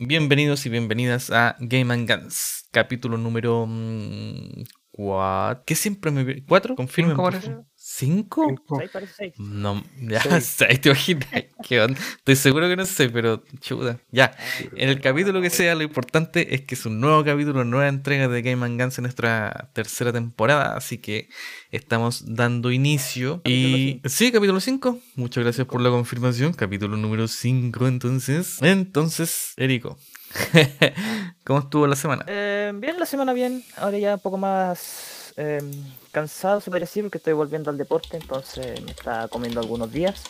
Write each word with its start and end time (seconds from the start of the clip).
Bienvenidos 0.00 0.64
y 0.64 0.68
bienvenidas 0.70 1.30
a 1.30 1.56
Game 1.58 1.92
and 1.92 2.08
Guns, 2.08 2.68
capítulo 2.70 3.18
número 3.18 3.66
4. 4.92 5.64
¿Qué 5.66 5.74
siempre 5.74 6.12
me 6.12 6.44
¿Cuatro? 6.44 6.76
Confirmen. 6.76 7.16
Cinco 7.16 7.22
por 7.24 7.32
parece. 7.32 7.50
favor. 7.50 7.66
¿Cinco? 7.98 8.54
Seis 8.78 8.90
parece 8.92 9.12
seis. 9.16 9.34
No, 9.38 9.82
ya 10.00 10.20
Seis. 10.20 10.44
seis, 10.56 10.80
te 10.80 10.88
imaginas. 10.90 11.28
¿Qué 11.66 11.80
onda? 11.80 11.98
Estoy 12.18 12.36
seguro 12.36 12.68
que 12.68 12.76
no 12.76 12.86
sé, 12.86 13.08
pero 13.08 13.42
chuda. 13.58 13.98
Ya, 14.12 14.36
en 14.76 14.88
el 14.88 15.00
capítulo 15.00 15.42
que 15.42 15.50
sea, 15.50 15.74
lo 15.74 15.82
importante 15.82 16.54
es 16.54 16.60
que 16.60 16.76
es 16.76 16.86
un 16.86 17.00
nuevo 17.00 17.24
capítulo, 17.24 17.64
nueva 17.64 17.88
entrega 17.88 18.28
de 18.28 18.40
Game 18.42 18.64
and 18.64 18.80
Guns 18.80 18.98
en 18.98 19.02
nuestra 19.02 19.70
tercera 19.72 20.12
temporada, 20.12 20.76
así 20.76 20.98
que 20.98 21.28
estamos 21.72 22.36
dando 22.36 22.70
inicio. 22.70 23.42
Y 23.44 24.00
sí, 24.04 24.30
capítulo 24.30 24.60
5. 24.60 25.00
Muchas 25.16 25.42
gracias 25.42 25.66
por 25.66 25.80
la 25.80 25.90
confirmación. 25.90 26.52
Capítulo 26.52 26.96
número 26.96 27.26
5, 27.26 27.88
entonces. 27.88 28.62
Entonces, 28.62 29.54
Erico, 29.56 29.98
¿cómo 31.44 31.58
estuvo 31.58 31.84
la 31.88 31.96
semana? 31.96 32.24
Eh, 32.28 32.70
bien, 32.76 32.96
la 32.96 33.06
semana 33.06 33.32
bien. 33.32 33.64
Ahora 33.76 33.98
ya 33.98 34.14
un 34.14 34.20
poco 34.20 34.38
más 34.38 35.17
eh, 35.38 35.60
cansado, 36.12 36.60
se 36.60 36.70
podría 36.70 36.84
decir, 36.86 37.04
porque 37.04 37.18
estoy 37.18 37.32
volviendo 37.32 37.70
al 37.70 37.78
deporte, 37.78 38.16
entonces 38.18 38.80
me 38.82 38.90
está 38.90 39.28
comiendo 39.28 39.60
algunos 39.60 39.90
días. 39.92 40.24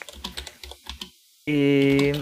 Y 1.47 2.13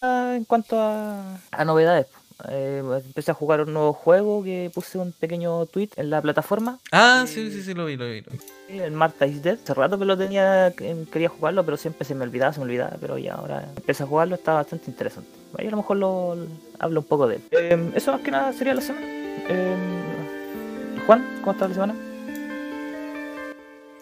ah, 0.00 0.34
en 0.36 0.44
cuanto 0.44 0.80
a, 0.80 1.38
a 1.50 1.64
novedades, 1.64 2.06
eh, 2.48 2.82
empecé 3.04 3.30
a 3.30 3.34
jugar 3.34 3.60
un 3.62 3.72
nuevo 3.72 3.92
juego 3.92 4.42
que 4.42 4.70
puse 4.74 4.98
un 4.98 5.12
pequeño 5.12 5.66
tweet 5.66 5.90
en 5.96 6.10
la 6.10 6.20
plataforma. 6.22 6.78
Ah, 6.92 7.24
sí, 7.26 7.50
sí, 7.50 7.62
sí, 7.62 7.74
lo 7.74 7.84
vi, 7.86 7.96
lo 7.96 8.06
vi. 8.06 8.22
lo 8.22 8.32
vi. 8.32 8.38
El 8.80 8.92
Marta 8.92 9.26
is 9.26 9.42
Dead. 9.42 9.58
Hace 9.62 9.74
rato 9.74 9.98
que 9.98 10.04
lo 10.04 10.16
tenía, 10.18 10.72
que 10.76 10.96
quería 11.12 11.28
jugarlo, 11.28 11.64
pero 11.64 11.76
siempre 11.76 12.04
se 12.06 12.14
me 12.14 12.24
olvidaba, 12.24 12.52
se 12.52 12.58
me 12.60 12.64
olvidaba. 12.64 12.96
Pero 13.00 13.16
ya 13.18 13.34
ahora 13.34 13.68
empecé 13.76 14.02
a 14.02 14.06
jugarlo, 14.06 14.34
está 14.34 14.54
bastante 14.54 14.90
interesante. 14.90 15.30
Ahí 15.58 15.66
a 15.68 15.70
lo 15.70 15.76
mejor 15.78 15.96
lo, 15.98 16.34
lo- 16.34 16.46
hablo 16.78 17.00
un 17.00 17.06
poco 17.06 17.26
de 17.28 17.36
él. 17.36 17.42
Eh, 17.52 17.90
eso 17.94 18.12
más 18.12 18.20
que 18.22 18.30
nada 18.30 18.52
sería 18.52 18.74
la 18.74 18.80
semana. 18.80 19.06
Juan, 21.06 21.24
¿cómo 21.40 21.52
está 21.52 21.68
la 21.68 21.74
semana? 21.74 21.94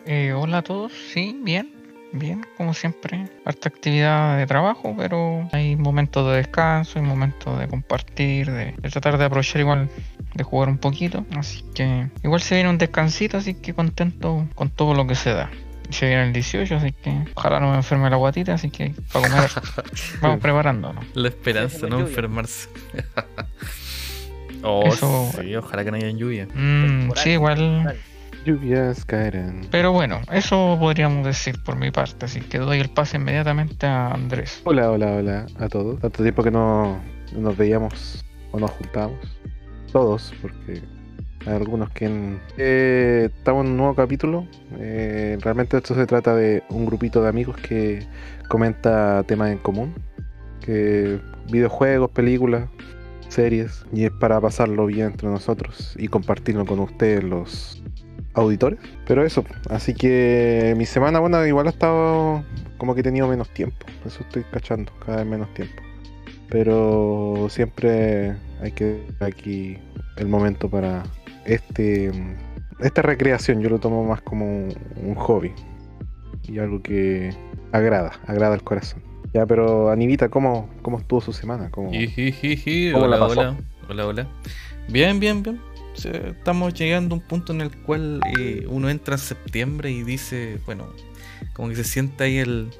Eh, 0.06 0.32
hola 0.32 0.58
a 0.58 0.62
todos, 0.62 0.92
sí, 1.12 1.38
bien, 1.42 1.72
bien, 2.12 2.44
como 2.56 2.74
siempre. 2.74 3.28
Harta 3.44 3.68
actividad 3.68 4.36
de 4.38 4.46
trabajo, 4.46 4.94
pero 4.96 5.48
hay 5.52 5.76
momentos 5.76 6.26
de 6.30 6.36
descanso, 6.38 6.98
hay 6.98 7.04
momentos 7.04 7.58
de 7.58 7.68
compartir, 7.68 8.50
de, 8.50 8.74
de 8.76 8.90
tratar 8.90 9.18
de 9.18 9.24
aprovechar 9.24 9.60
igual 9.60 9.88
de 10.34 10.44
jugar 10.44 10.68
un 10.68 10.78
poquito. 10.78 11.24
Así 11.36 11.62
que 11.74 12.08
igual 12.22 12.40
se 12.40 12.54
viene 12.56 12.70
un 12.70 12.78
descansito, 12.78 13.38
así 13.38 13.54
que 13.54 13.74
contento 13.74 14.46
con 14.54 14.70
todo 14.70 14.94
lo 14.94 15.06
que 15.06 15.14
se 15.14 15.30
da. 15.32 15.50
Se 15.90 16.06
viene 16.06 16.24
el 16.24 16.32
18, 16.32 16.76
así 16.76 16.92
que 16.92 17.24
ojalá 17.34 17.60
no 17.60 17.70
me 17.70 17.76
enferme 17.76 18.08
la 18.08 18.16
guatita, 18.16 18.54
así 18.54 18.70
que 18.70 18.94
para 19.12 19.28
comer 19.28 19.50
vamos 20.22 20.40
preparándonos. 20.40 21.04
La 21.14 21.28
esperanza, 21.28 21.80
Sí, 21.80 21.82
no 21.84 21.98
lluvia. 21.98 22.08
enfermarse. 22.08 22.68
oh, 24.64 24.86
Eso- 24.86 25.30
sí, 25.40 25.54
ojalá 25.54 25.84
que 25.84 25.90
no 25.90 25.96
haya 25.96 26.10
lluvia. 26.10 26.46
Mm, 26.54 27.10
sí, 27.16 27.30
igual. 27.30 27.94
Lluvias 28.44 29.04
caerán. 29.06 29.62
Pero 29.70 29.92
bueno, 29.92 30.20
eso 30.30 30.76
podríamos 30.78 31.24
decir 31.24 31.62
por 31.64 31.76
mi 31.76 31.90
parte, 31.90 32.26
así 32.26 32.40
que 32.40 32.58
doy 32.58 32.78
el 32.78 32.90
pase 32.90 33.16
inmediatamente 33.16 33.86
a 33.86 34.08
Andrés. 34.12 34.60
Hola, 34.64 34.90
hola, 34.90 35.12
hola 35.12 35.46
a 35.58 35.68
todos. 35.68 35.98
Tanto 36.00 36.22
tiempo 36.22 36.42
que 36.42 36.50
no, 36.50 37.00
no 37.32 37.40
nos 37.40 37.56
veíamos 37.56 38.22
o 38.52 38.58
nos 38.60 38.70
juntábamos. 38.72 39.18
Todos, 39.92 40.34
porque 40.42 40.82
hay 41.46 41.54
algunos 41.54 41.88
que 41.90 42.04
en- 42.04 42.40
eh, 42.58 43.30
estamos 43.34 43.64
en 43.64 43.70
un 43.70 43.76
nuevo 43.78 43.94
capítulo. 43.94 44.46
Eh, 44.78 45.38
realmente 45.40 45.78
esto 45.78 45.94
se 45.94 46.04
trata 46.04 46.34
de 46.34 46.62
un 46.68 46.84
grupito 46.84 47.22
de 47.22 47.30
amigos 47.30 47.56
que 47.56 48.06
comenta 48.48 49.22
temas 49.22 49.52
en 49.52 49.58
común. 49.58 49.94
Que 50.60 51.18
videojuegos, 51.50 52.10
películas, 52.10 52.68
series. 53.34 53.84
Y 53.92 54.04
es 54.04 54.10
para 54.12 54.40
pasarlo 54.40 54.86
bien 54.86 55.08
entre 55.08 55.28
nosotros 55.28 55.94
y 55.98 56.08
compartirlo 56.08 56.64
con 56.64 56.80
ustedes 56.80 57.22
los 57.24 57.82
auditores. 58.34 58.78
Pero 59.06 59.24
eso, 59.24 59.44
así 59.70 59.94
que 59.94 60.74
mi 60.76 60.86
semana, 60.86 61.20
bueno, 61.20 61.44
igual 61.46 61.66
ha 61.66 61.70
estado 61.70 62.44
como 62.78 62.94
que 62.94 63.00
he 63.00 63.04
tenido 63.04 63.28
menos 63.28 63.50
tiempo. 63.50 63.86
Eso 64.04 64.20
estoy 64.20 64.44
cachando, 64.44 64.92
cada 65.04 65.18
vez 65.18 65.26
menos 65.26 65.52
tiempo. 65.54 65.82
Pero 66.48 67.46
siempre 67.50 68.36
hay 68.60 68.72
que 68.72 69.04
aquí 69.20 69.78
el 70.16 70.28
momento 70.28 70.68
para 70.68 71.02
este 71.44 72.12
esta 72.80 73.02
recreación. 73.02 73.60
Yo 73.60 73.70
lo 73.70 73.78
tomo 73.78 74.04
más 74.04 74.20
como 74.22 74.46
un, 74.46 75.14
hobby 75.16 75.52
y 76.42 76.58
algo 76.58 76.82
que 76.82 77.34
agrada, 77.72 78.12
agrada 78.26 78.54
el 78.54 78.62
corazón. 78.62 79.02
Ya, 79.34 79.44
pero 79.46 79.90
Anivita, 79.90 80.28
¿cómo, 80.28 80.70
cómo 80.82 80.98
estuvo 80.98 81.20
su 81.20 81.32
semana? 81.32 81.68
¿Cómo... 81.70 81.90
¿Cómo 82.92 83.06
Hola, 83.06 83.16
la 83.18 83.26
pasó? 83.26 83.40
hola, 83.40 83.56
hola, 83.88 84.06
hola. 84.06 84.28
Bien, 84.88 85.18
bien, 85.18 85.42
bien. 85.42 85.60
Sí, 85.94 86.08
Estamos 86.12 86.74
llegando 86.74 87.14
a 87.14 87.18
un 87.18 87.24
punto 87.24 87.52
en 87.52 87.60
el 87.60 87.70
cual 87.82 88.20
eh, 88.38 88.64
uno 88.68 88.88
entra 88.90 89.14
en 89.16 89.20
septiembre 89.20 89.90
y 89.90 90.02
dice, 90.04 90.58
bueno, 90.66 90.86
como 91.52 91.68
que 91.68 91.76
se 91.76 91.84
siente 91.84 92.24
ahí 92.24 92.38
el, 92.38 92.70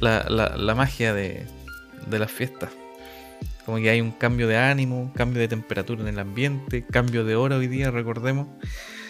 la, 0.00 0.24
la- 0.28 0.56
la 0.56 0.74
magia 0.74 1.14
de, 1.14 1.46
de 2.06 2.18
las 2.18 2.30
fiestas. 2.30 2.70
Como 3.64 3.78
que 3.78 3.88
hay 3.90 4.00
un 4.00 4.10
cambio 4.10 4.48
de 4.48 4.56
ánimo, 4.58 5.12
cambio 5.14 5.40
de 5.40 5.48
temperatura 5.48 6.02
en 6.02 6.08
el 6.08 6.18
ambiente, 6.18 6.84
cambio 6.84 7.24
de 7.24 7.36
hora 7.36 7.56
hoy 7.56 7.68
día, 7.68 7.90
recordemos. 7.90 8.48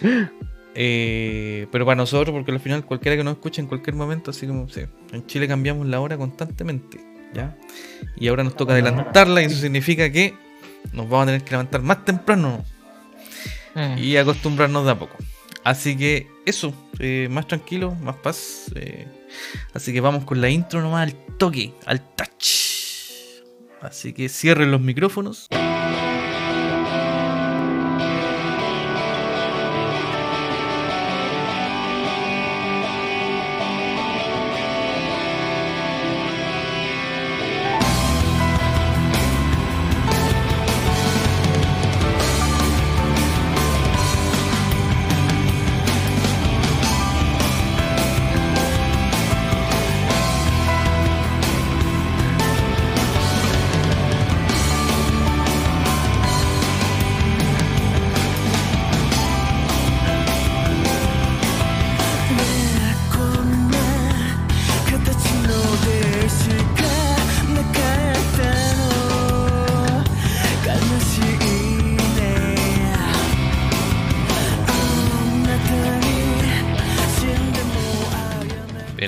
Eh, 0.75 1.67
pero 1.71 1.85
para 1.85 1.95
nosotros, 1.95 2.33
porque 2.33 2.51
al 2.51 2.59
final 2.59 2.83
cualquiera 2.85 3.15
que 3.15 3.23
nos 3.23 3.35
escuche 3.35 3.61
en 3.61 3.67
cualquier 3.67 3.95
momento, 3.95 4.31
así 4.31 4.47
como, 4.47 4.67
sí, 4.69 4.81
en 5.11 5.25
Chile 5.27 5.47
cambiamos 5.47 5.85
la 5.87 5.99
hora 5.99 6.17
constantemente, 6.17 6.99
¿ya? 7.33 7.55
Y 8.17 8.27
ahora 8.27 8.43
nos 8.43 8.55
toca 8.55 8.73
adelantarla 8.73 9.41
y 9.41 9.45
eso 9.45 9.57
significa 9.57 10.11
que 10.11 10.33
nos 10.91 11.07
vamos 11.07 11.23
a 11.23 11.25
tener 11.27 11.43
que 11.43 11.51
levantar 11.51 11.81
más 11.81 12.03
temprano 12.05 12.65
Eh, 13.75 13.95
y 13.99 14.17
acostumbrarnos 14.17 14.85
de 14.85 14.91
a 14.91 14.99
poco. 14.99 15.15
Así 15.63 15.95
que 15.95 16.27
eso, 16.45 16.73
eh, 16.99 17.27
más 17.31 17.47
tranquilo, 17.47 17.95
más 17.95 18.17
paz. 18.17 18.71
eh, 18.75 19.07
así 19.73 19.93
que 19.93 20.01
vamos 20.01 20.25
con 20.25 20.41
la 20.41 20.49
intro 20.49 20.81
nomás 20.81 21.03
al 21.03 21.15
toque, 21.37 21.73
al 21.85 22.01
touch. 22.15 22.47
Así 23.81 24.13
que 24.13 24.27
cierren 24.29 24.71
los 24.71 24.81
micrófonos. 24.81 25.47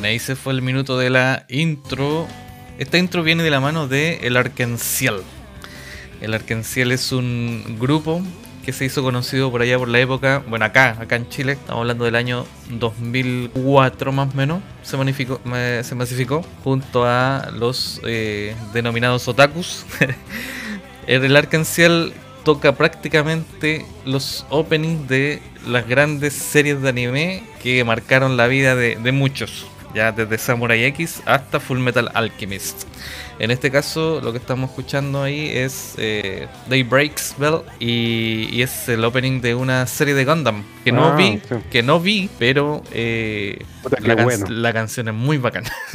Ahí 0.06 0.20
se 0.20 0.36
fue 0.36 0.54
el 0.54 0.62
minuto 0.62 0.98
de 0.98 1.10
la 1.10 1.46
intro. 1.50 2.28
Esta 2.78 2.98
intro 2.98 3.24
viene 3.24 3.42
de 3.44 3.50
la 3.50 3.60
mano 3.60 3.88
de 3.88 4.20
El 4.22 4.38
Arkenciel. 4.38 5.16
El 6.22 6.34
Arkenciel 6.34 6.92
es 6.92 7.12
un 7.12 7.78
grupo 7.80 8.22
que 8.64 8.72
se 8.74 8.86
hizo 8.86 9.02
conocido 9.04 9.52
por 9.52 9.62
allá 9.62 9.78
por 9.78 9.88
la 9.88 10.00
época, 10.00 10.44
bueno 10.48 10.66
acá, 10.66 10.98
acá 11.00 11.16
en 11.18 11.30
Chile, 11.30 11.52
estamos 11.54 11.82
hablando 11.82 12.06
del 12.06 12.16
año 12.16 12.46
2004 12.72 14.12
más 14.12 14.34
o 14.34 14.38
menos, 14.38 14.62
se, 14.82 14.98
me- 14.98 15.84
se 15.84 15.94
masificó 15.96 16.44
junto 16.64 17.06
a 17.06 17.52
los 17.54 18.02
eh, 18.08 18.56
denominados 18.74 19.28
otakus. 19.28 19.86
el 21.08 21.36
Arkenciel 21.36 22.14
toca 22.44 22.74
prácticamente 22.76 23.86
los 24.04 24.48
openings 24.50 25.08
de 25.08 25.42
las 25.68 25.88
grandes 25.88 26.34
series 26.34 26.82
de 26.82 26.90
anime 26.90 27.44
que 27.62 27.84
marcaron 27.84 28.36
la 28.36 28.48
vida 28.48 28.76
de 28.76 29.12
muchos, 29.12 29.68
ya 29.96 30.12
desde 30.12 30.38
Samurai 30.38 30.84
X 30.86 31.22
hasta 31.26 31.60
Full 31.60 31.80
Metal 31.80 32.10
Alchemist. 32.14 32.84
En 33.40 33.52
este 33.52 33.70
caso, 33.70 34.22
lo 34.22 34.32
que 34.32 34.38
estamos 34.38 34.70
escuchando 34.70 35.22
ahí 35.24 35.50
es 35.50 35.96
eh, 35.98 36.48
Daybreak's 36.70 37.36
Bell 37.38 37.62
y, 37.80 38.48
y 38.52 38.62
es 38.62 38.88
el 38.88 39.04
opening 39.04 39.42
de 39.42 39.56
una 39.56 39.86
serie 39.88 40.14
de 40.14 40.24
Gundam 40.24 40.64
que 40.86 40.92
no 40.94 41.08
Ah, 41.08 41.16
vi, 41.18 41.42
sí. 41.50 41.56
que 41.70 41.84
no 41.84 42.00
vi, 42.00 42.30
pero 42.40 42.82
eh, 42.94 43.60
Puta, 43.84 43.98
la, 44.00 44.16
can- 44.16 44.24
bueno. 44.26 44.46
la 44.50 44.72
canción 44.74 45.10
es 45.10 45.14
muy 45.14 45.38
bacana. 45.38 45.70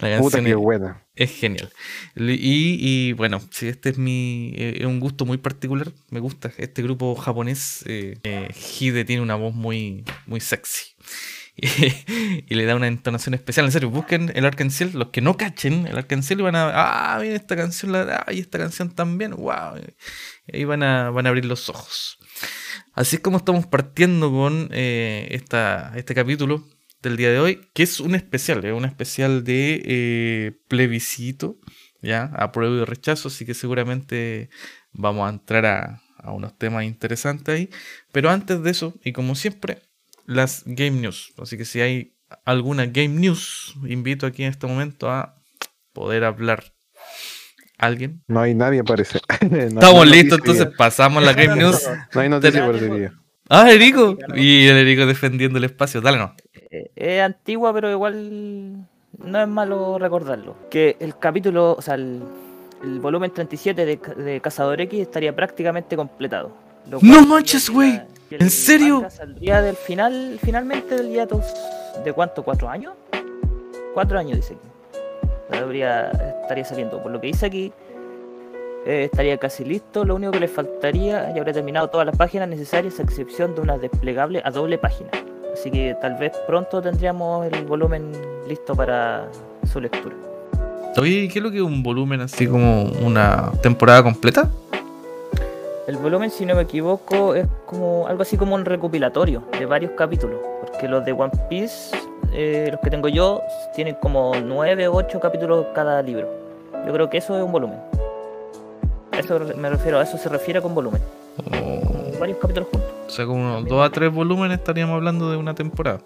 la, 0.00 0.08
la 0.10 0.18
Puta 0.18 0.36
canción 0.38 0.46
es- 0.48 0.56
buena. 0.56 1.00
Es 1.16 1.30
genial. 1.30 1.70
Y, 2.16 2.76
y, 2.80 3.12
bueno, 3.12 3.40
sí, 3.50 3.68
este 3.68 3.90
es 3.90 3.98
mi. 3.98 4.52
eh, 4.56 4.78
Es 4.80 4.86
un 4.86 4.98
gusto 5.00 5.24
muy 5.24 5.38
particular. 5.38 5.92
Me 6.10 6.18
gusta. 6.20 6.50
Este 6.58 6.82
grupo 6.82 7.14
japonés, 7.14 7.84
eh, 7.86 8.18
Hide, 8.80 9.04
tiene 9.04 9.22
una 9.22 9.36
voz 9.36 9.54
muy, 9.54 10.04
muy 10.26 10.40
sexy. 10.40 10.93
Y, 11.56 11.66
y 12.48 12.54
le 12.54 12.64
da 12.64 12.74
una 12.74 12.88
entonación 12.88 13.34
especial. 13.34 13.66
En 13.66 13.72
serio, 13.72 13.90
busquen 13.90 14.32
el 14.34 14.44
Arkansas. 14.44 14.94
Los 14.94 15.08
que 15.08 15.20
no 15.20 15.36
cachen 15.36 15.86
el 15.86 15.96
Arkansas 15.96 16.36
van 16.38 16.56
a. 16.56 16.70
Ah, 16.74 17.18
mira 17.20 17.36
esta 17.36 17.56
canción. 17.56 17.92
La, 17.92 18.24
ay, 18.26 18.40
esta 18.40 18.58
canción 18.58 18.90
también. 18.90 19.32
Wow. 19.32 19.78
Y 20.46 20.56
ahí 20.56 20.64
van 20.64 20.82
a, 20.82 21.10
van 21.10 21.26
a 21.26 21.28
abrir 21.28 21.44
los 21.44 21.68
ojos. 21.68 22.18
Así 22.92 23.16
es 23.16 23.22
como 23.22 23.38
estamos 23.38 23.66
partiendo 23.66 24.30
con 24.30 24.68
eh, 24.72 25.28
esta, 25.30 25.92
este 25.96 26.14
capítulo 26.14 26.64
del 27.02 27.16
día 27.16 27.30
de 27.30 27.38
hoy, 27.38 27.68
que 27.74 27.82
es 27.82 28.00
un 28.00 28.14
especial, 28.14 28.64
es 28.64 28.72
un 28.72 28.84
especial 28.84 29.44
de 29.44 29.82
eh, 29.84 30.52
plebiscito, 30.68 31.58
ya, 32.00 32.24
apruebo 32.36 32.76
y 32.76 32.84
rechazo, 32.84 33.28
así 33.28 33.44
que 33.44 33.54
seguramente 33.54 34.48
vamos 34.92 35.26
a 35.26 35.30
entrar 35.30 35.66
a, 35.66 36.02
a 36.18 36.32
unos 36.32 36.56
temas 36.56 36.84
interesantes 36.84 37.54
ahí. 37.54 37.70
Pero 38.12 38.30
antes 38.30 38.62
de 38.62 38.70
eso, 38.70 38.94
y 39.04 39.12
como 39.12 39.34
siempre, 39.34 39.82
las 40.26 40.62
Game 40.66 41.00
News. 41.00 41.32
Así 41.38 41.56
que 41.56 41.64
si 41.64 41.80
hay 41.80 42.14
alguna 42.44 42.86
Game 42.86 43.08
News, 43.08 43.74
invito 43.86 44.26
aquí 44.26 44.44
en 44.44 44.50
este 44.50 44.66
momento 44.66 45.10
a 45.10 45.36
poder 45.92 46.24
hablar. 46.24 46.64
¿Alguien? 47.78 48.22
No 48.28 48.40
hay 48.40 48.54
nadie, 48.54 48.84
parece. 48.84 49.20
No 49.50 49.56
Estamos 49.58 50.06
listos, 50.06 50.38
entonces 50.38 50.68
pasamos 50.76 51.22
a 51.22 51.26
la 51.26 51.32
Game 51.32 51.56
News. 51.56 51.88
No 52.14 52.20
hay 52.20 52.28
noticia, 52.28 52.64
por 52.64 52.76
ese 52.76 52.88
día. 52.88 53.12
Ah, 53.48 53.70
Erico. 53.70 54.16
Y 54.34 54.66
el 54.66 54.76
Erico 54.78 55.06
defendiendo 55.06 55.58
el 55.58 55.64
espacio. 55.64 56.00
Dale, 56.00 56.18
no. 56.18 56.34
Eh, 56.70 56.90
es 56.96 57.20
antigua, 57.20 57.72
pero 57.74 57.90
igual 57.90 58.86
no 59.18 59.40
es 59.40 59.48
malo 59.48 59.98
recordarlo. 59.98 60.56
Que 60.70 60.96
el 61.00 61.18
capítulo, 61.18 61.74
o 61.76 61.82
sea, 61.82 61.94
el, 61.94 62.22
el 62.82 63.00
volumen 63.00 63.32
37 63.32 63.84
de, 63.84 63.96
de 63.96 64.40
Cazador 64.40 64.80
X 64.80 65.00
estaría 65.00 65.34
prácticamente 65.34 65.94
completado. 65.96 66.56
¡No 66.86 67.26
manches, 67.26 67.70
güey! 67.70 68.00
Que 68.38 68.42
¿En 68.44 68.46
el 68.46 68.50
serio? 68.50 68.94
manga 68.96 69.10
Saldría 69.10 69.62
del 69.62 69.76
final, 69.76 70.38
finalmente 70.42 70.94
del 70.96 71.08
día 71.08 71.26
dos- 71.26 71.54
¿De 72.04 72.12
cuánto? 72.12 72.42
¿Cuatro 72.42 72.68
años? 72.68 72.94
Cuatro 73.94 74.18
años, 74.18 74.36
dice 74.36 74.54
aquí. 74.54 75.56
Habría, 75.62 76.10
estaría 76.42 76.64
saliendo. 76.64 77.00
Por 77.02 77.12
lo 77.12 77.20
que 77.20 77.28
dice 77.28 77.46
aquí, 77.46 77.72
eh, 78.86 79.04
estaría 79.04 79.38
casi 79.38 79.64
listo. 79.64 80.04
Lo 80.04 80.16
único 80.16 80.32
que 80.32 80.40
le 80.40 80.48
faltaría, 80.48 81.32
ya 81.32 81.38
habría 81.38 81.52
terminado 81.54 81.88
todas 81.88 82.06
las 82.06 82.16
páginas 82.16 82.48
necesarias, 82.48 82.98
a 82.98 83.02
excepción 83.02 83.54
de 83.54 83.60
una 83.60 83.78
desplegable 83.78 84.42
a 84.44 84.50
doble 84.50 84.78
página. 84.78 85.10
Así 85.52 85.70
que 85.70 85.96
tal 86.00 86.16
vez 86.16 86.32
pronto 86.48 86.82
tendríamos 86.82 87.46
el 87.46 87.64
volumen 87.64 88.10
listo 88.48 88.74
para 88.74 89.28
su 89.72 89.80
lectura. 89.80 90.16
Oye, 90.96 91.28
¿qué 91.28 91.38
es 91.38 91.42
lo 91.42 91.50
que 91.50 91.58
es 91.58 91.62
un 91.62 91.82
volumen 91.82 92.20
así 92.20 92.46
como 92.48 92.84
una 93.04 93.52
temporada 93.62 94.02
completa? 94.02 94.50
El 95.86 95.96
volumen, 95.98 96.30
si 96.30 96.46
no 96.46 96.54
me 96.54 96.62
equivoco, 96.62 97.34
es 97.34 97.46
como 97.66 98.06
algo 98.06 98.22
así 98.22 98.36
como 98.38 98.54
un 98.54 98.64
recopilatorio 98.64 99.42
de 99.58 99.66
varios 99.66 99.92
capítulos. 99.92 100.40
Porque 100.60 100.88
los 100.88 101.04
de 101.04 101.12
One 101.12 101.32
Piece, 101.50 101.94
eh, 102.32 102.68
los 102.72 102.80
que 102.80 102.88
tengo 102.90 103.08
yo, 103.08 103.42
tienen 103.74 103.94
como 104.00 104.32
9 104.42 104.88
o 104.88 104.94
8 104.94 105.20
capítulos 105.20 105.66
cada 105.74 106.00
libro. 106.02 106.28
Yo 106.86 106.92
creo 106.92 107.10
que 107.10 107.18
eso 107.18 107.36
es 107.36 107.42
un 107.44 107.52
volumen. 107.52 107.78
A 109.12 109.18
Eso 109.18 109.38
me 109.56 109.68
refiero, 109.68 109.98
a 109.98 110.02
eso 110.02 110.16
se 110.16 110.28
refiere 110.28 110.62
con 110.62 110.74
volumen. 110.74 111.02
O, 111.38 112.18
Varios 112.18 112.38
capítulos 112.38 112.68
juntos. 112.70 112.90
o 113.06 113.10
sea, 113.10 113.26
como 113.26 113.40
unos 113.42 113.66
dos 113.66 113.84
a 113.86 113.90
tres 113.90 114.12
volúmenes 114.12 114.58
estaríamos 114.58 114.94
hablando 114.94 115.30
de 115.30 115.36
una 115.36 115.54
temporada. 115.54 115.98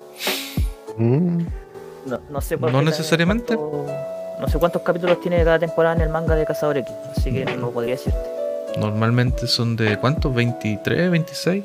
Mm, 0.97 1.39
No, 2.07 2.21
no 2.31 2.41
sé 2.41 2.55
No 2.57 2.63
cuánto- 2.63 2.83
necesariamente. 2.83 3.55
cuánto- 3.57 3.87
no 4.41 4.49
sé 4.49 4.59
cuántos 4.59 4.83
capítulos 4.83 5.21
tiene 5.21 5.45
cada 5.45 5.59
temporada 5.59 5.95
en 5.97 6.01
el 6.03 6.09
manga 6.09 6.35
de 6.35 6.45
Cazador 6.47 6.79
X. 6.79 6.93
Así 7.17 7.31
que 7.33 7.45
no 7.57 7.71
podría 7.71 7.95
decirte. 7.95 8.38
Normalmente 8.79 9.47
son 9.47 9.77
de 9.77 9.99
¿cuántos? 9.99 10.33
¿23, 10.35 11.11
26? 11.11 11.65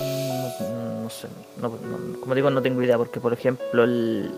No, 0.00 1.02
no 1.02 1.10
sé, 1.10 1.28
no- 1.60 1.68
no- 1.68 2.20
como 2.20 2.34
digo, 2.34 2.50
no 2.50 2.62
tengo 2.62 2.82
idea, 2.82 2.96
porque 2.96 3.20
por 3.20 3.32
ejemplo, 3.32 3.84
el- 3.84 4.30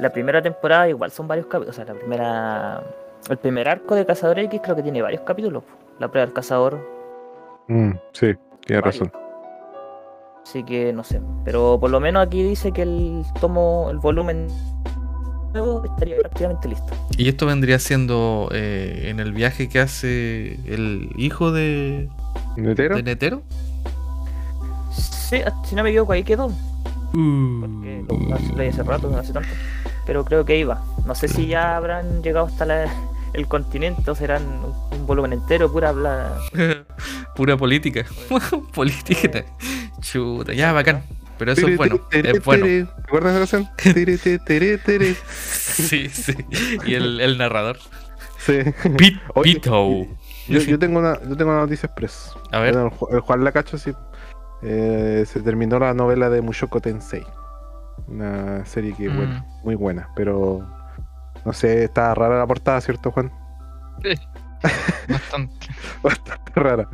la 0.00 0.10
primera 0.10 0.42
temporada 0.42 0.88
igual 0.88 1.10
son 1.10 1.28
varios 1.28 1.46
capítulos, 1.46 1.74
o 1.74 1.76
sea, 1.76 1.84
la 1.92 1.98
primera, 1.98 2.82
el 3.30 3.36
primer 3.36 3.68
arco 3.68 3.94
de 3.94 4.06
Cazador 4.06 4.38
X 4.40 4.60
creo 4.62 4.76
que 4.76 4.82
tiene 4.82 5.02
varios 5.02 5.22
capítulos, 5.22 5.62
la 5.98 6.08
prueba 6.08 6.26
del 6.26 6.34
cazador, 6.34 6.78
mm, 7.68 7.90
sí, 8.12 8.34
tiene 8.66 8.80
Varios. 8.82 9.00
razón. 9.08 9.12
así 10.44 10.62
que 10.64 10.92
no 10.92 11.04
sé, 11.04 11.20
pero 11.44 11.78
por 11.80 11.90
lo 11.90 12.00
menos 12.00 12.26
aquí 12.26 12.42
dice 12.42 12.70
que 12.72 12.82
el 12.82 13.22
tomo, 13.40 13.88
el 13.90 13.98
volumen 13.98 14.48
nuevo 15.54 15.84
estaría 15.84 16.16
prácticamente 16.18 16.68
listo. 16.68 16.86
Y 17.16 17.28
esto 17.28 17.46
vendría 17.46 17.78
siendo 17.78 18.48
eh, 18.52 19.06
en 19.08 19.20
el 19.20 19.32
viaje 19.32 19.68
que 19.68 19.80
hace 19.80 20.54
el 20.66 21.10
hijo 21.16 21.52
de, 21.52 22.08
¿Netero? 22.56 22.96
de 22.96 23.02
Netero. 23.02 23.42
Sí, 24.92 25.38
si 25.64 25.74
no 25.74 25.82
me 25.82 25.90
equivoco, 25.90 26.12
ahí 26.12 26.22
quedó, 26.22 26.48
porque 27.12 28.04
lo, 28.08 28.56
leí 28.56 28.68
hace 28.68 28.82
rato, 28.82 29.08
no 29.08 29.18
hace 29.18 29.32
tanto, 29.32 29.48
pero 30.06 30.24
creo 30.24 30.44
que 30.44 30.58
iba. 30.58 30.82
No 31.06 31.14
sé 31.14 31.28
si 31.28 31.46
ya 31.46 31.76
habrán 31.76 32.22
llegado 32.22 32.46
hasta 32.46 32.66
la- 32.66 32.92
el 33.32 33.48
continente 33.48 34.08
o 34.10 34.14
serán 34.14 34.42
un, 34.44 34.98
un 35.00 35.06
volumen 35.06 35.32
entero, 35.32 35.72
pura 35.72 35.88
habla. 35.88 36.36
Pura 37.34 37.56
política. 37.56 38.04
política. 38.74 39.44
Chuta, 40.00 40.52
ya, 40.52 40.72
bacán. 40.72 41.02
Pero 41.44 41.52
eso 41.52 41.68
es 41.68 41.76
bueno. 41.76 42.00
Es 42.10 42.44
bueno. 42.44 42.64
tere. 42.64 42.84
¿Te 42.84 43.02
acuerdas 43.02 43.34
de 43.34 43.42
esa 43.42 43.56
canción? 43.58 43.76
Tere, 43.94 44.16
tere, 44.18 44.38
tere, 44.38 44.78
tere. 44.78 45.14
Sí, 45.74 46.08
sí. 46.08 46.34
Y 46.86 46.94
el, 46.94 47.20
el 47.20 47.36
narrador. 47.36 47.78
Sí. 48.38 48.58
Pit, 48.96 49.18
Oye, 49.34 49.54
Pito. 49.54 50.06
Yo, 50.48 50.60
yo 50.60 50.78
tengo 50.78 50.98
una, 51.00 51.20
yo 51.22 51.36
tengo 51.36 51.50
una 51.50 51.60
noticia 51.60 51.86
express. 51.86 52.30
A 52.52 52.60
ver. 52.60 52.74
Bueno, 52.74 52.88
el, 52.88 52.92
Ju- 52.98 53.12
el 53.14 53.20
Juan 53.20 53.42
Lacacho 53.44 53.76
sí. 53.76 53.92
Eh, 54.62 55.24
se 55.26 55.40
terminó 55.40 55.78
la 55.78 55.92
novela 55.94 56.30
de 56.30 56.40
Mushoku 56.42 56.80
Tensei. 56.80 57.24
Una 58.06 58.64
serie 58.66 58.94
que 58.94 59.08
Mm. 59.08 59.16
buena, 59.16 59.46
muy 59.64 59.74
buena, 59.74 60.08
pero 60.14 60.66
no 61.44 61.52
sé, 61.52 61.84
está 61.84 62.14
rara 62.14 62.38
la 62.38 62.46
portada, 62.46 62.80
¿cierto, 62.80 63.10
Juan? 63.10 63.32
Bastante. 65.08 65.66
Bastante 66.02 66.52
rara. 66.54 66.88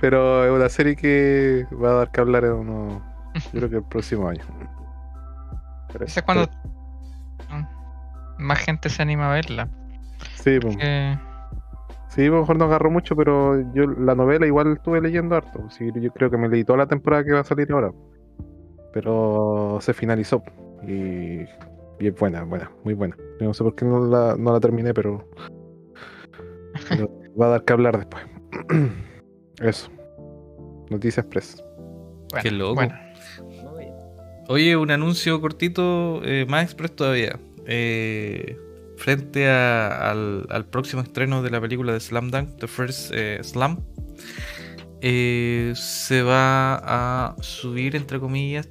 Pero 0.00 0.44
es 0.44 0.50
una 0.52 0.68
serie 0.68 0.96
que 0.96 1.66
va 1.72 1.90
a 1.90 1.94
dar 1.94 2.10
que 2.12 2.20
hablar 2.20 2.44
en 2.44 2.52
uno, 2.52 3.02
yo 3.44 3.50
creo 3.52 3.70
que 3.70 3.76
el 3.76 3.84
próximo 3.84 4.28
año. 4.28 4.42
Pero 5.92 6.04
Esa 6.04 6.20
es 6.20 6.26
cuando 6.26 6.48
más 8.38 8.58
gente 8.60 8.88
se 8.88 9.02
anima 9.02 9.30
a 9.30 9.34
verla. 9.34 9.68
Sí, 10.34 10.58
pues, 10.60 10.76
Que 10.76 11.18
sí, 12.08 12.26
a 12.26 12.28
lo 12.30 12.40
mejor 12.40 12.56
no 12.56 12.64
agarró 12.66 12.90
mucho, 12.90 13.16
pero 13.16 13.60
yo 13.74 13.86
la 13.86 14.14
novela 14.14 14.46
igual 14.46 14.74
estuve 14.74 15.00
leyendo 15.00 15.34
harto. 15.36 15.68
Sí, 15.70 15.90
yo 15.94 16.12
creo 16.12 16.30
que 16.30 16.36
me 16.36 16.48
leí 16.48 16.64
toda 16.64 16.78
la 16.78 16.86
temporada 16.86 17.24
que 17.24 17.32
va 17.32 17.40
a 17.40 17.44
salir 17.44 17.70
ahora. 17.72 17.92
Pero 18.92 19.78
se 19.80 19.92
finalizó. 19.92 20.42
Y, 20.86 21.40
y 22.00 22.06
es 22.06 22.14
buena, 22.14 22.44
buena, 22.44 22.70
muy 22.84 22.94
buena. 22.94 23.16
Yo 23.40 23.46
no 23.46 23.54
sé 23.54 23.64
por 23.64 23.74
qué 23.74 23.84
no 23.84 24.06
la, 24.06 24.36
no 24.36 24.52
la 24.52 24.60
terminé, 24.60 24.94
pero, 24.94 25.28
pero 26.88 27.10
va 27.40 27.46
a 27.46 27.50
dar 27.50 27.64
que 27.64 27.72
hablar 27.72 27.96
después. 27.98 28.24
Eso. 29.60 29.90
Noticias 30.90 31.24
Express. 31.26 31.64
bueno, 32.30 32.42
Qué 32.42 32.50
loco. 32.50 32.74
bueno. 32.76 32.94
Oye, 34.48 34.76
un 34.76 34.90
anuncio 34.90 35.40
cortito, 35.40 36.22
eh, 36.24 36.46
más 36.48 36.64
express 36.64 36.94
todavía. 36.96 37.38
Eh, 37.66 38.56
frente 38.96 39.48
a- 39.48 40.10
al, 40.10 40.46
al 40.48 40.64
próximo 40.66 41.02
estreno 41.02 41.42
de 41.42 41.50
la 41.50 41.60
película 41.60 41.92
de 41.92 42.00
Slam 42.00 42.30
Dunk, 42.30 42.56
The 42.58 42.66
First 42.66 43.10
eh, 43.14 43.40
Slam, 43.42 43.80
eh, 45.02 45.72
se 45.76 46.22
va 46.22 46.76
a 46.76 47.36
subir, 47.42 47.94
entre 47.94 48.18
comillas, 48.18 48.68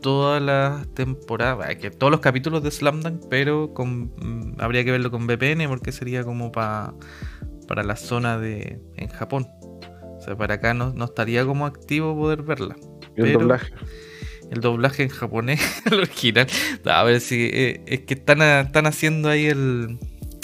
todas 0.00 0.42
las 0.42 0.88
temporadas, 0.94 1.76
que 1.76 1.90
todos 1.90 2.10
los 2.10 2.20
capítulos 2.20 2.62
de 2.62 2.70
Slam 2.70 3.02
Dunk, 3.02 3.22
pero 3.30 3.72
con, 3.74 4.12
mm, 4.16 4.56
habría 4.60 4.82
que 4.84 4.90
verlo 4.92 5.10
con 5.10 5.26
VPN 5.26 5.68
porque 5.68 5.92
sería 5.92 6.24
como 6.24 6.50
pa- 6.50 6.94
para 7.68 7.84
la 7.84 7.96
zona 7.96 8.38
de 8.38 8.80
en 8.96 9.08
Japón. 9.08 9.46
O 10.18 10.20
sea, 10.24 10.36
para 10.36 10.54
acá 10.54 10.72
no, 10.74 10.92
no 10.94 11.04
estaría 11.04 11.44
como 11.44 11.66
activo 11.66 12.16
poder 12.16 12.42
verla 12.42 12.76
Y 13.16 13.20
el 13.20 13.26
Pero- 13.26 13.40
doblaje. 13.40 13.72
El 14.52 14.60
doblaje 14.60 15.02
en 15.04 15.08
japonés, 15.08 15.60
el 15.86 15.94
original. 16.00 16.46
No, 16.84 16.92
a 16.92 17.02
ver 17.04 17.20
si 17.20 17.50
eh, 17.52 17.82
es 17.86 18.00
que 18.00 18.14
están, 18.14 18.42
a- 18.42 18.60
están 18.60 18.86
haciendo 18.86 19.28
ahí 19.28 19.46
el, 19.46 19.98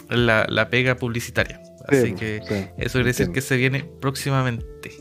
la, 0.09 0.47
la 0.49 0.71
pega 0.71 0.97
publicitaria. 0.97 1.61
Así 1.87 2.09
Sí, 2.09 2.15
que 2.15 2.41
sí, 2.47 2.55
eso 2.79 2.93
quiere 2.95 3.07
decir 3.09 3.31
que 3.31 3.41
se 3.41 3.57
viene 3.57 3.85
próximamente. 4.01 4.93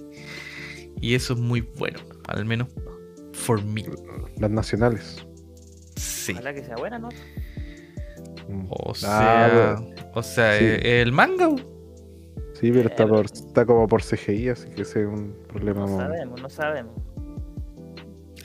Y 1.01 1.15
eso 1.15 1.33
es 1.33 1.39
muy 1.39 1.61
bueno, 1.61 1.99
al 2.27 2.45
menos 2.45 2.67
for 3.33 3.63
me. 3.63 3.83
Las 4.37 4.49
nacionales. 4.51 5.25
Sí. 5.95 6.31
Ojalá 6.33 6.53
que 6.53 6.63
sea 6.63 6.75
buena, 6.75 6.97
¿no? 6.99 7.09
Mm. 8.49 8.65
O 8.69 8.91
Ah, 8.91 8.95
sea, 8.95 9.49
pero- 9.51 10.11
o 10.15 10.23
sea, 10.23 10.57
sí. 10.57 10.65
eh, 10.65 11.01
el 11.01 11.11
manga. 11.11 11.49
Sí, 12.53 12.71
pero 12.71 12.89
está, 12.89 13.05
por, 13.07 13.25
está 13.25 13.65
como 13.65 13.87
por 13.87 14.01
CGI, 14.01 14.49
así 14.49 14.69
que 14.69 14.81
ese 14.81 15.01
es 15.01 15.07
un 15.07 15.35
problema. 15.47 15.81
No 15.81 15.97
sabemos, 15.97 16.41
no 16.41 16.49
sabemos. 16.49 16.93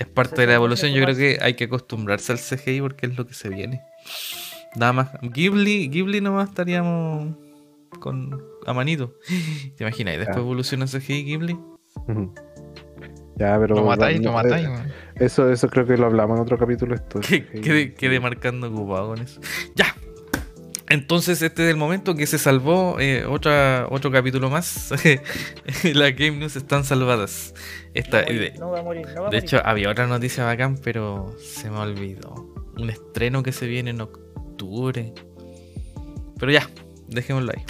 Es 0.02 0.08
parte 0.08 0.40
de 0.42 0.46
la 0.48 0.54
evolución. 0.54 0.92
Yo 0.92 1.02
creo 1.02 1.16
que 1.16 1.38
hay 1.40 1.54
que 1.54 1.64
acostumbrarse 1.64 2.32
al 2.32 2.38
CGI 2.38 2.80
porque 2.80 3.06
es 3.06 3.16
lo 3.16 3.26
que 3.26 3.34
se 3.34 3.48
viene. 3.48 3.82
Nada 4.76 4.92
más. 4.92 5.10
Ghibli, 5.22 5.88
Ghibli 5.88 6.20
nomás 6.20 6.48
estaríamos 6.48 7.36
con 8.00 8.42
a 8.66 8.72
manito. 8.72 9.14
¿Te 9.76 9.84
imaginas? 9.84 10.14
Y 10.14 10.18
después 10.18 10.36
Ya. 10.36 10.42
evoluciona 10.42 10.86
CGI 10.86 11.24
Ghibli. 11.24 11.58
Ya, 13.36 13.58
pero. 13.58 13.76
Lo 13.76 13.84
matáis, 13.84 14.20
lo 14.20 14.32
matáis, 14.32 14.66
eh. 14.66 14.92
Eso, 15.16 15.50
eso 15.50 15.68
creo 15.68 15.86
que 15.86 15.96
lo 15.96 16.06
hablamos 16.06 16.36
en 16.36 16.42
otro 16.42 16.58
capítulo. 16.58 16.94
Esto. 16.94 17.20
Quedé, 17.62 17.94
quedé 17.94 18.20
marcando 18.20 18.68
ocupado 18.68 19.08
con 19.08 19.20
eso. 19.20 19.40
Ya. 19.74 19.94
Entonces 20.92 21.40
este 21.40 21.64
es 21.64 21.70
el 21.70 21.78
momento 21.78 22.14
que 22.14 22.26
se 22.26 22.36
salvó 22.36 23.00
eh, 23.00 23.24
otra, 23.24 23.86
otro 23.88 24.10
capítulo 24.10 24.50
más. 24.50 24.92
Las 25.84 26.14
Game 26.14 26.32
News 26.32 26.54
están 26.54 26.84
salvadas. 26.84 27.54
Esta, 27.94 28.20
no, 28.20 28.28
de, 28.28 28.52
no 28.58 28.76
a 28.76 28.82
morir, 28.82 29.06
no 29.14 29.30
de 29.30 29.38
hecho, 29.38 29.58
había 29.64 29.88
otra 29.88 30.06
noticia 30.06 30.44
bacán, 30.44 30.76
pero 30.76 31.34
se 31.40 31.70
me 31.70 31.78
olvidó. 31.78 32.46
Un 32.76 32.90
estreno 32.90 33.42
que 33.42 33.52
se 33.52 33.66
viene 33.66 33.88
en 33.88 34.02
octubre. 34.02 35.14
Pero 36.38 36.52
ya, 36.52 36.68
dejémoslo 37.08 37.52
ahí. 37.56 37.64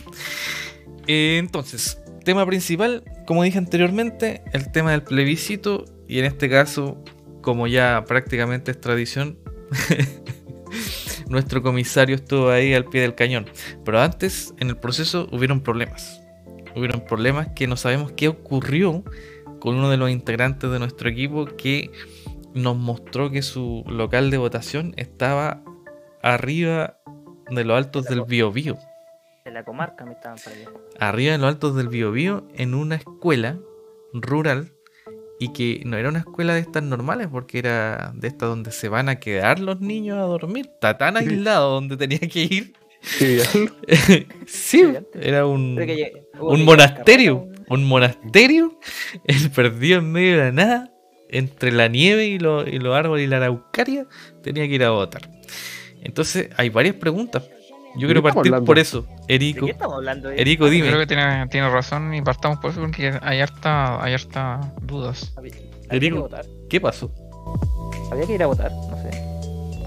Eh, 1.07 1.37
entonces, 1.39 2.01
tema 2.25 2.45
principal, 2.45 3.05
como 3.25 3.45
dije 3.45 3.59
anteriormente, 3.59 4.43
el 4.53 4.73
tema 4.73 4.91
del 4.91 5.05
plebiscito. 5.05 5.85
Y 6.09 6.19
en 6.19 6.25
este 6.25 6.51
caso, 6.51 6.99
como 7.41 7.69
ya 7.69 8.05
prácticamente 8.05 8.73
es 8.73 8.81
tradición, 8.81 9.39
nuestro 11.29 11.63
comisario 11.63 12.17
estuvo 12.17 12.51
ahí 12.51 12.75
al 12.75 12.85
pie 12.85 13.03
del 13.03 13.15
cañón. 13.15 13.47
Pero 13.85 14.01
antes, 14.01 14.55
en 14.59 14.69
el 14.69 14.77
proceso, 14.77 15.29
hubieron 15.33 15.61
problemas. 15.61 16.23
Hubieron 16.75 17.05
problemas 17.05 17.49
que 17.55 17.67
no 17.67 17.77
sabemos 17.77 18.13
qué 18.13 18.29
ocurrió 18.29 19.05
con 19.61 19.77
uno 19.77 19.91
de 19.91 19.97
los 19.97 20.11
integrantes 20.11 20.71
de 20.71 20.79
nuestro 20.79 21.09
equipo 21.09 21.45
que 21.45 21.91
nos 22.55 22.77
mostró 22.77 23.31
que 23.31 23.43
su 23.43 23.85
local 23.87 24.31
de 24.31 24.39
votación 24.39 24.93
estaba 24.97 25.63
arriba 26.23 26.99
de 27.51 27.65
los 27.65 27.77
altos 27.77 28.07
del 28.07 28.23
Biobío. 28.23 28.77
De 29.45 29.51
la 29.51 29.65
comarca 29.65 30.05
me 30.05 30.13
estaban 30.13 30.39
para 30.43 30.57
allá. 30.57 30.71
Arriba 30.99 31.33
de 31.33 31.39
los 31.39 31.49
altos 31.49 31.75
del 31.75 31.89
Biobío 31.89 32.47
en 32.55 32.75
una 32.75 32.97
escuela 32.97 33.59
rural 34.13 34.73
y 35.45 35.53
que 35.53 35.83
no 35.85 35.97
era 35.97 36.09
una 36.09 36.21
escuela 36.21 36.55
de 36.55 36.61
estas 36.61 36.83
normales 36.83 37.29
porque 37.31 37.59
era 37.59 38.13
de 38.15 38.29
estas 38.29 38.49
donde 38.49 38.71
se 38.73 38.89
van 38.89 39.09
a 39.09 39.19
quedar 39.19 39.59
los 39.61 39.81
niños 39.81 40.19
a 40.19 40.23
dormir. 40.23 40.67
Está 40.73 40.97
tan 40.99 41.17
aislado 41.17 41.71
donde 41.75 41.97
tenía 41.97 42.19
que 42.21 42.43
ir. 42.45 42.73
Sí, 43.01 43.39
sí, 44.47 44.83
Brillante. 44.85 45.29
era 45.29 45.47
un, 45.47 45.77
llegué- 45.77 46.13
un 46.41 46.65
monasterio. 46.65 47.49
Un 47.69 47.85
monasterio 47.85 48.79
el 49.25 49.51
perdido 49.51 49.99
en 50.01 50.13
medio 50.13 50.33
de 50.39 50.45
la 50.45 50.53
nada, 50.53 50.93
entre 51.31 51.73
la 51.73 51.89
nieve 51.89 52.27
y, 52.27 52.39
lo- 52.39 52.69
y 52.69 52.79
los 52.79 52.95
árboles 52.95 53.25
y 53.27 53.29
la 53.29 53.39
araucaria, 53.39 54.07
tenía 54.43 54.69
que 54.69 54.75
ir 54.75 54.85
a 54.85 54.91
votar. 54.91 55.31
Entonces, 56.03 56.51
hay 56.57 56.69
varias 56.69 56.97
preguntas. 56.97 57.45
Yo 57.95 58.01
¿De 58.09 58.15
quiero 58.15 58.23
partir 58.23 58.41
hablando? 58.53 58.65
por 58.67 58.79
eso. 58.79 59.03
¿De 59.29 59.35
Erico, 59.35 59.67
qué 59.67 59.73
estamos 59.73 59.97
hablando? 59.97 60.31
eh? 60.31 60.35
Erico, 60.41 60.65
Creo 60.67 60.83
dime. 60.83 60.99
que 60.99 61.07
tiene, 61.07 61.47
tiene 61.49 61.69
razón 61.71 62.15
y 62.15 62.23
partamos 62.23 62.59
por 62.59 62.71
eso 62.71 62.81
porque 62.81 63.19
hay 63.23 63.41
harta, 63.41 64.03
hay 64.03 64.15
harta 64.15 64.73
dudas. 64.83 65.33
Había, 65.37 65.53
había 65.55 65.97
Erico. 66.09 66.29
¿Qué 66.71 66.81
pasó? 66.81 67.11
Había 68.11 68.27
que 68.27 68.35
ir 68.35 68.43
a 68.43 68.47
votar, 68.47 68.71
no 68.73 68.97
sé. 69.03 69.11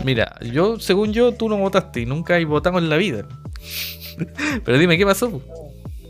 Mira, 0.03 0.35
yo, 0.41 0.79
según 0.79 1.13
yo, 1.13 1.31
tú 1.33 1.49
no 1.49 1.57
votaste 1.57 2.01
y 2.01 2.05
nunca 2.05 2.35
hay 2.35 2.43
votado 2.45 2.77
en 2.77 2.89
la 2.89 2.97
vida. 2.97 3.25
Pero 4.63 4.77
dime, 4.77 4.97
¿qué 4.97 5.05
pasó? 5.05 5.41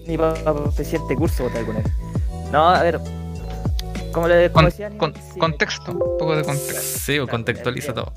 Ni 0.05 0.17
para 0.17 0.33
presidente 0.75 1.15
curso 1.15 1.43
votar 1.43 1.59
alguna 1.59 1.79
vez. 1.79 1.91
No, 2.51 2.67
a 2.69 2.83
ver. 2.83 2.99
Como 4.11 4.27
le 4.27 4.49
como 4.49 4.53
Con- 4.53 4.65
decía 4.65 4.87
Ani, 4.87 4.97
con- 4.97 5.13
sí, 5.13 5.39
contexto, 5.39 5.91
un 5.91 5.99
poco 5.99 6.35
de 6.35 6.43
contexto. 6.43 6.99
Sí, 6.99 7.19
o 7.19 7.27
contextualiza 7.27 7.93
todo. 7.93 8.13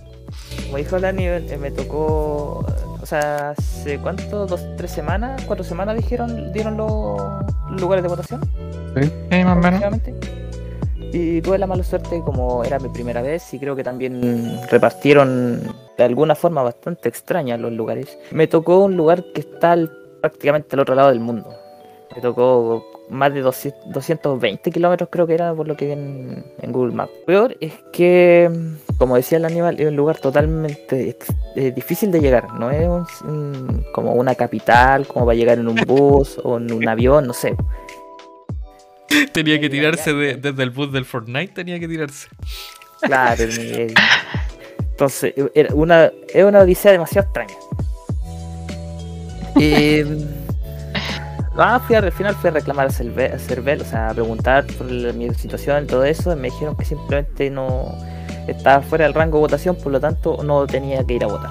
Como 0.66 0.76
dijo 0.78 1.00
Dani, 1.00 1.25
eh, 1.26 1.58
me 1.61 1.70
tocó. 1.70 2.64
O 3.00 3.07
sea, 3.07 3.50
¿hace 3.50 3.99
cuánto? 3.99 4.47
¿Dos, 4.47 4.61
tres 4.76 4.90
semanas? 4.90 5.43
¿Cuatro 5.47 5.64
semanas 5.64 5.97
dijeron, 5.97 6.52
dieron 6.52 6.76
los 6.76 7.81
lugares 7.81 8.02
de 8.02 8.09
votación? 8.09 8.40
Eh, 9.31 9.45
más 9.45 9.57
o 9.57 9.61
menos. 9.61 10.00
Y 11.12 11.40
tuve 11.40 11.57
la 11.59 11.67
mala 11.67 11.83
suerte, 11.85 12.21
como 12.25 12.64
era 12.64 12.78
mi 12.78 12.88
primera 12.90 13.23
vez, 13.23 13.55
y 13.55 13.59
creo 13.59 13.75
que 13.75 13.83
también 13.85 14.61
repartieron 14.71 15.62
de 15.97 16.05
alguna 16.05 16.35
forma 16.35 16.62
bastante 16.62 17.09
extraña 17.09 17.57
los 17.57 17.73
lugares. 17.73 18.19
Me 18.31 18.47
tocó 18.47 18.85
un 18.85 18.97
lugar 18.97 19.25
que 19.35 19.40
está 19.40 19.73
al- 19.73 19.90
prácticamente 20.21 20.76
al 20.76 20.81
otro 20.81 20.95
lado 20.95 21.09
del 21.09 21.21
mundo. 21.21 21.49
Me 22.14 22.21
tocó 22.21 22.85
más 23.10 23.32
de 23.32 23.40
200 23.40 23.92
220 23.92 24.70
kilómetros, 24.70 25.08
creo 25.10 25.26
que 25.26 25.34
era 25.34 25.54
por 25.54 25.66
lo 25.66 25.76
que 25.76 25.86
vi 25.86 25.92
en, 25.92 26.44
en 26.60 26.72
Google 26.72 26.94
Maps. 26.94 27.12
Peor 27.26 27.56
es 27.60 27.72
que, 27.92 28.50
como 28.98 29.16
decía 29.16 29.38
el 29.38 29.44
animal, 29.44 29.80
es 29.80 29.86
un 29.88 29.96
lugar 29.96 30.18
totalmente 30.18 31.16
eh, 31.56 31.72
difícil 31.72 32.10
de 32.12 32.20
llegar. 32.20 32.52
No 32.54 32.70
es 32.70 32.86
un- 32.86 33.06
un- 33.30 33.84
como 33.92 34.12
una 34.12 34.34
capital, 34.34 35.06
como 35.06 35.24
va 35.26 35.32
a 35.32 35.36
llegar 35.36 35.58
en 35.58 35.68
un 35.68 35.76
bus 35.86 36.38
o 36.44 36.56
en 36.58 36.72
un 36.72 36.86
avión, 36.88 37.26
no 37.26 37.32
sé. 37.32 37.54
Tenía 39.32 39.58
que 39.60 39.70
tirarse 39.70 40.12
de- 40.12 40.36
desde 40.36 40.62
el 40.62 40.70
bus 40.70 40.92
del 40.92 41.04
Fortnite, 41.04 41.52
tenía 41.54 41.80
que 41.80 41.88
tirarse. 41.88 42.28
Claro, 43.00 43.42
eh, 43.44 43.94
entonces 44.90 45.32
era 45.54 45.74
una, 45.74 46.10
es 46.34 46.44
una 46.44 46.60
odisea 46.60 46.92
demasiado 46.92 47.26
extraña. 47.26 47.54
Y 49.56 50.02
ah, 51.58 51.80
fui 51.80 51.96
a- 51.96 51.98
al 52.00 52.12
final 52.12 52.34
fui 52.34 52.48
a 52.48 52.52
reclamar 52.52 52.86
a 52.86 52.90
Cervel, 52.90 53.32
a 53.32 53.38
Cervel, 53.38 53.80
o 53.82 53.84
sea, 53.84 54.10
a 54.10 54.14
preguntar 54.14 54.64
por 54.78 54.90
la- 54.90 55.12
mi 55.12 55.32
situación 55.34 55.84
y 55.84 55.86
todo 55.86 56.04
eso. 56.04 56.32
y 56.32 56.36
me 56.36 56.48
dijeron 56.50 56.76
que 56.76 56.84
simplemente 56.84 57.50
no 57.50 57.94
estaba 58.46 58.82
fuera 58.82 59.04
del 59.04 59.14
rango 59.14 59.38
de 59.38 59.42
votación, 59.42 59.76
por 59.76 59.92
lo 59.92 60.00
tanto 60.00 60.42
no 60.42 60.66
tenía 60.66 61.04
que 61.04 61.14
ir 61.14 61.24
a 61.24 61.26
votar. 61.26 61.50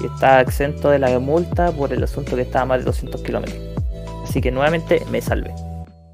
Y 0.00 0.06
estaba 0.06 0.40
exento 0.42 0.90
de 0.90 0.98
la 0.98 1.18
multa 1.18 1.72
por 1.72 1.92
el 1.92 2.02
asunto 2.04 2.36
que 2.36 2.42
estaba 2.42 2.62
a 2.62 2.66
más 2.66 2.78
de 2.80 2.84
200 2.84 3.22
kilómetros. 3.22 3.58
Así 4.24 4.40
que 4.40 4.50
nuevamente 4.50 5.02
me 5.10 5.20
salvé. 5.20 5.52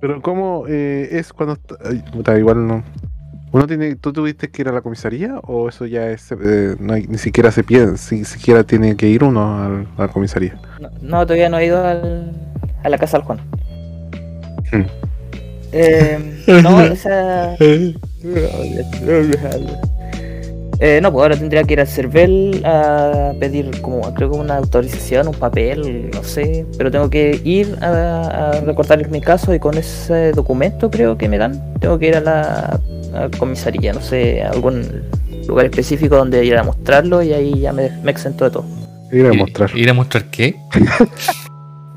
Pero 0.00 0.20
¿cómo 0.22 0.64
eh, 0.68 1.08
es 1.12 1.32
cuando... 1.32 1.54
est- 1.54 1.72
ay, 1.84 2.02
puta, 2.12 2.36
igual 2.38 2.66
no... 2.66 2.82
Uno 3.52 3.66
tiene, 3.66 3.96
¿Tú 3.96 4.12
tuviste 4.14 4.50
que 4.50 4.62
ir 4.62 4.68
a 4.68 4.72
la 4.72 4.80
comisaría 4.80 5.38
o 5.42 5.68
eso 5.68 5.84
ya 5.86 6.08
es... 6.08 6.32
eh, 6.32 6.74
no 6.80 6.94
hay- 6.94 7.06
ni 7.06 7.18
siquiera 7.18 7.50
se 7.50 7.62
piensa, 7.62 8.14
ni 8.14 8.24
siquiera 8.24 8.64
tiene 8.64 8.96
que 8.96 9.08
ir 9.08 9.22
uno 9.24 9.42
a 9.98 10.02
la 10.02 10.08
comisaría? 10.08 10.58
No, 10.80 10.88
no, 11.02 11.26
todavía 11.26 11.48
no 11.50 11.58
he 11.58 11.66
ido 11.66 11.84
al- 11.86 12.32
a 12.82 12.88
la 12.88 12.98
casa 12.98 13.18
del 13.18 13.26
Juan. 13.26 13.40
Hmm. 14.72 14.84
Eh, 15.72 16.18
no, 16.62 16.80
esa. 16.82 17.56
Eh, 20.84 21.00
no, 21.00 21.12
pues 21.12 21.22
ahora 21.22 21.36
tendría 21.36 21.62
que 21.62 21.74
ir 21.74 21.80
al 21.80 21.86
CERVEL 21.86 22.62
a 22.64 23.34
pedir 23.38 23.80
como, 23.82 24.00
creo 24.14 24.32
que 24.32 24.36
una 24.36 24.56
autorización, 24.56 25.28
un 25.28 25.34
papel, 25.34 26.10
no 26.10 26.24
sé, 26.24 26.66
pero 26.76 26.90
tengo 26.90 27.08
que 27.08 27.40
ir 27.44 27.78
a, 27.80 28.50
a 28.50 28.96
mi 29.08 29.20
caso 29.20 29.54
y 29.54 29.60
con 29.60 29.78
ese 29.78 30.32
documento 30.32 30.90
creo 30.90 31.16
que 31.16 31.28
me 31.28 31.38
dan, 31.38 31.78
tengo 31.78 32.00
que 32.00 32.08
ir 32.08 32.16
a 32.16 32.20
la 32.20 32.80
a 33.14 33.28
comisaría, 33.38 33.92
no 33.92 34.00
sé, 34.00 34.42
a 34.42 34.50
algún 34.50 35.04
lugar 35.46 35.66
específico 35.66 36.16
donde 36.16 36.44
ir 36.44 36.56
a 36.56 36.64
mostrarlo 36.64 37.22
y 37.22 37.32
ahí 37.32 37.60
ya 37.60 37.72
me, 37.72 37.90
me 38.02 38.10
exento 38.10 38.44
de 38.44 38.50
todo. 38.50 38.64
Ir 39.12 39.26
a 39.26 39.32
mostrar. 39.34 39.70
¿Ir 39.76 39.88
a 39.88 39.94
mostrar 39.94 40.24
qué? 40.30 40.56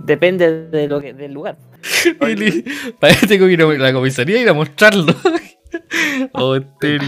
Depende 0.05 0.67
de 0.69 0.88
lo 0.88 1.01
que, 1.01 1.13
del 1.13 1.33
lugar. 1.33 1.57
Parece 2.19 3.21
que 3.21 3.27
tengo 3.27 3.47
que 3.47 3.53
ir 3.53 3.62
a 3.62 3.65
la 3.65 3.93
comisaría 3.93 4.38
y 4.38 4.41
ir 4.41 4.50
a 4.50 4.53
mostrarlo. 4.53 5.15
oh, 6.33 6.55
este. 6.55 7.00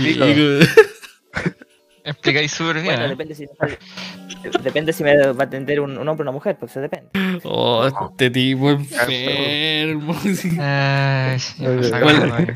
Explicáis 2.08 2.52
súper 2.58 2.76
bien. 2.82 2.86
Bueno, 2.86 3.06
¿eh? 3.06 3.10
depende 3.10 3.36
si, 3.36 3.46
depende 4.64 4.94
si 4.94 5.04
me 5.04 5.18
va 5.34 5.44
a 5.44 5.46
atender 5.46 5.80
un, 5.80 5.98
un 5.98 6.08
hombre 6.08 6.24
o 6.24 6.26
una 6.26 6.32
mujer, 6.32 6.58
pues 6.60 6.72
se 6.72 6.80
depende. 6.80 7.10
Oh, 7.44 7.86
este 7.88 8.30
tipo 8.30 8.72
enfermo. 8.72 10.16
Ay, 10.60 11.38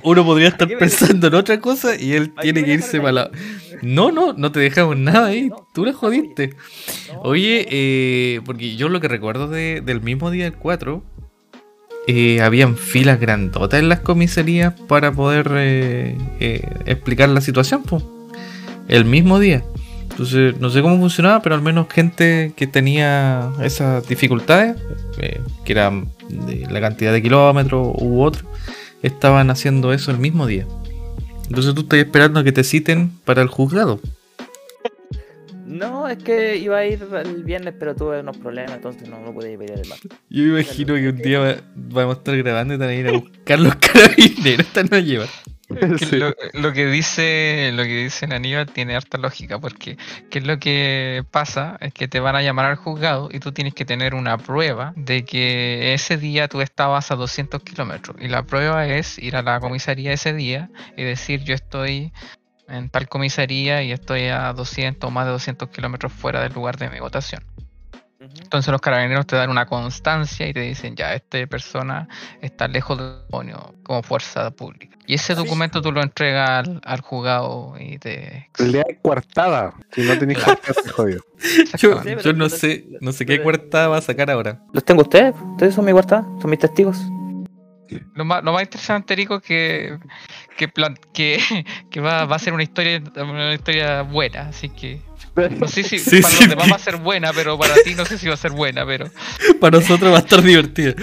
uno 0.03 0.25
podría 0.25 0.47
estar 0.49 0.67
pensando 0.77 1.27
en 1.27 1.35
otra 1.35 1.59
cosa 1.59 1.95
y 1.99 2.13
él 2.13 2.29
¿Para 2.31 2.43
tiene 2.43 2.63
que 2.63 2.73
irse 2.73 2.99
para 2.99 3.11
la. 3.11 3.31
No, 3.81 4.11
no, 4.11 4.33
no 4.33 4.51
te 4.51 4.59
dejamos 4.59 4.97
nada 4.97 5.27
ahí. 5.27 5.49
Tú 5.73 5.85
la 5.85 5.93
jodiste. 5.93 6.53
Oye, 7.23 7.65
eh, 7.69 8.41
porque 8.45 8.75
yo 8.75 8.89
lo 8.89 8.99
que 8.99 9.07
recuerdo 9.07 9.47
de- 9.47 9.81
del 9.81 10.01
mismo 10.01 10.29
día 10.31 10.43
del 10.45 10.53
4, 10.55 11.03
eh, 12.07 12.41
habían 12.41 12.77
filas 12.77 13.19
grandotas 13.19 13.79
en 13.79 13.89
las 13.89 13.99
comisarías 13.99 14.73
para 14.87 15.11
poder 15.11 15.51
eh, 15.55 16.17
eh, 16.39 16.61
explicar 16.85 17.29
la 17.29 17.41
situación, 17.41 17.83
pues. 17.83 18.03
El 18.91 19.05
mismo 19.05 19.39
día. 19.39 19.63
Entonces, 20.09 20.59
no 20.59 20.69
sé 20.69 20.81
cómo 20.81 20.97
funcionaba, 20.99 21.41
pero 21.41 21.55
al 21.55 21.61
menos 21.61 21.87
gente 21.89 22.51
que 22.55 22.67
tenía 22.67 23.51
esas 23.63 24.07
dificultades, 24.07 24.75
eh, 25.19 25.39
que 25.65 25.71
eran 25.71 26.09
de 26.29 26.67
la 26.69 26.79
cantidad 26.81 27.11
de 27.13 27.21
kilómetros 27.21 27.87
u 27.99 28.21
otro, 28.21 28.45
estaban 29.01 29.49
haciendo 29.49 29.93
eso 29.93 30.11
el 30.11 30.17
mismo 30.19 30.45
día. 30.45 30.67
Entonces 31.47 31.73
tú 31.73 31.81
estás 31.81 31.99
esperando 31.99 32.39
a 32.41 32.43
que 32.43 32.51
te 32.51 32.63
citen 32.63 33.09
para 33.25 33.41
el 33.41 33.47
juzgado. 33.47 33.99
No, 35.65 36.07
es 36.09 36.17
que 36.21 36.57
iba 36.57 36.77
a 36.79 36.85
ir 36.85 37.07
el 37.25 37.43
viernes, 37.45 37.73
pero 37.79 37.95
tuve 37.95 38.19
unos 38.19 38.35
problemas, 38.37 38.73
entonces 38.75 39.07
no, 39.07 39.21
no 39.21 39.33
pude 39.33 39.53
ir 39.53 39.61
el 39.71 39.87
martes. 39.87 40.11
Yo 40.29 40.43
me 40.43 40.59
imagino 40.59 40.95
que 40.95 41.09
un 41.09 41.17
día 41.17 41.39
va- 41.39 41.55
vamos 41.75 42.15
a 42.15 42.17
estar 42.19 42.35
grabando 42.37 42.73
y 42.73 42.77
te 42.77 42.83
van 42.85 42.93
a 42.93 42.95
ir 42.95 43.07
a 43.07 43.11
buscar 43.13 43.59
los 43.59 43.75
carabineros, 43.79 44.67
te 44.67 44.83
van 44.83 44.93
a 44.93 44.99
llevar. 44.99 45.29
Sí. 45.99 46.17
lo, 46.17 46.33
lo 46.53 46.73
que 46.73 46.87
dice 46.87 47.71
lo 47.73 47.83
que 47.83 48.03
dice 48.03 48.25
Aníbal 48.25 48.67
tiene 48.67 48.95
harta 48.95 49.17
lógica 49.17 49.59
porque 49.59 49.97
qué 50.29 50.39
es 50.39 50.45
lo 50.45 50.59
que 50.59 51.23
pasa 51.31 51.77
es 51.81 51.93
que 51.93 52.07
te 52.07 52.19
van 52.19 52.35
a 52.35 52.41
llamar 52.41 52.65
al 52.65 52.75
juzgado 52.75 53.29
y 53.31 53.39
tú 53.39 53.51
tienes 53.51 53.73
que 53.73 53.85
tener 53.85 54.13
una 54.15 54.37
prueba 54.37 54.93
de 54.95 55.23
que 55.25 55.93
ese 55.93 56.17
día 56.17 56.47
tú 56.47 56.61
estabas 56.61 57.11
a 57.11 57.15
200 57.15 57.63
kilómetros 57.63 58.15
y 58.19 58.27
la 58.27 58.43
prueba 58.43 58.85
es 58.87 59.17
ir 59.19 59.35
a 59.35 59.41
la 59.41 59.59
comisaría 59.59 60.13
ese 60.13 60.33
día 60.33 60.69
y 60.97 61.03
decir 61.03 61.43
yo 61.43 61.53
estoy 61.53 62.11
en 62.67 62.89
tal 62.89 63.07
comisaría 63.09 63.83
y 63.83 63.91
estoy 63.91 64.27
a 64.27 64.53
200 64.53 65.07
o 65.07 65.11
más 65.11 65.25
de 65.25 65.31
200 65.31 65.69
kilómetros 65.69 66.13
fuera 66.13 66.41
del 66.41 66.53
lugar 66.53 66.77
de 66.77 66.89
mi 66.89 66.99
votación. 66.99 67.43
Entonces 68.21 68.71
los 68.71 68.79
carabineros 68.81 69.25
te 69.25 69.35
dan 69.35 69.49
una 69.49 69.65
constancia 69.65 70.47
y 70.47 70.53
te 70.53 70.59
dicen, 70.61 70.95
ya, 70.95 71.15
esta 71.15 71.43
persona 71.47 72.07
está 72.41 72.67
lejos 72.67 72.97
del 72.97 73.15
demonio 73.29 73.73
como 73.83 74.03
fuerza 74.03 74.51
pública. 74.51 74.95
Y 75.07 75.15
ese 75.15 75.33
documento 75.33 75.81
tú 75.81 75.91
lo 75.91 76.03
entregas 76.03 76.49
al, 76.67 76.81
al 76.85 77.01
juzgado 77.01 77.73
y 77.79 77.97
te... 77.97 78.49
Le 78.59 78.79
hay 78.79 78.97
coartada. 79.01 79.73
Si 79.91 80.01
no 80.03 80.17
tenéis 80.19 80.37
coartada, 80.43 80.81
te 80.83 80.89
jodió. 80.89 81.25
Yo, 81.77 82.33
no 82.33 82.47
sé, 82.49 82.85
no 83.01 83.11
sé 83.11 83.25
qué 83.25 83.33
pero- 83.33 83.43
cuarta 83.43 83.87
va 83.87 83.97
a 83.97 84.01
sacar 84.01 84.29
ahora. 84.29 84.59
¿Los 84.71 84.85
tengo 84.85 85.01
ustedes? 85.01 85.33
¿Ustedes 85.53 85.73
son 85.73 85.85
mi 85.85 85.91
guarda? 85.91 86.21
¿Son 86.39 86.49
mis 86.49 86.59
testigos? 86.59 86.97
Lo 88.13 88.23
más, 88.23 88.43
lo 88.43 88.53
más 88.53 88.61
interesante, 88.61 89.15
Rico, 89.15 89.37
es 89.37 89.41
que, 89.41 89.97
que, 90.57 90.67
plan- 90.69 90.95
que, 91.13 91.39
que 91.89 91.99
va, 91.99 92.25
va 92.25 92.35
a 92.35 92.39
ser 92.39 92.53
una 92.53 92.63
historia, 92.63 93.01
una 93.15 93.53
historia 93.53 94.03
buena, 94.03 94.41
así 94.49 94.69
que... 94.69 95.01
Si 95.67 95.83
Sí, 95.83 96.21
para 96.21 96.33
sí, 96.35 96.39
los 96.41 96.49
demás 96.49 96.65
sí. 96.65 96.71
va 96.71 96.75
a 96.75 96.79
ser 96.79 96.97
buena, 96.97 97.31
pero 97.33 97.57
para 97.57 97.73
ti 97.85 97.95
no 97.95 98.05
sé 98.05 98.17
si 98.17 98.27
va 98.27 98.33
a 98.33 98.37
ser 98.37 98.51
buena, 98.51 98.85
pero... 98.85 99.09
Para 99.61 99.79
nosotros 99.79 100.11
va 100.11 100.17
a 100.17 100.19
estar 100.19 100.41
divertido. 100.43 100.93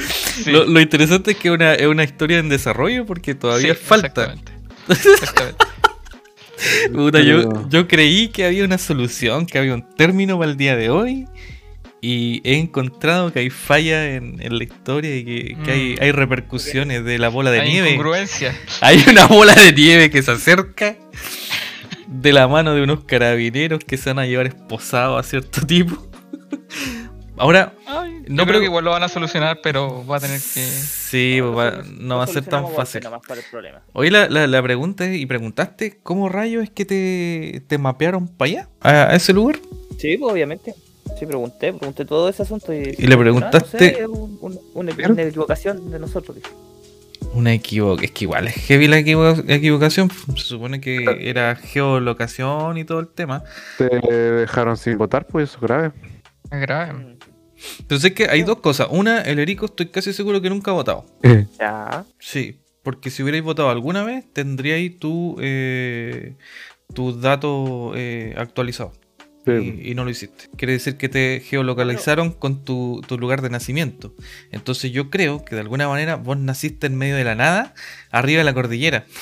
sí. 0.45 0.51
Lo, 0.51 0.65
lo 0.67 0.81
interesante 0.81 1.31
es 1.31 1.37
que 1.39 1.51
una- 1.51 1.75
es 1.75 1.87
una 1.87 2.05
historia 2.05 2.39
en 2.39 2.49
desarrollo 2.51 3.07
porque 3.07 3.35
todavía 3.35 3.75
Sí, 3.75 3.81
falta. 3.83 4.09
exactamente. 4.09 4.53
Exactamente. 4.89 5.65
Puta, 6.93 7.21
yo, 7.21 7.69
yo 7.69 7.87
creí 7.89 8.29
que 8.29 8.45
había 8.45 8.65
una 8.65 8.79
solución, 8.79 9.47
que 9.47 9.59
había 9.59 9.75
un 9.75 9.85
término 9.97 10.39
para 10.39 10.51
el 10.51 10.57
día 10.57 10.77
de 10.77 10.91
hoy. 10.91 11.27
Y 12.01 12.41
he 12.45 12.59
encontrado 12.59 13.33
que 13.33 13.41
hay 13.41 13.51
falla 13.51 14.15
en, 14.15 14.41
en 14.41 14.57
la 14.57 14.63
historia 14.65 15.17
y 15.17 15.25
que, 15.25 15.57
que 15.65 15.71
hay, 15.73 15.95
Mm. 15.97 16.03
hay 16.03 16.13
repercusiones 16.13 17.05
de 17.05 17.19
la 17.19 17.29
bola 17.29 17.51
de 17.51 17.61
Hay 17.61 17.71
nieve. 17.71 17.99
Hay 18.83 19.05
una 19.11 19.27
bola 19.27 19.53
de 19.55 19.73
nieve 19.73 20.09
que 20.11 20.23
se 20.23 20.31
acerca 20.31 20.95
de 22.11 22.33
la 22.33 22.49
mano 22.49 22.75
de 22.75 22.83
unos 22.83 23.05
carabineros 23.05 23.81
que 23.85 23.97
se 23.97 24.11
van 24.11 24.19
a 24.21 24.27
llevar 24.27 24.47
esposados 24.47 25.19
a 25.19 25.23
cierto 25.29 25.65
tipo. 25.67 25.97
Ahora, 27.37 27.73
Ay, 27.87 28.15
No, 28.27 28.29
yo 28.29 28.35
creo 28.35 28.47
pero- 28.47 28.59
que 28.61 28.65
igual 28.65 28.85
lo 28.85 28.91
van 28.91 29.03
a 29.05 29.09
solucionar, 29.09 29.61
pero 29.63 30.05
va 30.07 30.17
a 30.17 30.21
tener 30.21 30.41
que. 30.41 30.61
sí, 30.67 31.39
pues 31.41 31.57
va- 31.57 31.83
no 32.01 32.17
va 32.19 32.25
a 32.25 32.27
ser 32.27 32.45
tan 32.45 32.69
fácil. 32.73 33.01
Oye, 33.93 34.11
la, 34.11 34.29
la, 34.29 34.47
la 34.49 34.63
pregunta 34.63 35.07
es, 35.07 35.17
y 35.19 35.25
preguntaste, 35.27 36.01
¿cómo 36.03 36.29
rayos 36.29 36.65
es 36.65 36.71
que 36.71 36.85
te, 36.85 37.63
te 37.69 37.79
mapearon 37.79 38.27
para 38.27 38.51
allá? 38.51 38.69
¿A, 38.81 39.15
ese 39.15 39.33
lugar? 39.33 39.61
Sí, 39.99 40.17
pues 40.19 40.33
obviamente. 40.33 40.75
Sí, 41.19 41.27
pregunté, 41.27 41.73
pregunté 41.73 42.05
todo 42.05 42.29
ese 42.29 42.43
asunto 42.43 42.73
y... 42.73 42.95
Y 42.99 43.07
le 43.07 43.17
preguntaste- 43.17 43.93
No, 43.93 43.99
sé, 43.99 44.07
un- 44.07 44.39
un- 44.41 44.61
una, 44.75 44.93
una 45.09 45.23
equivocación 45.23 45.91
de 45.91 45.99
nosotros. 46.01 46.37
dije. 46.37 46.49
Una 47.33 47.53
equivocación. 47.53 48.05
Es 48.05 48.11
que 48.13 48.25
igual 48.25 48.49
es 48.49 48.55
heavy 48.55 48.89
la 48.89 48.99
equivo- 48.99 49.45
equivocación. 49.49 50.11
Se 50.37 50.45
supone 50.45 50.81
que 50.81 51.05
era 51.21 51.55
geolocación 51.57 52.79
y 52.79 52.85
todo 52.85 53.01
el 53.01 53.09
tema. 53.09 53.45
Te 53.77 53.89
dejaron 53.89 54.77
sin 54.77 54.99
votar, 54.99 55.27
pues 55.27 55.51
eso 55.51 55.59
es 55.59 55.63
grave. 55.63 55.93
Es 56.51 56.61
grave. 56.61 57.17
Entonces 57.81 58.11
es 58.11 58.17
que 58.17 58.29
hay 58.29 58.43
dos 58.43 58.59
cosas. 58.59 58.89
Una, 58.91 59.21
el 59.23 59.39
Erico 59.39 59.67
estoy 59.67 59.87
casi 59.87 60.13
seguro 60.13 60.41
que 60.41 60.49
nunca 60.51 60.71
ha 60.71 60.75
votado. 60.75 61.05
Ya. 61.59 62.05
Sí, 62.19 62.61
porque 62.83 63.11
si 63.11 63.23
hubierais 63.23 63.45
votado 63.45 63.71
alguna 63.71 64.05
vez, 64.05 64.25
tendríais 64.33 64.99
tu, 64.99 65.37
eh, 65.41 66.35
tus 66.95 67.21
datos 67.21 67.93
eh, 67.97 68.35
actualizados. 68.37 68.93
Sí. 69.49 69.81
Y, 69.83 69.91
y 69.91 69.95
no 69.95 70.05
lo 70.05 70.11
hiciste. 70.11 70.45
Quiere 70.57 70.75
decir 70.75 70.97
que 70.97 71.09
te 71.09 71.41
geolocalizaron 71.45 72.33
con 72.33 72.65
tu, 72.65 73.01
tu 73.07 73.19
lugar 73.19 73.43
de 73.43 73.51
nacimiento. 73.51 74.15
Entonces 74.53 74.93
yo 74.93 75.11
creo 75.11 75.45
que 75.45 75.55
de 75.55 75.61
alguna 75.63 75.89
manera 75.89 76.17
vos 76.17 76.37
naciste 76.39 76.87
en 76.87 76.97
medio 76.97 77.17
de 77.17 77.25
la 77.25 77.35
nada, 77.35 77.75
arriba 78.11 78.39
de 78.39 78.45
la 78.45 78.55
cordillera. 78.55 79.07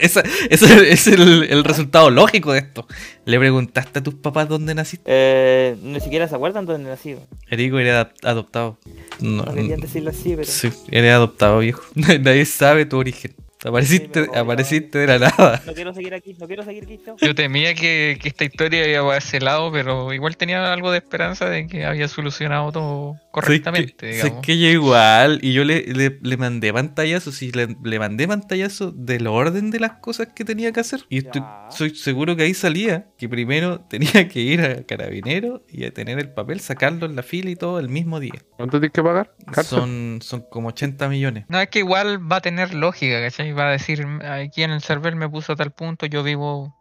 Esa- 0.00 0.22
ese 0.48 0.90
es 0.92 1.06
el, 1.08 1.44
el 1.50 1.62
resultado 1.62 2.08
lógico 2.08 2.52
de 2.54 2.60
esto. 2.60 2.86
¿Le 3.26 3.38
preguntaste 3.38 3.98
a 3.98 4.02
tus 4.02 4.14
papás 4.14 4.48
dónde 4.48 4.74
naciste? 4.74 5.04
Eh, 5.06 5.76
ni 5.82 6.00
siquiera 6.00 6.26
se 6.26 6.34
acuerdan 6.34 6.64
dónde 6.64 6.88
nací. 6.88 7.16
Erico 7.50 7.78
era 7.78 8.10
adoptado. 8.22 8.78
No, 9.20 9.44
No 9.44 9.54
querían 9.54 9.80
decirlo 9.80 10.08
así, 10.10 10.30
pero... 10.36 10.44
sí, 10.44 10.70
eres 10.90 11.12
adoptado, 11.12 11.58
viejo. 11.58 11.82
Nadie 11.94 12.46
sabe 12.46 12.86
tu 12.86 12.96
origen. 12.96 13.34
Apareciste, 13.64 14.24
Sí, 14.24 14.30
apareciste 14.34 14.98
de 14.98 15.06
la 15.06 15.18
nada. 15.18 15.62
No 15.66 15.74
quiero 15.74 15.94
seguir 15.94 16.14
aquí, 16.14 16.34
no 16.38 16.46
quiero 16.46 16.64
seguir 16.64 16.84
aquí. 16.84 17.00
Yo 17.20 17.34
temía 17.34 17.74
que, 17.74 18.18
que 18.20 18.28
esta 18.28 18.44
historia 18.44 18.86
iba 18.88 19.14
a 19.14 19.18
ese 19.18 19.40
lado, 19.40 19.72
pero 19.72 20.12
igual 20.12 20.36
tenía 20.36 20.72
algo 20.72 20.90
de 20.90 20.98
esperanza 20.98 21.48
de 21.48 21.66
que 21.66 21.84
había 21.84 22.08
solucionado 22.08 22.72
todo 22.72 23.16
correctamente, 23.30 24.20
Sé 24.20 24.32
que, 24.42 24.58
yo 24.58 24.68
igual, 24.68 25.40
y 25.42 25.52
yo 25.52 25.64
le, 25.64 25.82
le, 25.92 26.18
le 26.22 26.36
mandé 26.36 26.72
pantallazos, 26.72 27.42
y 27.42 27.50
le, 27.50 27.76
le 27.82 27.98
mandé 27.98 28.28
pantallazos 28.28 28.92
del 28.94 29.26
orden 29.26 29.72
de 29.72 29.80
las 29.80 29.94
cosas 29.94 30.28
que 30.36 30.44
tenía 30.44 30.70
que 30.70 30.78
hacer. 30.80 31.00
Y 31.08 31.18
estoy, 31.18 31.42
soy 31.70 31.96
seguro 31.96 32.36
que 32.36 32.44
ahí 32.44 32.54
salía 32.54 33.08
que 33.18 33.28
primero 33.28 33.80
tenía 33.90 34.28
que 34.28 34.40
ir 34.40 34.60
a 34.60 34.84
carabinero 34.84 35.64
y 35.68 35.84
a 35.84 35.92
tener 35.92 36.20
el 36.20 36.28
papel, 36.28 36.60
sacarlo 36.60 37.06
en 37.06 37.16
la 37.16 37.24
fila 37.24 37.50
y 37.50 37.56
todo 37.56 37.80
el 37.80 37.88
mismo 37.88 38.20
día. 38.20 38.40
¿Cuánto 38.56 38.78
tienes 38.78 38.92
que 38.92 39.02
pagar? 39.02 39.34
¿Cárcel? 39.50 39.78
Son, 39.78 40.18
son 40.22 40.44
como 40.48 40.68
80 40.68 41.08
millones. 41.08 41.44
No, 41.48 41.60
es 41.60 41.68
que 41.68 41.80
igual 41.80 42.30
va 42.30 42.36
a 42.36 42.40
tener 42.40 42.72
lógica, 42.74 43.20
¿cachai? 43.20 43.52
Va 43.56 43.68
a 43.68 43.72
decir, 43.72 44.04
aquí 44.24 44.62
en 44.62 44.70
el 44.72 44.80
server 44.82 45.14
me 45.16 45.28
puso 45.28 45.52
a 45.52 45.56
tal 45.56 45.70
punto, 45.72 46.06
yo 46.06 46.22
vivo 46.22 46.74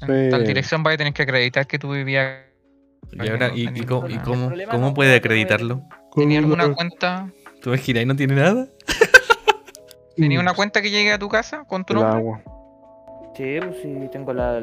en 0.00 0.08
Sí. 0.24 0.30
tal 0.30 0.44
dirección, 0.46 0.82
vaya 0.82 0.94
a 0.94 0.98
tener 0.98 1.12
que 1.12 1.22
acreditar 1.22 1.66
que 1.66 1.78
tú 1.78 1.92
vivías. 1.92 2.44
Y 3.12 3.28
ahora, 3.28 3.50
¿y, 3.54 3.68
y 3.68 3.84
cómo, 3.84 4.08
y 4.08 4.18
cómo, 4.18 4.50
cómo 4.70 4.88
no- 4.88 4.94
puede 4.94 5.16
acreditarlo? 5.16 5.82
¿Tenía 6.14 6.38
alguna 6.38 6.72
cuenta? 6.74 7.30
¿Tú 7.60 7.70
imaginas 7.70 8.02
y 8.02 8.06
no 8.06 8.16
tiene 8.16 8.34
nada? 8.36 8.66
¿Tenía 10.16 10.40
una 10.40 10.54
cuenta 10.54 10.80
que 10.82 10.90
llegue 10.90 11.12
a 11.12 11.18
tu 11.18 11.28
casa 11.28 11.64
con 11.64 11.84
tu 11.84 11.92
El 11.94 12.00
nombre? 12.00 12.18
agua. 12.18 12.42
Sí, 13.36 13.56
pues 13.60 13.76
sí, 13.82 14.08
tengo 14.12 14.32
la... 14.32 14.60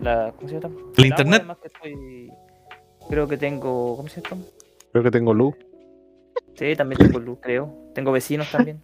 la 0.00 0.32
¿Cómo 0.36 0.48
se 0.48 0.60
llama? 0.60 0.74
¿El 0.96 1.06
internet? 1.06 1.44
que 1.60 1.68
estoy- 1.68 2.32
Creo 3.10 3.26
que 3.28 3.36
tengo... 3.36 3.96
¿Cómo 3.96 4.08
se 4.08 4.22
llama? 4.22 4.42
Creo 4.92 5.02
que 5.04 5.10
tengo 5.10 5.34
luz. 5.34 5.54
Sí, 6.56 6.76
también 6.76 6.98
tengo 7.00 7.18
luz, 7.18 7.38
creo. 7.42 7.74
Tengo 7.94 8.12
vecinos 8.12 8.50
también. 8.50 8.80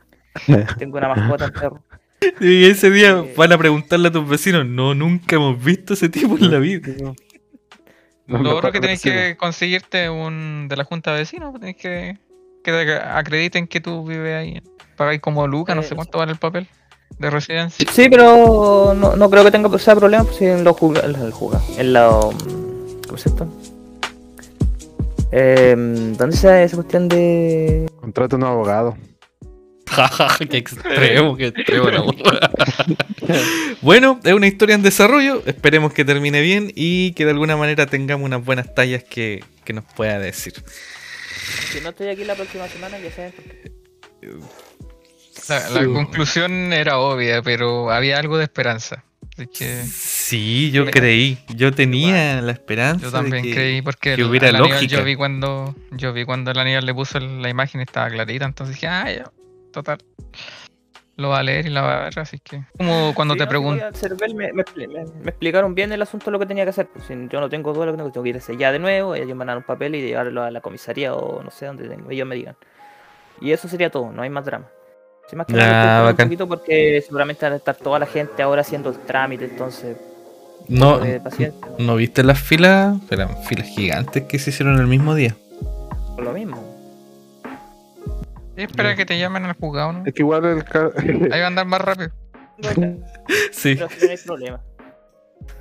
tengo 0.79 0.99
una 0.99 1.09
mascota, 1.09 1.47
un 1.47 1.53
perro. 1.53 1.83
Y 2.41 2.65
ese 2.65 2.91
día 2.91 3.11
Eh. 3.25 3.35
van 3.37 3.53
a 3.53 3.59
preguntarle 3.59 4.09
a 4.09 4.13
tus 4.13 4.29
vecinos, 4.29 4.67
no, 4.67 4.95
nunca 4.95 5.37
hemos 5.37 5.63
visto 5.63 5.95
ese 5.95 6.09
tipo 6.09 6.37
en 6.37 6.51
la 6.51 6.59
vida. 6.59 6.89
Lo 8.27 8.57
otro 8.57 8.73
que 8.73 8.81
tenéis 8.81 9.03
vecinos. 9.03 9.25
que 9.27 9.37
conseguirte 9.37 10.11
un 10.11 10.67
de 10.69 10.77
la 10.77 10.85
junta 10.85 11.13
de 11.13 11.21
vecinos, 11.21 11.51
pues 11.51 11.61
tenéis 11.61 11.77
que 11.77 12.19
que 12.65 12.73
te 12.73 12.93
acrediten 12.97 13.67
que 13.69 13.81
tú 13.81 14.05
vives 14.07 14.35
ahí. 14.37 14.63
Pagáis 14.97 15.21
como 15.21 15.47
Luca, 15.47 15.75
no 15.75 15.81
Eh, 15.81 15.85
sé 15.85 15.95
cuánto 15.95 16.19
vale 16.19 16.33
el 16.33 16.39
papel 16.39 16.67
de 17.19 17.31
residencia. 17.31 17.89
Sí, 17.91 18.09
pero 18.11 18.95
no, 18.95 19.17
no 19.17 19.31
creo 19.31 19.45
que 19.45 19.51
tenga 19.53 19.69
o 19.69 19.79
sea, 19.79 19.95
problema 19.95 20.25
pues, 20.25 20.37
si 20.37 20.45
en 20.45 20.65
los 20.65 20.77
juzga, 20.77 21.03
en 21.07 21.15
el 21.15 21.31
juzga, 21.33 21.61
en 21.79 21.93
la 21.93 22.09
¿cómo 22.11 23.17
se 23.17 23.31
llama? 23.31 23.53
Eh, 25.31 25.75
¿Dónde 26.19 26.35
está 26.35 26.63
esa 26.63 26.77
cuestión 26.77 27.09
de 27.09 27.89
Contrata 28.01 28.37
un 28.37 28.45
abogado. 28.45 28.97
Qué 30.51 30.57
extremo, 30.59 31.37
qué 31.37 31.47
extremo 31.49 31.91
la. 31.91 32.51
Bueno, 33.83 34.21
es 34.25 34.33
una 34.33 34.47
historia 34.47 34.75
en 34.75 34.83
desarrollo. 34.83 35.43
Esperemos 35.47 35.93
que 35.93 36.05
termine 36.05 36.41
bien 36.41 36.73
y 36.75 37.13
que 37.13 37.25
de 37.25 37.31
alguna 37.33 37.57
manera 37.57 37.87
tengamos 37.87 38.25
unas 38.27 38.45
buenas 38.45 38.75
tallas 38.75 39.05
que, 39.05 39.45
que 39.65 39.73
nos 39.73 39.85
pueda 39.85 40.19
decir. 40.19 40.55
si 41.73 41.81
no 41.81 41.91
estoy 41.91 42.09
aquí 42.09 42.25
la 42.25 42.35
próxima 42.35 42.67
semana 42.69 42.99
ya 42.99 43.11
saben 43.13 43.33
por 43.33 43.45
qué. 43.45 43.73
La, 45.49 45.71
la 45.71 45.85
conclusión 45.87 46.73
era 46.73 46.99
obvia, 46.99 47.43
pero 47.43 47.91
había 47.91 48.19
algo 48.19 48.37
de 48.39 48.45
esperanza. 48.45 49.05
Que 49.55 49.85
Sí, 49.85 50.73
yo 50.73 50.85
Sí. 50.87 50.91
creí. 50.91 51.39
Yo 51.55 51.73
tenía 51.73 52.43
la 52.43 52.51
esperanza. 52.51 53.03
yo 53.05 53.11
de 53.13 53.17
también 53.19 53.45
que- 53.45 53.55
creí 53.55 53.83
porque 53.83 54.17
que 54.17 54.23
el- 54.23 54.25
hubiera 54.29 54.49
Aníbal 54.49 54.71
lógica. 54.73 54.97
yo 54.97 55.05
vi 55.05 55.15
cuando 55.15 55.77
yo 55.93 56.13
vi 56.13 56.25
cuando 56.25 56.51
el 56.51 56.59
Aníbal 56.59 56.85
le 56.85 56.93
puso 56.93 57.21
la 57.21 57.49
imagen 57.49 57.81
estaba 57.81 58.09
clarita, 58.11 58.47
entonces 58.47 58.75
dije, 58.75 58.89
ah, 58.89 59.11
ya, 59.13 59.31
total. 59.73 59.99
Lo 61.17 61.31
va 61.31 61.41
a 61.41 61.43
leer 61.43 61.67
y 61.67 61.71
la 61.71 61.83
va 61.83 61.99
a 61.99 62.05
ver, 62.05 62.19
así 62.21 62.39
que 62.39 62.63
como 62.77 63.13
cuando 63.13 63.35
Sí, 63.35 63.39
te 63.41 63.47
no, 63.47 63.85
al 63.85 63.95
Cervel 63.97 64.37
me, 64.37 64.53
me, 64.53 64.63
expli- 64.63 64.87
me- 64.87 65.05
me 65.21 65.31
explicaron 65.31 65.75
bien 65.75 65.91
el 65.91 66.01
asunto 66.01 66.27
de 66.27 66.31
lo 66.31 66.39
que 66.39 66.47
tenía 66.47 66.63
que 66.63 66.71
hacer. 66.71 66.87
Pues, 66.87 67.07
si 67.07 67.15
yo 67.29 67.41
no 67.41 67.49
tengo 67.49 67.73
duda 67.73 67.87
lo 67.87 67.93
que 67.93 67.97
tengo, 67.99 68.13
tengo 68.13 68.23
que 68.23 68.31
ir 68.31 68.37
ese 68.37 68.57
ya 68.57 68.71
de 68.71 68.79
nuevo, 68.79 69.17
ellos 69.17 69.37
me 69.37 69.45
dan 69.45 69.57
un 69.57 69.65
papel 69.65 69.97
y 69.97 70.03
llevarlo 70.03 70.45
a 70.45 70.51
la 70.53 70.61
comisaría 70.61 71.15
o 71.15 71.43
no 71.43 71.51
sé 71.51 71.67
dónde 71.67 71.89
tengo, 71.89 72.09
ellos 72.11 72.25
me 72.27 72.37
digan. 72.37 72.57
Y 73.41 73.51
eso 73.51 73.67
sería 73.67 73.91
todo, 73.91 74.13
no 74.13 74.23
hay 74.23 74.31
más 74.31 74.45
drama. 74.45 74.67
Sí, 75.29 75.35
más 75.35 75.47
que 75.49 75.55
bacán. 75.57 76.13
un 76.13 76.17
poquito 76.17 76.47
porque 76.49 77.03
seguramente 77.05 77.45
van 77.45 77.55
a 77.55 77.57
estar 77.57 77.75
toda 77.75 77.99
la 77.99 78.07
gente 78.07 78.41
ahora 78.43 78.61
haciendo 78.61 78.91
el 78.91 78.99
trámite, 79.01 79.45
entonces 79.47 79.97
No, 80.69 81.01
¿no? 81.01 81.05
¿no 81.79 81.97
viste 81.97 82.23
las 82.23 82.41
filas? 82.41 82.97
Eran 83.11 83.37
filas 83.43 83.67
gigantes 83.67 84.23
que 84.23 84.39
se 84.39 84.51
hicieron 84.51 84.79
el 84.79 84.87
mismo 84.87 85.17
día. 85.17 85.35
por 86.15 86.25
lo 86.25 86.33
mismo. 86.33 86.68
Espera 88.65 88.95
que 88.97 89.05
te 89.07 89.19
llamen 89.19 89.45
al 89.45 89.55
juzgado, 89.55 89.93
¿no? 89.93 90.05
Es 90.07 90.15
que 90.15 90.23
igual 90.23 90.45
el 90.45 90.65
ca- 90.65 90.91
Ahí 90.97 91.41
va 91.41 91.45
a 91.45 91.47
andar 91.47 91.67
más 91.67 91.81
rápido. 91.81 92.11
Sí. 93.53 93.75
Pero 93.77 93.89
si 93.91 94.05
no 94.07 94.11
hay 94.13 94.17
problema. 94.19 94.61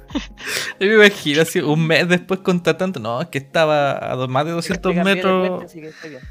Yo 0.79 0.87
me 0.87 0.93
imagino 0.95 1.41
así, 1.41 1.59
un 1.59 1.85
mes 1.85 2.07
después 2.07 2.39
contar 2.39 2.77
tanto. 2.77 2.99
No, 2.99 3.21
es 3.21 3.27
que 3.27 3.37
estaba 3.39 3.97
a 4.13 4.27
más 4.27 4.45
de 4.45 4.51
200 4.51 4.81
Te 4.91 4.95
cambié 4.95 5.15
de 5.15 5.15
metros. 5.15 5.47
cuenta, 5.49 5.65
así 5.65 5.81
que 5.81 5.87
está 5.89 6.07
bien. 6.07 6.21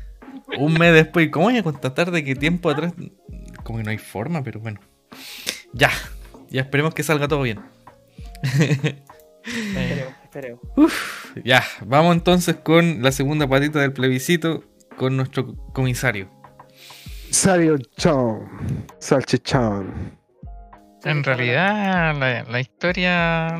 Un 0.58 0.72
mes 0.74 0.92
después. 0.94 1.28
¿Cómo 1.30 1.46
voy 1.46 1.58
a 1.58 1.62
constatar 1.62 2.10
de 2.10 2.24
qué 2.24 2.34
tiempo 2.34 2.70
atrás? 2.70 2.94
Como 3.64 3.78
que 3.78 3.84
no 3.84 3.90
hay 3.90 3.98
forma, 3.98 4.42
pero 4.42 4.60
bueno. 4.60 4.80
Ya. 5.72 5.90
Ya 6.48 6.62
esperemos 6.62 6.94
que 6.94 7.02
salga 7.02 7.28
todo 7.28 7.42
bien. 7.42 7.60
Esperemos, 9.44 10.14
esperemos. 10.24 10.60
Ya, 11.44 11.62
vamos 11.84 12.14
entonces 12.16 12.56
con 12.56 13.02
la 13.02 13.12
segunda 13.12 13.46
patita 13.48 13.80
del 13.80 13.92
plebiscito 13.92 14.64
con 14.96 15.16
nuestro 15.16 15.54
comisario. 15.72 16.30
Sario 17.30 17.78
Chon. 17.96 18.86
Salchichón. 18.98 20.16
En 21.04 21.22
realidad, 21.22 22.16
la, 22.48 22.60
historia 22.60 23.56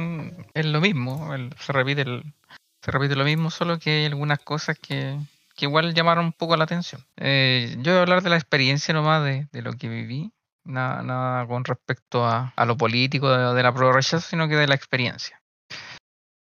es 0.55 0.67
lo 0.67 0.81
mismo. 0.81 1.33
se, 1.59 1.73
repite 1.73 2.05
lo 2.05 3.25
mismo, 3.25 3.51
solo 3.51 3.79
que 3.79 3.91
hay 3.91 4.07
algunas 4.07 4.41
cosas 4.41 4.77
que, 4.79 5.17
igual 5.59 5.95
llamaron 5.95 6.27
un 6.27 6.33
poco 6.33 6.57
la 6.57 6.65
atención. 6.65 7.05
Eh, 7.17 7.77
yo 7.79 7.93
voy 7.93 7.99
a 7.99 8.03
hablar 8.03 8.23
de 8.23 8.31
la 8.31 8.37
experiencia 8.37 8.93
nomás 8.93 9.25
de, 9.25 9.63
lo 9.63 9.75
que 9.75 9.89
viví. 9.89 10.33
Nada, 10.65 11.47
con 11.47 11.65
respecto 11.65 12.27
a, 12.27 12.53
lo 12.67 12.77
político 12.77 13.31
de, 13.31 13.63
la 13.63 13.73
prueba 13.73 14.03
sino 14.03 14.49
que 14.49 14.57
de 14.57 14.67
la 14.67 14.75
experiencia. 14.75 15.41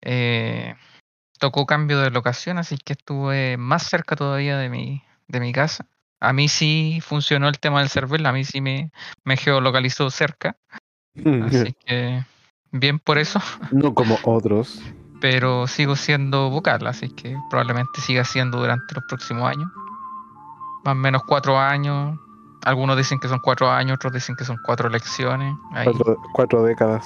Eh, 0.01 0.75
tocó 1.39 1.65
cambio 1.65 1.99
de 1.99 2.11
locación, 2.11 2.57
así 2.57 2.77
que 2.77 2.93
estuve 2.93 3.57
más 3.57 3.83
cerca 3.83 4.15
todavía 4.15 4.57
de 4.57 5.01
de 5.27 5.39
mi 5.39 5.51
casa. 5.51 5.87
A 6.23 6.31
mí 6.31 6.47
sí 6.47 6.99
funcionó 7.01 7.49
el 7.49 7.59
tema 7.59 7.79
del 7.81 7.89
server, 7.89 8.25
a 8.25 8.31
mí 8.31 8.45
sí 8.45 8.61
me, 8.61 8.91
me 9.25 9.35
geolocalizó 9.35 10.09
cerca. 10.09 10.55
Así 11.43 11.73
que 11.85 12.23
bien 12.71 12.97
por 12.99 13.17
eso, 13.17 13.39
No 13.71 13.93
como 13.93 14.17
otros. 14.23 14.81
pero 15.19 15.67
sigo 15.67 15.95
siendo 15.97 16.49
vocal, 16.49 16.87
así 16.87 17.09
que 17.09 17.37
probablemente 17.49 17.99
siga 17.99 18.23
siendo 18.23 18.57
durante 18.59 18.95
los 18.95 19.03
próximos 19.09 19.49
años. 19.49 19.69
Más 20.85 20.93
o 20.93 20.95
menos 20.95 21.23
cuatro 21.27 21.59
años. 21.59 22.17
Algunos 22.63 22.95
dicen 22.95 23.19
que 23.19 23.27
son 23.27 23.39
cuatro 23.39 23.69
años, 23.69 23.95
otros 23.95 24.13
dicen 24.13 24.37
que 24.37 24.45
son 24.45 24.57
cuatro 24.65 24.87
elecciones. 24.87 25.53
Cuatro, 25.83 26.17
cuatro 26.33 26.63
décadas. 26.63 27.05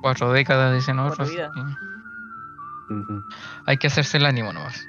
cuatro 0.00 0.32
décadas, 0.32 0.72
dicen 0.72 1.00
otros. 1.00 1.28
Hay 3.66 3.76
que 3.78 3.88
hacerse 3.88 4.18
el 4.18 4.26
ánimo 4.26 4.52
nomás. 4.52 4.86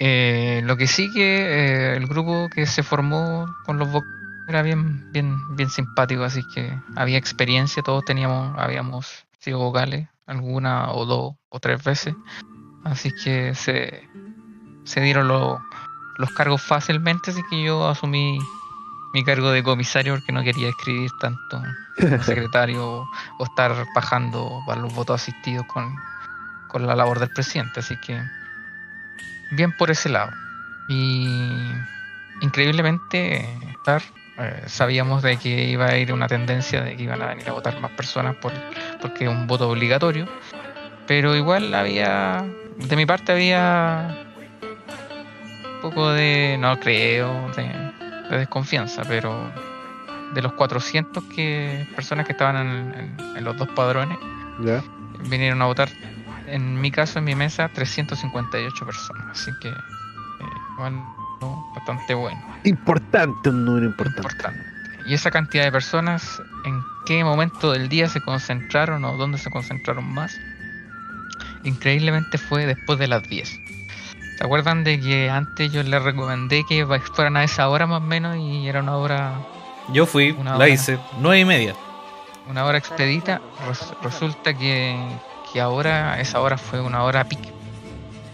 Eh, 0.00 0.60
lo 0.64 0.76
que 0.76 0.86
sí 0.86 1.10
que 1.12 1.92
eh, 1.92 1.96
el 1.96 2.06
grupo 2.06 2.48
que 2.50 2.66
se 2.66 2.82
formó 2.82 3.46
con 3.64 3.78
los 3.78 3.88
vocales 3.90 4.12
era 4.48 4.60
bien, 4.62 5.10
bien, 5.12 5.38
bien 5.56 5.70
simpático, 5.70 6.22
así 6.24 6.42
que 6.54 6.78
había 6.96 7.16
experiencia, 7.16 7.82
todos 7.82 8.04
teníamos, 8.04 8.54
habíamos 8.58 9.24
sido 9.38 9.58
vocales, 9.58 10.06
alguna 10.26 10.92
o 10.92 11.06
dos 11.06 11.34
o 11.48 11.60
tres 11.60 11.82
veces, 11.82 12.14
así 12.84 13.10
que 13.22 13.54
se, 13.54 14.06
se 14.84 15.00
dieron 15.00 15.28
lo- 15.28 15.60
los 16.18 16.30
cargos 16.32 16.60
fácilmente, 16.60 17.30
así 17.30 17.40
que 17.48 17.62
yo 17.64 17.88
asumí 17.88 18.38
mi 19.14 19.24
cargo 19.24 19.50
de 19.50 19.62
comisario 19.62 20.14
porque 20.14 20.32
no 20.32 20.42
quería 20.42 20.68
escribir 20.68 21.10
tanto 21.20 21.62
como 21.98 22.22
secretario 22.22 23.06
o 23.38 23.44
estar 23.44 23.72
bajando 23.94 24.60
para 24.66 24.80
los 24.80 24.94
votos 24.94 25.22
asistidos 25.22 25.64
con, 25.72 25.94
con 26.68 26.86
la 26.86 26.94
labor 26.94 27.18
del 27.18 27.30
presidente, 27.30 27.80
así 27.80 27.96
que 28.06 28.20
bien 29.50 29.72
por 29.72 29.90
ese 29.90 30.08
lado. 30.08 30.30
Y 30.88 31.26
increíblemente 32.40 33.48
estar, 33.70 34.02
eh, 34.38 34.62
sabíamos 34.66 35.22
de 35.22 35.36
que 35.38 35.64
iba 35.70 35.86
a 35.86 35.96
ir 35.96 36.12
una 36.12 36.26
tendencia 36.28 36.82
de 36.82 36.96
que 36.96 37.02
iban 37.04 37.22
a 37.22 37.26
venir 37.26 37.48
a 37.48 37.52
votar 37.52 37.80
más 37.80 37.90
personas 37.92 38.36
por, 38.36 38.52
porque 39.00 39.24
es 39.24 39.30
un 39.30 39.46
voto 39.46 39.68
obligatorio, 39.70 40.28
pero 41.06 41.34
igual 41.36 41.74
había, 41.74 42.44
de 42.78 42.96
mi 42.96 43.06
parte 43.06 43.32
había 43.32 44.14
un 45.76 45.80
poco 45.80 46.10
de, 46.10 46.56
no 46.58 46.78
creo, 46.80 47.50
de, 47.56 47.64
de 48.30 48.38
desconfianza, 48.38 49.02
pero 49.06 49.50
de 50.34 50.42
los 50.42 50.52
400 50.54 51.22
que, 51.34 51.86
personas 51.94 52.26
que 52.26 52.32
estaban 52.32 52.56
en- 52.56 52.94
en- 53.20 53.36
en 53.36 53.44
los 53.44 53.56
dos 53.56 53.68
padrones, 53.68 54.18
¿Ya? 54.64 54.82
vinieron 55.28 55.60
a 55.62 55.66
votar, 55.66 55.88
en 56.46 56.80
mi 56.80 56.90
caso, 56.90 57.18
en 57.18 57.24
mi 57.24 57.34
mesa, 57.34 57.68
358 57.68 58.84
personas. 58.86 59.26
Así 59.40 59.50
que, 59.60 59.68
eh, 59.68 59.74
igual, 60.74 60.94
¿no? 61.40 61.70
bastante 61.74 62.14
bueno, 62.14 62.40
Importante, 62.64 63.48
un 63.50 63.64
número 63.64 63.86
importante. 63.86 64.20
importante. 64.20 64.74
Y 65.06 65.14
esa 65.14 65.30
cantidad 65.30 65.64
de 65.64 65.72
personas, 65.72 66.40
¿en 66.64 66.80
qué 67.06 67.22
momento 67.24 67.72
del 67.72 67.88
día 67.90 68.08
se 68.08 68.20
concentraron 68.22 69.04
o 69.04 69.16
dónde 69.16 69.36
se 69.38 69.50
concentraron 69.50 70.04
más? 70.12 70.34
Increíblemente 71.64 72.38
fue 72.38 72.66
después 72.66 72.98
de 72.98 73.08
las 73.08 73.22
10. 73.28 73.60
¿Se 74.38 74.44
acuerdan 74.44 74.82
de 74.84 75.00
que 75.00 75.30
antes 75.30 75.70
yo 75.72 75.82
les 75.82 76.02
recomendé 76.02 76.64
que 76.68 76.86
fueran 77.14 77.36
a 77.36 77.44
esa 77.44 77.68
hora 77.68 77.86
más 77.86 77.98
o 78.02 78.04
menos 78.04 78.36
y 78.36 78.66
era 78.66 78.80
una 78.80 78.96
hora 78.96 79.32
Yo 79.92 80.06
fui, 80.06 80.32
Una 80.32 80.52
la 80.52 80.56
hora. 80.56 80.68
hice, 80.68 80.98
nueve 81.18 81.40
y 81.40 81.44
media. 81.44 81.74
una 82.48 82.64
hora 82.64 82.76
expedita, 82.78 83.40
res- 83.68 83.92
resulta 84.02 84.52
que, 84.54 84.98
que 85.54 85.60
ahora 85.60 86.20
esa 86.20 86.40
hora 86.40 86.58
fue 86.58 86.80
una 86.80 87.04
hora 87.04 87.28
pic. 87.28 87.38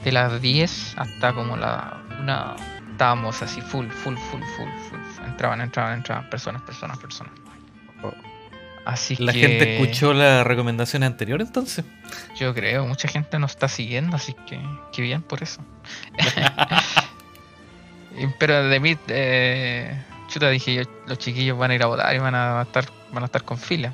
De 0.02 0.10
las 0.10 0.40
10 0.40 0.94
hasta 0.96 1.34
como 1.34 1.58
la 1.58 2.02
una 2.18 2.56
estábamos 2.92 3.42
así 3.42 3.60
full, 3.60 3.88
full, 3.88 4.16
full, 4.16 4.40
full, 4.56 4.68
full. 4.88 5.26
Entraban, 5.26 5.60
entraban, 5.60 5.98
entraban 5.98 6.30
personas, 6.30 6.62
personas, 6.62 6.98
personas. 6.98 7.34
Oh. 8.02 8.14
Así 8.86 9.16
La 9.16 9.34
que 9.34 9.40
gente 9.40 9.74
escuchó 9.74 10.14
la 10.14 10.44
recomendación 10.44 11.02
anterior 11.02 11.42
entonces. 11.42 11.84
yo 12.38 12.54
creo, 12.54 12.86
mucha 12.86 13.06
gente 13.06 13.38
nos 13.38 13.50
está 13.50 13.68
siguiendo, 13.68 14.16
así 14.16 14.34
que 14.46 14.58
que 14.90 15.02
bien 15.02 15.20
por 15.20 15.42
eso. 15.42 15.60
Pero 18.38 18.64
de 18.64 18.80
mí, 18.80 18.96
eh, 19.08 20.02
chuta, 20.28 20.48
dije 20.48 20.74
yo, 20.74 20.82
los 21.06 21.18
chiquillos 21.18 21.58
van 21.58 21.70
a 21.70 21.74
ir 21.74 21.82
a 21.82 21.86
votar 21.86 22.14
y 22.14 22.18
van 22.18 22.34
a 22.34 22.62
estar, 22.62 22.86
van 23.12 23.24
a 23.24 23.26
estar 23.26 23.44
con 23.44 23.58
fila. 23.58 23.92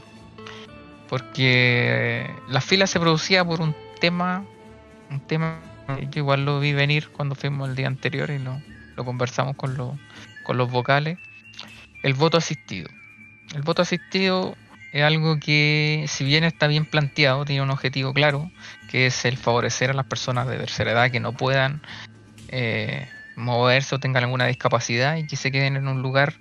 Porque 1.09 2.29
la 2.49 2.61
fila 2.61 2.87
se 2.87 2.99
producía 2.99 3.45
por 3.45 3.61
un 3.61 3.75
tema, 4.01 4.45
un 5.11 5.21
tema 5.21 5.61
que 6.11 6.19
igual 6.19 6.45
lo 6.45 6.61
vi 6.61 6.73
venir 6.73 7.09
cuando 7.11 7.35
fuimos 7.35 7.69
el 7.69 7.77
día 7.77 7.87
anterior 7.87 8.31
y 8.31 8.38
lo, 8.38 8.61
lo 8.97 9.05
conversamos 9.05 9.57
con, 9.57 9.77
los 9.77 9.95
con 10.45 10.57
los 10.57 10.71
vocales. 10.71 11.19
El 12.03 12.14
voto 12.14 12.38
asistido. 12.38 12.88
El 13.55 13.62
voto 13.62 13.83
asistido 13.83 14.57
es 14.92 15.03
algo 15.03 15.38
que, 15.38 16.07
si 16.09 16.25
bien 16.25 16.45
está 16.45 16.66
bien 16.66 16.87
planteado, 16.87 17.45
tiene 17.45 17.62
un 17.62 17.71
objetivo 17.71 18.14
claro, 18.14 18.51
que 18.90 19.07
es 19.07 19.25
el 19.25 19.37
favorecer 19.37 19.90
a 19.90 19.95
las 19.95 20.07
personas 20.07 20.47
de 20.49 20.57
tercera 20.57 20.92
edad 20.92 21.11
que 21.11 21.21
no 21.21 21.33
puedan 21.33 21.83
eh, 22.49 23.09
moverse 23.37 23.95
o 23.95 23.99
tengan 23.99 24.25
alguna 24.25 24.47
discapacidad 24.47 25.16
y 25.16 25.27
que 25.27 25.37
se 25.37 25.51
queden 25.51 25.77
en 25.77 25.88
un 25.88 26.03
lugar 26.03 26.35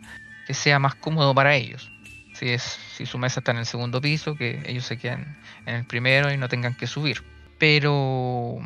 que 0.47 0.54
sea 0.54 0.80
más 0.80 0.95
cómodo 0.95 1.34
para 1.34 1.56
ellos. 1.56 1.91
Si, 2.36 2.50
es, 2.50 2.62
si 2.95 3.06
su 3.06 3.17
mesa 3.17 3.39
está 3.39 3.52
en 3.52 3.58
el 3.58 3.65
segundo 3.65 4.00
piso, 4.02 4.36
que 4.36 4.62
ellos 4.67 4.86
se 4.86 4.98
queden 4.98 5.38
en 5.65 5.76
el 5.76 5.86
primero 5.86 6.32
y 6.32 6.38
no 6.38 6.50
tengan 6.50 6.74
que 6.76 6.86
subir. 6.86 7.24
Pero, 7.58 8.60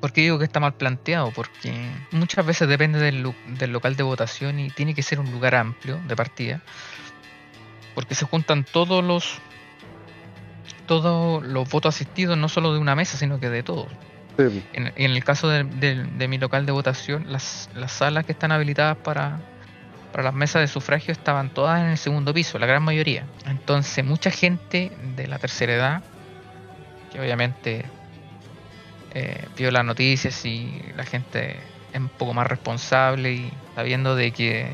¿por 0.00 0.12
qué 0.12 0.20
digo 0.22 0.38
que 0.38 0.44
está 0.44 0.60
mal 0.60 0.74
planteado? 0.74 1.32
Porque 1.32 1.74
muchas 2.12 2.46
veces 2.46 2.68
depende 2.68 3.00
del, 3.00 3.22
local 3.72 3.96
de 3.96 4.02
votación 4.04 4.60
y 4.60 4.70
tiene 4.70 4.94
que 4.94 5.02
ser 5.02 5.18
un 5.18 5.30
lugar 5.32 5.54
amplio 5.56 6.00
de 6.06 6.14
partida. 6.14 6.60
Porque 7.94 8.14
se 8.14 8.24
juntan 8.24 8.64
todos 8.64 9.02
los 9.04 9.38
todos 10.86 11.42
los 11.44 11.68
votos 11.70 11.94
asistidos, 11.94 12.36
no 12.36 12.48
solo 12.48 12.72
de 12.72 12.78
una 12.78 12.94
mesa, 12.94 13.16
sino 13.16 13.38
que 13.40 13.48
de 13.48 13.62
todos. 13.62 13.88
Sí, 14.38 14.62
En, 14.72 14.92
en 14.96 15.10
el 15.10 15.24
caso 15.24 15.48
de, 15.48 15.64
de- 15.64 16.04
de 16.04 16.28
mi 16.28 16.38
local 16.38 16.66
de 16.66 16.72
votación, 16.72 17.30
las, 17.30 17.68
las 17.74 17.92
salas 17.92 18.24
que 18.26 18.32
están 18.32 18.50
habilitadas 18.52 18.96
para, 18.98 19.40
para 20.12 20.24
las 20.24 20.34
mesas 20.34 20.60
de 20.60 20.68
sufragio 20.68 21.12
estaban 21.12 21.50
todas 21.50 21.80
en 21.80 21.88
el 21.88 21.98
segundo 21.98 22.34
piso, 22.34 22.58
la 22.58 22.66
gran 22.66 22.82
mayoría. 22.82 23.24
Entonces, 23.46 24.04
mucha 24.04 24.30
gente 24.30 24.92
de 25.16 25.26
la 25.26 25.38
tercera 25.38 25.72
edad, 25.72 26.02
que 27.10 27.20
obviamente 27.20 27.84
eh, 29.14 29.48
vio 29.56 29.70
las 29.70 29.84
noticias 29.84 30.44
y 30.44 30.82
la 30.96 31.04
gente 31.04 31.56
es 31.92 32.00
un 32.00 32.08
poco 32.10 32.34
más 32.34 32.46
responsable 32.46 33.32
y 33.32 33.52
sabiendo 33.74 34.14
de 34.14 34.32
que 34.32 34.70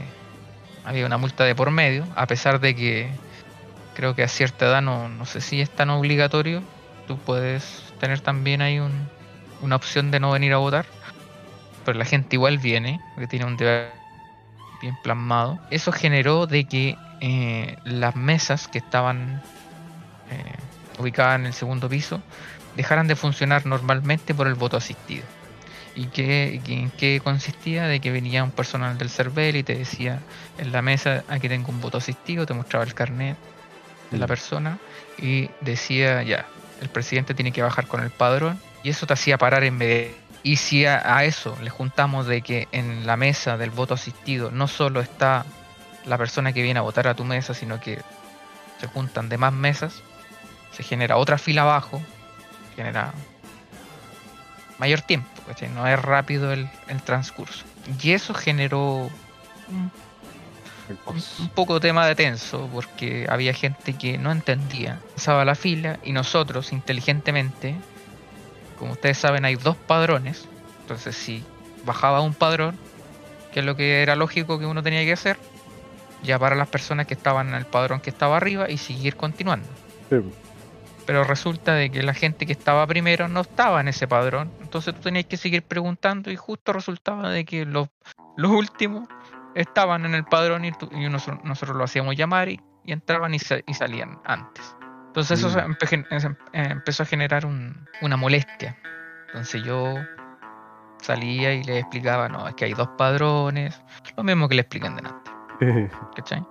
había 0.85 1.07
una 1.07 1.19
multa 1.19 1.45
de 1.45 1.55
por 1.55 1.71
medio, 1.71 2.07
a 2.17 2.27
pesar 2.27 2.61
de 2.61 2.75
que 2.75 3.09
creo 3.95 4.15
que 4.15 4.23
a 4.23 4.29
cierta 4.29 4.67
edad 4.67 4.83
no, 4.83 5.09
no 5.09 5.25
sé 5.25 5.41
si 5.41 5.61
es 5.61 5.71
tan 5.71 5.91
obligatorio, 5.91 6.63
tú 7.07 7.17
puedes 7.19 7.83
tener 8.01 8.21
también 8.21 8.63
ahí 8.63 8.79
un, 8.79 9.09
una 9.61 9.77
opción 9.77 10.11
de 10.11 10.21
no 10.21 10.31
venir 10.31 10.53
a 10.53 10.59
votar, 10.59 10.87
pero 11.85 11.99
la 11.99 12.05
gente 12.05 12.37
igual 12.37 12.59
viene, 12.59 13.01
porque 13.15 13.27
tiene 13.27 13.45
un 13.45 13.57
deber 13.57 13.98
bien 14.81 14.97
plasmado. 15.03 15.59
Eso 15.71 15.93
generó 15.93 16.47
de 16.47 16.65
que 16.65 16.97
eh, 17.21 17.77
las 17.85 18.17
mesas 18.17 18.69
que 18.69 18.79
estaban 18.79 19.43
eh, 20.31 20.55
ubicadas 20.99 21.39
en 21.41 21.47
el 21.47 21.53
segundo 21.53 21.89
piso 21.89 22.21
dejaran 22.77 23.09
de 23.09 23.17
funcionar 23.17 23.67
normalmente 23.67 24.35
por 24.35 24.47
el 24.47 24.55
voto 24.55 24.77
asistido. 24.77 25.25
¿Y 25.97 26.07
qué, 26.07 26.61
y 26.65 26.73
en 26.75 26.91
qué 26.91 27.21
consistía? 27.23 27.89
De 27.89 27.99
que 27.99 28.13
venía 28.13 28.45
un 28.45 28.53
personal 28.53 28.97
del 28.99 29.11
CERVEL 29.11 29.57
y 29.57 29.63
te 29.65 29.75
decía 29.75 30.21
en 30.59 30.71
la 30.71 30.81
mesa, 30.81 31.25
aquí 31.29 31.49
tengo 31.49 31.71
un 31.71 31.81
voto 31.81 31.99
asistido, 31.99 32.47
te 32.47 32.55
mostraba 32.55 32.85
el 32.85 32.95
carnet 32.95 33.37
de 34.13 34.19
la 34.19 34.27
Mm. 34.27 34.29
persona 34.29 34.79
y 35.19 35.51
decía 35.61 36.23
ya, 36.23 36.47
el 36.81 36.89
presidente 36.89 37.35
tiene 37.35 37.51
que 37.51 37.63
bajar 37.63 37.89
con 37.89 38.01
el 38.01 38.11
padrón 38.11 38.61
y 38.85 38.91
eso 38.91 39.07
te 39.07 39.15
hacía 39.15 39.39
parar 39.39 39.65
en 39.65 39.79
vez 39.79 40.15
y 40.43 40.57
si 40.57 40.87
a, 40.87 41.17
a 41.17 41.25
eso 41.25 41.57
le 41.63 41.71
juntamos 41.71 42.27
de 42.27 42.43
que 42.43 42.69
en 42.73 43.07
la 43.07 43.17
mesa 43.17 43.57
del 43.57 43.71
voto 43.71 43.95
asistido 43.95 44.51
no 44.51 44.69
solo 44.69 45.01
está 45.01 45.45
la 46.05 46.19
persona 46.19 46.53
que 46.53 46.63
viene 46.63 46.79
a 46.79 46.83
votar 46.83 47.09
a 47.09 47.15
tu 47.15 47.25
mesa, 47.25 47.55
sino 47.55 47.81
que 47.81 48.01
se 48.81 48.87
juntan 48.87 49.29
de 49.29 49.39
más 49.39 49.53
mesas, 49.53 50.03
se 50.73 50.83
genera 50.83 51.17
otra 51.17 51.39
fila 51.39 51.63
abajo, 51.63 52.01
genera 52.77 53.13
mayor 54.79 55.03
tiempo, 55.03 55.29
¿cachai? 55.47 55.69
no 55.69 55.87
es 55.87 56.01
rápido 56.01 56.53
el, 56.53 56.69
el 56.89 57.03
transcurso. 57.03 57.65
Y 58.03 58.13
eso 58.13 58.33
generó 58.35 59.11
un 59.69 59.91
un, 61.07 61.23
un 61.41 61.49
poco 61.51 61.81
tema 61.81 62.07
de 62.07 62.15
tenso 62.15 62.69
porque 62.73 63.27
había 63.29 63.53
gente 63.53 63.95
que 63.95 64.19
no 64.19 64.33
entendía, 64.33 65.01
pasaba 65.15 65.45
la 65.45 65.55
fila 65.55 65.99
y 66.05 66.13
nosotros 66.13 66.73
inteligentemente, 66.73 67.77
como 68.79 68.93
ustedes 68.93 69.19
saben 69.19 69.45
hay 69.45 69.57
dos 69.57 69.77
padrones, 69.77 70.49
entonces 70.83 71.17
si 71.17 71.45
bajaba 71.85 72.21
un 72.21 72.35
padrón, 72.35 72.77
que 73.53 73.61
es 73.61 73.67
lo 73.67 73.77
que 73.77 74.03
era 74.03 74.15
lógico 74.17 74.59
que 74.59 74.67
uno 74.67 74.83
tenía 74.83 75.05
que 75.05 75.13
hacer, 75.13 75.39
ya 76.23 76.39
para 76.39 76.57
las 76.57 76.69
personas 76.69 77.07
que 77.07 77.15
estaban 77.15 77.49
en 77.49 77.55
el 77.55 77.65
padrón 77.67 78.01
que 78.01 78.11
estaba 78.11 78.37
arriba 78.37 78.69
y 78.71 78.79
seguir 78.79 79.17
continuando. 79.17 79.69
Sí. 80.11 80.17
Pero 81.07 81.25
resulta 81.25 81.75
de 81.75 81.91
que 81.91 82.03
la 82.03 82.13
gente 82.13 82.45
que 82.45 82.53
estaba 82.53 82.87
primero 82.87 83.29
no 83.29 83.41
estaba 83.41 83.81
en 83.81 83.89
ese 83.89 84.07
padrón. 84.07 84.51
Entonces 84.61 84.95
tú 84.95 85.01
tenías 85.01 85.25
que 85.25 85.37
seguir 85.39 85.63
preguntando 85.63 86.31
y 86.31 86.37
justo 86.37 86.73
resultaba 86.73 87.31
de 87.31 87.45
que 87.47 87.65
los, 87.65 87.89
los 88.37 88.51
últimos 88.51 89.09
estaban 89.55 90.05
en 90.05 90.15
el 90.15 90.25
padrón 90.25 90.67
y, 90.67 90.73
tú- 90.73 90.91
y 90.93 91.09
nosotros, 91.09 91.43
nosotros 91.45 91.77
lo 91.79 91.85
hacíamos 91.85 92.15
llamar 92.15 92.51
y, 92.51 92.61
y 92.85 92.93
entraban 92.93 93.33
y, 93.33 93.39
sa- 93.39 93.61
y 93.67 93.73
salían 93.75 94.19
antes. 94.25 94.75
Entonces 95.21 95.41
eso 95.41 95.49
Mm. 95.49 95.53
se 95.53 95.61
empe- 95.87 96.07
em- 96.27 96.37
eh, 96.53 96.69
empezó 96.71 97.03
a 97.03 97.07
generar 97.07 97.45
un- 97.45 97.75
una 98.03 98.17
molestia. 98.17 98.77
Entonces 99.27 99.63
yo 99.65 100.05
salía 101.03 101.55
y 101.55 101.65
le 101.65 101.81
explicaba, 101.81 102.29
no, 102.29 102.47
es 102.47 102.55
que 102.55 102.67
hay 102.67 102.73
dos 102.75 102.89
padrones, 102.97 103.81
lo 104.17 104.23
mismo 104.23 104.49
que 104.49 104.55
le 104.55 104.61
explican 104.63 104.95
delante. 104.97 105.31
¿cachai? 106.17 106.45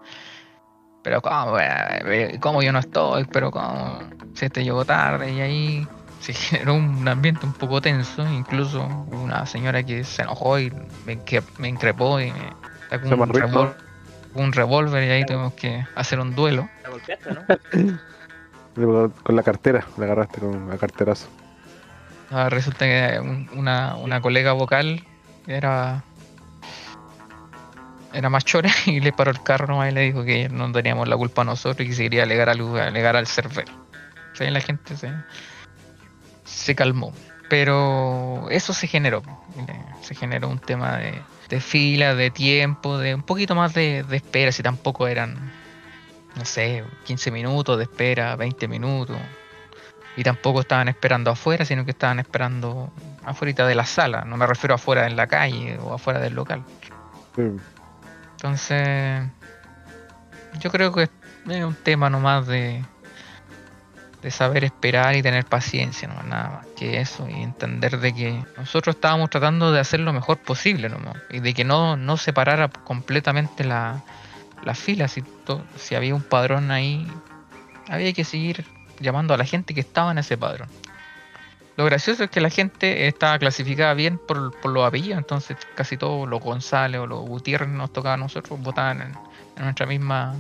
Pero 1.04 1.22
¿cómo, 1.22 1.58
eh, 1.60 2.38
cómo 2.42 2.62
yo 2.62 2.74
no 2.74 2.80
estoy? 2.80 3.24
Pero 3.32 3.52
¿cómo? 3.52 4.00
Si 4.34 4.46
este 4.46 4.64
llegó 4.64 4.84
tarde 4.84 5.32
y 5.32 5.40
ahí 5.40 5.88
se 6.20 6.34
generó 6.68 6.74
un 6.76 7.08
ambiente 7.08 7.46
un 7.46 7.54
poco 7.54 7.80
tenso, 7.80 8.28
incluso 8.28 8.86
una 9.12 9.46
señora 9.46 9.82
que 9.84 10.04
se 10.04 10.24
enojó 10.24 10.60
y 10.60 10.72
me, 11.06 11.24
que 11.24 11.42
me 11.58 11.70
increpó 11.70 12.20
y 12.20 12.32
me 12.34 12.52
sacó 12.90 13.08
revol- 13.16 13.76
un 14.34 14.52
revólver 14.52 15.04
y 15.08 15.12
ahí 15.12 15.26
tuvimos 15.26 15.54
que 15.54 15.88
hacer 15.96 16.20
un 16.20 16.36
duelo. 16.36 16.70
La 16.84 16.90
golpeaste, 16.90 17.32
¿no? 17.34 17.46
Con 18.78 19.36
la 19.36 19.42
cartera, 19.44 19.84
le 19.98 20.06
agarraste 20.06 20.40
con 20.40 20.70
la 20.70 20.78
carterazo. 20.78 21.28
Ah, 22.30 22.48
resulta 22.50 22.86
que 22.86 23.20
un- 23.20 23.50
una, 23.56 24.22
colega 24.22 24.52
vocal 24.54 25.04
era 25.48 26.04
era 28.14 28.30
más 28.30 28.46
chora 28.46 28.70
y 28.86 29.00
le 29.00 29.12
paró 29.14 29.32
el 29.32 29.42
carro 29.42 29.68
nomás 29.68 29.92
y 29.92 29.94
le 29.96 30.02
dijo 30.02 30.24
que 30.24 30.50
no 30.50 30.72
teníamos 30.72 31.08
la 31.08 31.18
culpa 31.18 31.44
nosotros 31.44 31.86
y 31.86 31.90
que 31.90 31.96
se 31.96 32.04
quería 32.04 32.24
alegar, 32.24 32.50
algo, 32.50 32.78
alegar 32.78 33.16
al 33.16 33.28
server. 33.28 33.66
La 34.40 34.62
gente 34.62 34.96
se, 34.96 35.12
se 36.46 36.76
calmó. 36.76 37.12
Pero 37.50 38.48
eso 38.52 38.74
se 38.74 38.88
generó. 38.88 39.24
eh, 39.58 39.82
Se 40.02 40.14
generó 40.14 40.50
un 40.50 40.60
tema 40.60 40.98
de, 40.98 41.22
de 41.50 41.60
fila, 41.62 42.14
de 42.14 42.30
tiempo, 42.30 42.98
de 43.00 43.16
un 43.16 43.24
poquito 43.24 43.56
más 43.56 43.74
de, 43.74 44.04
de 44.04 44.18
espera, 44.18 44.52
si 44.52 44.62
tampoco 44.62 45.08
eran, 45.08 45.36
no 46.38 46.46
sé, 46.46 46.84
15 47.06 47.32
minutos 47.32 47.78
de 47.78 47.84
espera, 47.84 48.36
20 48.36 48.68
minutos. 48.68 49.18
Y 50.16 50.24
tampoco 50.24 50.62
estaban 50.62 50.88
esperando 50.88 51.32
afuera, 51.32 51.66
sino 51.66 51.86
que 51.86 51.92
estaban 51.92 52.20
esperando 52.20 52.92
afuera 53.24 53.68
de 53.68 53.76
la 53.76 53.86
sala. 53.86 54.24
No 54.26 54.38
me 54.38 54.48
refiero 54.48 54.76
afuera 54.76 55.06
en 55.06 55.16
la 55.16 55.28
calle 55.28 55.78
o 55.80 55.94
afuera 55.94 56.20
del 56.20 56.34
local. 56.34 56.64
Sí. 57.36 57.44
Entonces, 58.32 59.28
yo 60.60 60.72
creo 60.72 60.92
que 60.94 61.10
es 61.48 61.64
un 61.64 61.76
tema 61.76 62.10
nomás 62.10 62.48
de, 62.48 62.84
de 64.22 64.32
saber 64.32 64.64
esperar 64.64 65.16
y 65.16 65.22
tener 65.22 65.46
paciencia, 65.46 66.08
no 66.08 66.22
nada 66.24 66.50
más 66.50 66.68
que 66.76 67.00
eso, 67.00 67.28
y 67.30 67.34
entender 67.34 68.00
de 68.00 68.14
que 68.14 68.44
nosotros 68.58 68.96
estábamos 68.96 69.30
tratando 69.30 69.72
de 69.72 69.80
hacer 69.80 70.00
lo 70.00 70.14
mejor 70.14 70.38
posible 70.38 70.90
nomás, 70.90 71.18
y 71.30 71.40
de 71.40 71.54
que 71.54 71.64
no, 71.64 71.96
no 71.96 72.18
separara 72.18 72.70
completamente 72.70 73.64
la, 73.64 74.04
la 74.64 74.74
fila, 74.74 75.08
si, 75.08 75.22
to- 75.22 75.64
si 75.78 75.96
había 75.96 76.14
un 76.16 76.24
padrón 76.24 76.72
ahí, 76.72 77.08
había 77.88 78.12
que 78.14 78.24
seguir 78.24 78.66
llamando 79.00 79.34
a 79.34 79.38
la 79.38 79.46
gente 79.46 79.74
que 79.74 79.80
estaba 79.82 80.12
en 80.12 80.18
ese 80.18 80.38
padrón. 80.38 80.68
Lo 81.78 81.86
gracioso 81.86 82.24
es 82.24 82.32
que 82.32 82.42
la 82.42 82.50
gente 82.50 83.08
estaba 83.08 83.38
clasificada 83.38 83.94
bien 83.94 84.18
por, 84.18 84.52
por 84.60 84.72
los 84.72 84.84
apellidos, 84.86 85.20
entonces 85.20 85.58
casi 85.76 85.96
todos 85.96 86.28
los 86.28 86.42
González 86.42 87.00
o 87.00 87.06
los 87.06 87.20
Gutiérrez 87.22 87.70
nos 87.70 87.94
tocaba 87.94 88.16
a 88.16 88.18
nosotros, 88.18 88.60
votaban 88.60 89.02
en, 89.02 89.12
en 89.58 89.64
nuestra 89.64 89.86
misma 89.86 90.36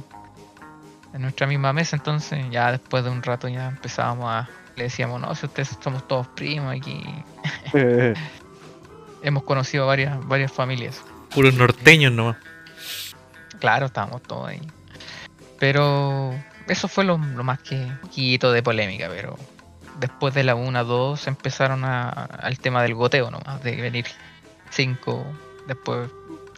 en 1.13 1.21
nuestra 1.21 1.47
misma 1.47 1.71
mesa, 1.73 1.95
entonces 1.95 2.45
ya 2.51 2.71
después 2.71 3.03
de 3.03 3.10
un 3.10 3.23
rato 3.23 3.47
ya 3.47 3.67
empezábamos 3.69 4.25
a 4.30 4.49
le 4.75 4.84
decíamos, 4.84 5.19
no, 5.21 5.34
si 5.34 5.45
ustedes 5.47 5.75
somos 5.82 6.08
todos 6.08 6.27
primos 6.27 6.75
aquí, 6.75 7.03
Eh, 7.73 8.13
hemos 9.23 9.43
conocido 9.43 9.88
varias, 9.88 10.19
varias 10.27 10.51
familias. 10.51 11.01
Puros 11.34 11.53
norteños 11.56 12.12
nomás. 12.12 12.38
Claro, 13.59 13.87
estábamos 13.87 14.23
todos 14.23 14.49
ahí. 14.49 14.61
Pero 15.59 16.33
eso 16.67 16.87
fue 16.87 17.03
lo, 17.03 17.17
lo 17.17 17.43
más 17.43 17.59
que 17.59 17.91
quito 18.11 18.51
de 18.51 18.61
polémica, 18.61 19.07
pero 19.09 19.35
después 19.99 20.33
de 20.33 20.43
la 20.43 20.55
1 20.55 20.83
2 20.83 21.27
empezaron 21.27 21.83
a, 21.85 22.09
al 22.09 22.59
tema 22.59 22.83
del 22.83 22.93
goteo 22.95 23.31
nomás, 23.31 23.63
de 23.63 23.75
venir 23.75 24.05
5, 24.69 25.25
después 25.67 26.09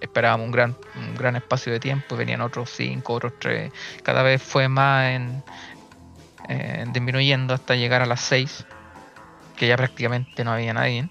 esperábamos 0.01 0.45
un 0.45 0.51
gran, 0.51 0.77
un 0.95 1.15
gran 1.15 1.35
espacio 1.35 1.71
de 1.73 1.79
tiempo, 1.79 2.15
venían 2.15 2.41
otros 2.41 2.69
5, 2.71 3.13
otros 3.13 3.33
3, 3.39 3.71
cada 4.03 4.23
vez 4.23 4.41
fue 4.41 4.67
más 4.67 5.09
en, 5.09 5.43
en 6.47 6.91
disminuyendo 6.93 7.53
hasta 7.53 7.75
llegar 7.75 8.01
a 8.01 8.05
las 8.05 8.21
6, 8.21 8.65
que 9.55 9.67
ya 9.67 9.77
prácticamente 9.77 10.43
no 10.43 10.51
había 10.51 10.73
nadie. 10.73 11.09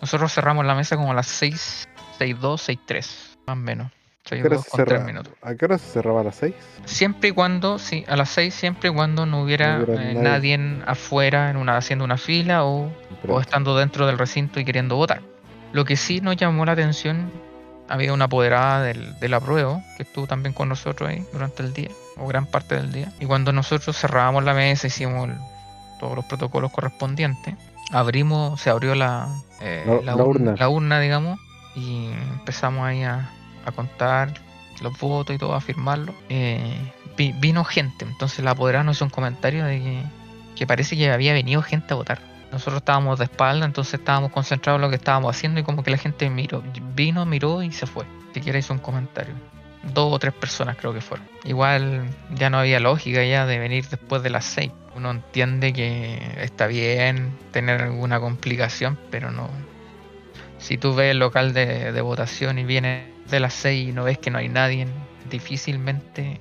Nosotros 0.00 0.32
cerramos 0.32 0.64
la 0.64 0.74
mesa 0.74 0.96
como 0.96 1.12
a 1.12 1.14
las 1.14 1.26
6, 1.26 1.88
6, 2.18 2.40
2, 2.40 2.62
6, 2.62 2.78
3, 2.86 3.38
más 3.46 3.56
o 3.56 3.60
menos. 3.60 3.97
¿A 4.36 4.38
qué 4.40 4.46
hora 4.46 4.56
6, 4.56 4.60
se 4.62 4.68
2 4.68 4.68
con 4.70 4.84
3 4.84 4.88
cerra- 4.98 5.06
minutos. 5.06 5.32
¿A 5.42 5.54
qué 5.54 5.64
hora 5.64 5.78
se 5.78 5.86
cerraba 5.90 6.20
a 6.20 6.24
las 6.24 6.36
6? 6.36 6.54
Siempre 6.84 7.28
y 7.30 7.32
cuando, 7.32 7.78
sí, 7.78 8.04
a 8.08 8.16
las 8.16 8.28
6 8.30 8.54
siempre 8.54 8.90
y 8.90 8.92
cuando 8.92 9.26
no 9.26 9.42
hubiera, 9.42 9.78
No 9.78 9.84
hubiera 9.84 10.02
eh, 10.10 10.14
nadie. 10.14 10.56
nadie 10.58 10.82
afuera 10.86 11.50
en 11.50 11.56
una, 11.56 11.76
haciendo 11.76 12.04
una 12.04 12.16
fila 12.16 12.64
o, 12.64 12.90
o 13.26 13.40
estando 13.40 13.76
dentro 13.76 14.06
del 14.06 14.18
recinto 14.18 14.60
y 14.60 14.64
queriendo 14.64 14.96
votar. 14.96 15.20
Lo 15.72 15.84
que 15.84 15.96
sí 15.96 16.20
nos 16.20 16.36
llamó 16.36 16.64
la 16.64 16.72
atención, 16.72 17.30
había 17.88 18.12
una 18.12 18.26
apoderada 18.26 18.82
del, 18.82 19.18
del 19.18 19.34
apruebo 19.34 19.82
que 19.96 20.02
estuvo 20.02 20.26
también 20.26 20.52
con 20.54 20.68
nosotros 20.68 21.08
ahí 21.08 21.24
durante 21.32 21.62
el 21.62 21.72
día, 21.72 21.90
o 22.16 22.26
gran 22.26 22.46
parte 22.46 22.74
del 22.74 22.92
día. 22.92 23.12
Y 23.20 23.26
cuando 23.26 23.52
nosotros 23.52 23.96
cerrábamos 23.98 24.44
la 24.44 24.54
mesa, 24.54 24.86
hicimos 24.86 25.28
el- 25.28 25.36
todos 26.00 26.14
los 26.16 26.24
protocolos 26.26 26.70
correspondientes, 26.70 27.54
abrimos, 27.90 28.60
se 28.60 28.70
abrió 28.70 28.94
la, 28.94 29.28
eh, 29.60 29.84
La- 30.04 30.14
la 30.14 30.22
ur- 30.22 30.28
urna. 30.36 30.54
la 30.56 30.68
urna, 30.68 31.00
digamos, 31.00 31.40
y 31.74 32.06
empezamos 32.32 32.84
ahí 32.86 33.02
a, 33.02 33.30
a 33.64 33.72
contar 33.72 34.32
los 34.82 34.98
votos 34.98 35.34
y 35.34 35.38
todo, 35.38 35.54
a 35.54 35.60
firmarlo. 35.60 36.14
Eh, 36.28 36.92
vi- 37.16 37.32
vino 37.32 37.64
gente, 37.64 38.04
entonces 38.04 38.44
la 38.44 38.52
apoderada 38.52 38.90
hizo 38.90 39.04
un 39.04 39.10
comentario 39.10 39.64
de 39.64 39.78
que, 39.80 40.02
que 40.56 40.66
parece 40.66 40.96
que 40.96 41.10
había 41.10 41.32
venido 41.32 41.62
gente 41.62 41.92
a 41.94 41.96
votar. 41.96 42.20
Nosotros 42.52 42.76
estábamos 42.78 43.18
de 43.18 43.26
espalda, 43.26 43.66
entonces 43.66 43.94
estábamos 43.94 44.32
concentrados 44.32 44.78
en 44.78 44.82
lo 44.82 44.88
que 44.88 44.96
estábamos 44.96 45.36
haciendo 45.36 45.60
y 45.60 45.64
como 45.64 45.82
que 45.82 45.90
la 45.90 45.98
gente 45.98 46.30
miró, 46.30 46.62
vino, 46.94 47.26
miró 47.26 47.62
y 47.62 47.72
se 47.72 47.86
fue. 47.86 48.04
Siquiera 48.32 48.58
hizo 48.58 48.72
un 48.72 48.78
comentario. 48.78 49.34
Dos 49.82 50.12
o 50.12 50.18
tres 50.18 50.32
personas 50.32 50.76
creo 50.76 50.94
que 50.94 51.00
fueron. 51.00 51.26
Igual 51.44 52.08
ya 52.34 52.48
no 52.50 52.58
había 52.58 52.80
lógica 52.80 53.22
ya 53.24 53.46
de 53.46 53.58
venir 53.58 53.86
después 53.88 54.22
de 54.22 54.30
las 54.30 54.44
seis. 54.44 54.72
Uno 54.96 55.10
entiende 55.10 55.72
que 55.72 56.20
está 56.40 56.66
bien 56.66 57.36
tener 57.52 57.82
alguna 57.82 58.18
complicación, 58.18 58.98
pero 59.10 59.30
no. 59.30 59.48
Si 60.58 60.78
tú 60.78 60.94
ves 60.94 61.10
el 61.12 61.18
local 61.18 61.52
de, 61.52 61.92
de 61.92 62.00
votación 62.00 62.58
y 62.58 62.64
viene 62.64 63.12
de 63.30 63.40
las 63.40 63.54
seis 63.54 63.88
y 63.88 63.92
no 63.92 64.04
ves 64.04 64.18
que 64.18 64.30
no 64.30 64.38
hay 64.38 64.48
nadie, 64.48 64.86
difícilmente 65.30 66.40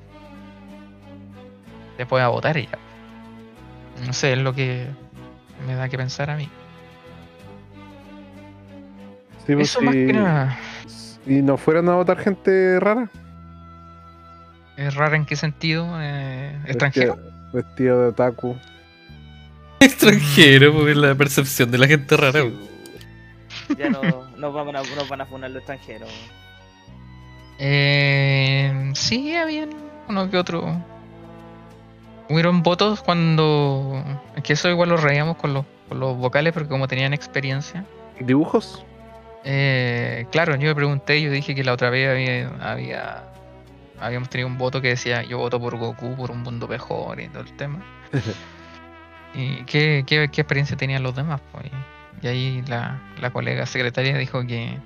te 1.98 2.06
puedas 2.06 2.30
votar 2.30 2.58
ya. 2.58 2.70
No 4.06 4.14
sé, 4.14 4.34
es 4.34 4.40
lo 4.40 4.54
que 4.54 4.88
me 5.66 5.74
da 5.74 5.90
que 5.90 5.98
pensar 5.98 6.30
a 6.30 6.38
mí. 6.38 6.48
Sí, 9.46 9.56
pues, 9.56 9.70
Eso 9.70 9.82
más 9.82 9.94
sí. 9.96 10.06
que 10.08 10.14
nada. 10.14 10.58
¿Y 11.26 11.42
no 11.42 11.58
fueran 11.58 11.90
a 11.90 11.96
votar 11.96 12.20
gente 12.20 12.80
rara? 12.80 13.10
¿Es 14.78 14.94
raro 14.94 15.16
en 15.16 15.26
qué 15.26 15.36
sentido? 15.36 15.88
Eh, 16.00 16.56
¿Extranjero? 16.68 17.16
Vestido, 17.16 17.52
vestido 17.54 18.02
de 18.02 18.08
otaku. 18.10 18.56
Extranjero, 19.80 20.74
porque 20.74 20.92
es 20.92 20.98
la 20.98 21.16
percepción 21.16 21.72
de 21.72 21.78
la 21.80 21.88
gente 21.88 22.16
rara. 22.16 22.42
Sí, 22.42 23.76
Ya 23.78 23.90
no, 23.90 24.02
nos, 24.38 24.54
van 24.54 24.76
a, 24.76 24.84
nos 24.84 25.10
van 25.10 25.22
a 25.22 25.26
funar 25.26 25.50
los 25.50 25.60
extranjeros. 25.60 26.10
Eh, 27.60 28.92
sí, 28.94 29.36
habían 29.36 29.70
uno 30.08 30.30
que 30.30 30.38
otro. 30.38 30.82
Hubieron 32.30 32.64
votos 32.64 33.02
cuando. 33.02 34.04
Es 34.36 34.44
que 34.44 34.54
eso 34.54 34.70
igual 34.70 34.90
lo 34.90 34.98
reíamos 34.98 35.38
con 35.38 35.54
los, 35.54 35.66
con 35.88 36.00
los 36.00 36.18
vocales, 36.18 36.54
porque 36.54 36.70
como 36.70 36.88
tenían 36.88 37.14
experiencia. 37.14 37.86
¿Dibujos? 38.20 38.84
Eh, 39.44 40.26
claro, 40.32 40.56
yo 40.56 40.68
me 40.68 40.76
pregunté, 40.76 41.22
yo 41.22 41.32
dije 41.32 41.56
que 41.56 41.64
la 41.64 41.74
otra 41.74 41.90
vez 41.90 42.10
había, 42.10 42.72
había 42.72 43.24
habíamos 44.00 44.30
tenido 44.30 44.48
un 44.48 44.58
voto 44.58 44.82
que 44.82 44.90
decía 44.90 45.24
yo 45.24 45.38
voto 45.38 45.60
por 45.60 45.78
Goku, 45.78 46.16
por 46.16 46.32
un 46.32 46.42
mundo 46.44 46.68
mejor 46.68 47.20
y 47.20 47.30
todo 47.30 47.42
el 47.42 47.56
tema. 47.56 47.84
¿Y 49.34 49.64
qué, 49.66 50.04
qué, 50.06 50.30
qué 50.32 50.42
experiencia 50.42 50.78
tenían 50.78 51.04
los 51.04 51.16
demás? 51.16 51.42
Pues? 51.52 51.66
Y 52.22 52.28
ahí 52.28 52.64
la, 52.68 53.00
la 53.22 53.30
colega 53.30 53.66
secretaria 53.66 54.18
dijo 54.18 54.46
que, 54.46 54.78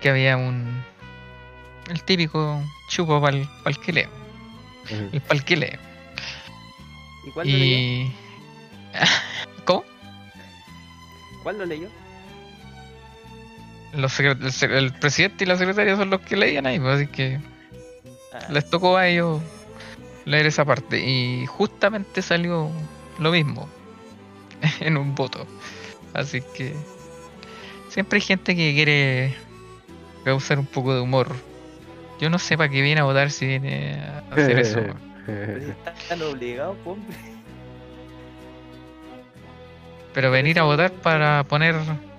que 0.00 0.10
había 0.10 0.36
un. 0.36 0.82
El 1.88 2.02
típico 2.02 2.62
chupo 2.88 3.20
para 3.20 3.36
el 3.36 3.78
que 3.78 3.92
leo. 3.92 4.10
El 5.12 5.20
pal 5.20 5.44
que 5.44 5.56
leo. 5.56 5.78
¿Y 7.26 7.30
cuál 7.30 7.50
lo 7.50 7.58
leyó? 7.58 7.76
Y. 7.76 8.12
¿Cómo? 9.64 9.84
¿Cuál 11.42 11.58
lo 11.58 11.66
leyó? 11.66 11.88
Los 13.94 14.20
el, 14.20 14.36
el 14.72 14.92
presidente 14.94 15.44
y 15.44 15.46
la 15.46 15.56
secretaria 15.56 15.96
son 15.96 16.10
los 16.10 16.20
que 16.20 16.36
leían 16.36 16.66
ahí, 16.66 16.78
pues, 16.78 16.96
así 16.96 17.06
que 17.06 17.40
Ah, 18.32 18.46
les 18.50 18.68
tocó 18.68 18.96
a 18.96 19.08
ellos 19.08 19.40
leer 20.24 20.46
esa 20.46 20.64
parte. 20.64 21.00
Y 21.00 21.46
justamente 21.46 22.22
salió 22.22 22.70
lo 23.18 23.30
mismo 23.30 23.68
en 24.80 24.96
un 24.96 25.14
voto. 25.14 25.46
Así 26.14 26.42
que 26.56 26.74
siempre 27.88 28.18
hay 28.18 28.22
gente 28.22 28.54
que 28.56 28.74
quiere 28.74 29.36
causar 30.28 30.58
un 30.58 30.66
poco 30.66 30.94
de 30.94 31.00
humor. 31.00 31.28
Yo 32.20 32.28
no 32.30 32.38
sé 32.38 32.56
para 32.56 32.68
qué 32.68 32.82
viene 32.82 33.00
a 33.00 33.04
votar 33.04 33.30
si 33.30 33.46
viene 33.46 34.00
a 34.00 34.34
hacer 34.34 34.58
eso. 34.58 34.80
están 35.26 36.22
obligados, 36.22 36.76
hombre. 36.84 37.16
Pero 40.12 40.30
venir 40.30 40.58
a 40.58 40.64
votar 40.64 40.90
para 40.90 41.44
poner 41.44 41.76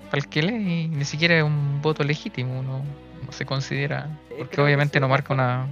para 0.10 0.18
el 0.24 0.28
que 0.28 0.42
lee 0.42 0.86
y 0.86 0.88
ni 0.88 1.06
siquiera 1.06 1.38
es 1.38 1.44
un 1.44 1.82
voto 1.82 2.04
legítimo, 2.04 2.64
no, 2.64 2.80
no 3.26 3.32
se 3.32 3.46
considera. 3.46 4.08
Es 4.30 4.38
Porque 4.38 4.56
que 4.56 4.62
obviamente 4.62 5.00
no 5.00 5.08
marca 5.08 5.34
una. 5.34 5.68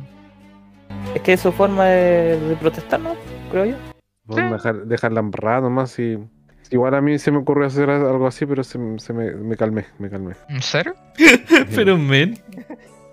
Es 1.15 1.21
que 1.21 1.33
es 1.33 1.41
su 1.41 1.51
forma 1.51 1.85
de, 1.85 2.39
de 2.39 2.55
protestar, 2.55 2.99
¿no? 2.99 3.15
Creo 3.49 3.65
yo. 3.65 3.75
Dejar, 4.27 4.85
dejarla 4.85 5.21
embarrada 5.21 5.61
nomás 5.61 5.97
y... 5.99 6.17
Igual 6.71 6.95
a 6.95 7.01
mí 7.01 7.17
se 7.19 7.31
me 7.31 7.37
ocurrió 7.37 7.67
hacer 7.67 7.89
algo 7.89 8.27
así, 8.27 8.45
pero 8.45 8.63
se, 8.63 8.79
se 8.99 9.13
me, 9.13 9.31
me 9.31 9.55
calmé, 9.55 9.85
me 9.99 10.09
calmé. 10.09 10.35
¿En 10.49 10.61
serio? 10.61 10.95
Pero 11.75 11.97
men. 11.97 12.37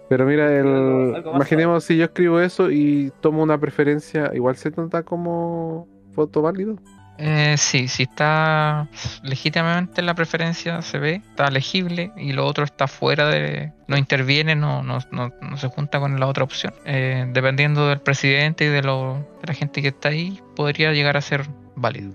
Pero 0.08 0.26
mira, 0.26 0.52
el, 0.52 1.24
imaginemos 1.34 1.84
si 1.84 1.96
yo 1.96 2.04
escribo 2.04 2.40
eso 2.40 2.70
y 2.70 3.12
tomo 3.20 3.42
una 3.42 3.58
preferencia, 3.58 4.30
igual 4.34 4.56
se 4.56 4.70
nota 4.70 5.02
como 5.02 5.88
voto 6.14 6.42
válido. 6.42 6.76
Eh, 7.16 7.54
sí, 7.56 7.86
si 7.86 8.02
está 8.04 8.88
legítimamente 9.22 10.02
la 10.02 10.14
preferencia, 10.14 10.82
se 10.82 10.98
ve, 10.98 11.22
está 11.30 11.48
legible 11.50 12.10
y 12.16 12.32
lo 12.32 12.44
otro 12.44 12.64
está 12.64 12.88
fuera 12.88 13.28
de. 13.28 13.72
no 13.86 13.96
interviene, 13.96 14.56
no, 14.56 14.82
no, 14.82 14.98
no, 15.12 15.32
no 15.40 15.56
se 15.56 15.68
junta 15.68 16.00
con 16.00 16.18
la 16.18 16.26
otra 16.26 16.44
opción. 16.44 16.74
Eh, 16.84 17.26
dependiendo 17.32 17.88
del 17.88 18.00
presidente 18.00 18.64
y 18.64 18.68
de, 18.68 18.82
lo, 18.82 19.26
de 19.40 19.46
la 19.46 19.54
gente 19.54 19.80
que 19.80 19.88
está 19.88 20.08
ahí, 20.08 20.40
podría 20.56 20.92
llegar 20.92 21.16
a 21.16 21.20
ser 21.20 21.46
válido. 21.76 22.12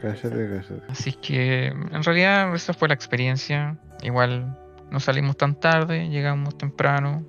Cállate, 0.00 0.28
cállate. 0.30 0.82
Así 0.88 1.12
que 1.12 1.66
en 1.66 2.02
realidad 2.02 2.54
esa 2.54 2.74
fue 2.74 2.88
la 2.88 2.94
experiencia. 2.94 3.76
Igual 4.02 4.56
no 4.90 5.00
salimos 5.00 5.36
tan 5.36 5.58
tarde, 5.58 6.08
llegamos 6.08 6.58
temprano. 6.58 7.24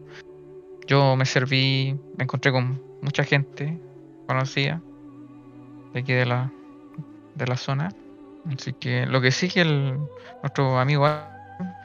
Yo 0.88 1.16
me 1.16 1.26
serví, 1.26 2.00
me 2.18 2.24
encontré 2.24 2.52
con 2.52 2.82
mucha 3.02 3.24
gente 3.24 3.80
conocida 4.28 4.82
de 5.94 6.00
aquí 6.00 6.14
de 6.14 6.26
la, 6.26 6.52
de 7.36 7.48
la 7.48 7.56
zona. 7.56 7.90
Así 8.54 8.74
que 8.74 9.06
lo 9.06 9.22
que 9.22 9.32
sí 9.32 9.50
que 9.50 9.62
el, 9.62 9.98
nuestro 10.42 10.78
amigo 10.78 11.08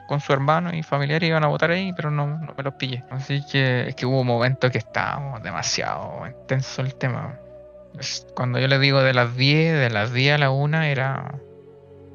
con 0.08 0.20
su 0.20 0.32
hermano 0.32 0.74
y 0.74 0.82
familiares 0.82 1.28
iban 1.28 1.44
a 1.44 1.46
votar 1.46 1.70
ahí, 1.70 1.92
pero 1.94 2.10
no, 2.10 2.26
no 2.26 2.54
me 2.56 2.62
los 2.64 2.74
pillé. 2.74 3.04
Así 3.10 3.40
que 3.50 3.88
es 3.88 3.94
que 3.94 4.06
hubo 4.06 4.24
momentos 4.24 4.70
que 4.70 4.78
estábamos 4.78 5.42
demasiado 5.42 6.26
intenso 6.26 6.82
el 6.82 6.94
tema. 6.96 7.38
Cuando 8.34 8.58
yo 8.58 8.68
le 8.68 8.78
digo 8.78 9.02
de 9.02 9.12
las 9.12 9.36
10, 9.36 9.78
de 9.78 9.90
las 9.90 10.12
10 10.12 10.34
a 10.34 10.38
la 10.38 10.50
1 10.50 10.82
era... 10.82 11.34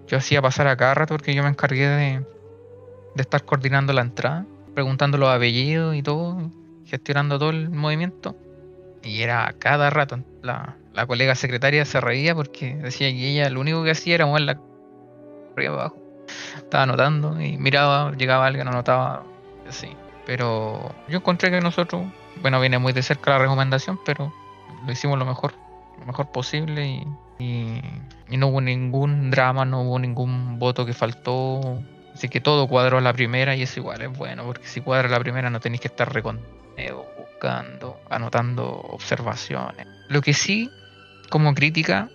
Yo 0.07 0.17
hacía 0.17 0.41
pasar 0.41 0.67
a 0.67 0.77
cada 0.77 0.93
rato 0.93 1.15
porque 1.15 1.33
yo 1.33 1.41
me 1.43 1.49
encargué 1.49 1.87
de, 1.87 2.25
estar 3.17 3.43
coordinando 3.43 3.91
la 3.91 4.01
entrada, 4.01 4.45
preguntando 4.75 5.17
los 5.17 5.29
apellidos 5.29 5.95
y 5.95 6.03
todo, 6.03 6.51
gestionando 6.85 7.39
todo 7.39 7.49
el 7.49 7.69
movimiento. 7.69 8.35
Y 9.03 9.21
era 9.21 9.47
a 9.47 9.53
cada 9.53 9.89
rato. 9.89 10.19
La, 10.41 10.77
la 10.93 11.05
colega 11.07 11.35
secretaria 11.35 11.85
se 11.85 11.99
reía 12.01 12.35
porque 12.35 12.75
decía 12.75 13.09
que 13.09 13.31
ella 13.31 13.49
lo 13.49 13.59
único 13.59 13.83
que 13.83 13.91
hacía 13.91 14.15
era 14.15 14.25
mover 14.25 14.41
la 14.43 14.59
arriba 15.55 15.73
abajo. 15.73 15.97
Estaba 16.57 16.83
anotando 16.83 17.39
y 17.41 17.57
miraba, 17.57 18.11
llegaba 18.13 18.45
alguien, 18.47 18.67
anotaba, 18.67 19.23
así. 19.67 19.89
Pero 20.25 20.93
yo 21.07 21.17
encontré 21.17 21.51
que 21.51 21.61
nosotros, 21.61 22.05
bueno, 22.41 22.59
viene 22.59 22.79
muy 22.79 22.93
de 22.93 23.03
cerca 23.03 23.31
la 23.31 23.39
recomendación, 23.39 23.99
pero 24.05 24.33
lo 24.85 24.91
hicimos 24.91 25.19
lo 25.19 25.25
mejor, 25.25 25.53
mejor 26.05 26.31
posible 26.31 27.05
y, 27.39 27.81
no 28.37 28.47
hubo 28.47 28.61
ningún 28.61 29.29
drama, 29.31 29.65
no 29.65 29.81
hubo 29.81 29.99
ningún 29.99 30.57
voto 30.59 30.85
que 30.85 30.93
faltó. 30.93 31.79
Así 32.13 32.29
que 32.29 32.39
todo 32.39 32.67
cuadró 32.67 32.97
a 32.97 33.01
la 33.01 33.13
primera 33.13 33.55
y 33.55 33.63
eso 33.63 33.81
igual 33.81 34.01
es 34.01 34.17
bueno, 34.17 34.45
porque 34.45 34.65
si 34.67 34.79
cuadra 34.79 35.09
la 35.09 35.19
primera 35.19 35.49
no 35.49 35.59
tenéis 35.59 35.81
que 35.81 35.89
estar 35.89 36.11
recontando, 36.13 37.05
buscando, 37.19 37.99
anotando 38.09 38.65
observaciones. 38.65 39.85
Lo 40.07 40.21
que 40.21 40.33
sí, 40.33 40.69
como 41.29 41.53
crítica, 41.53 42.09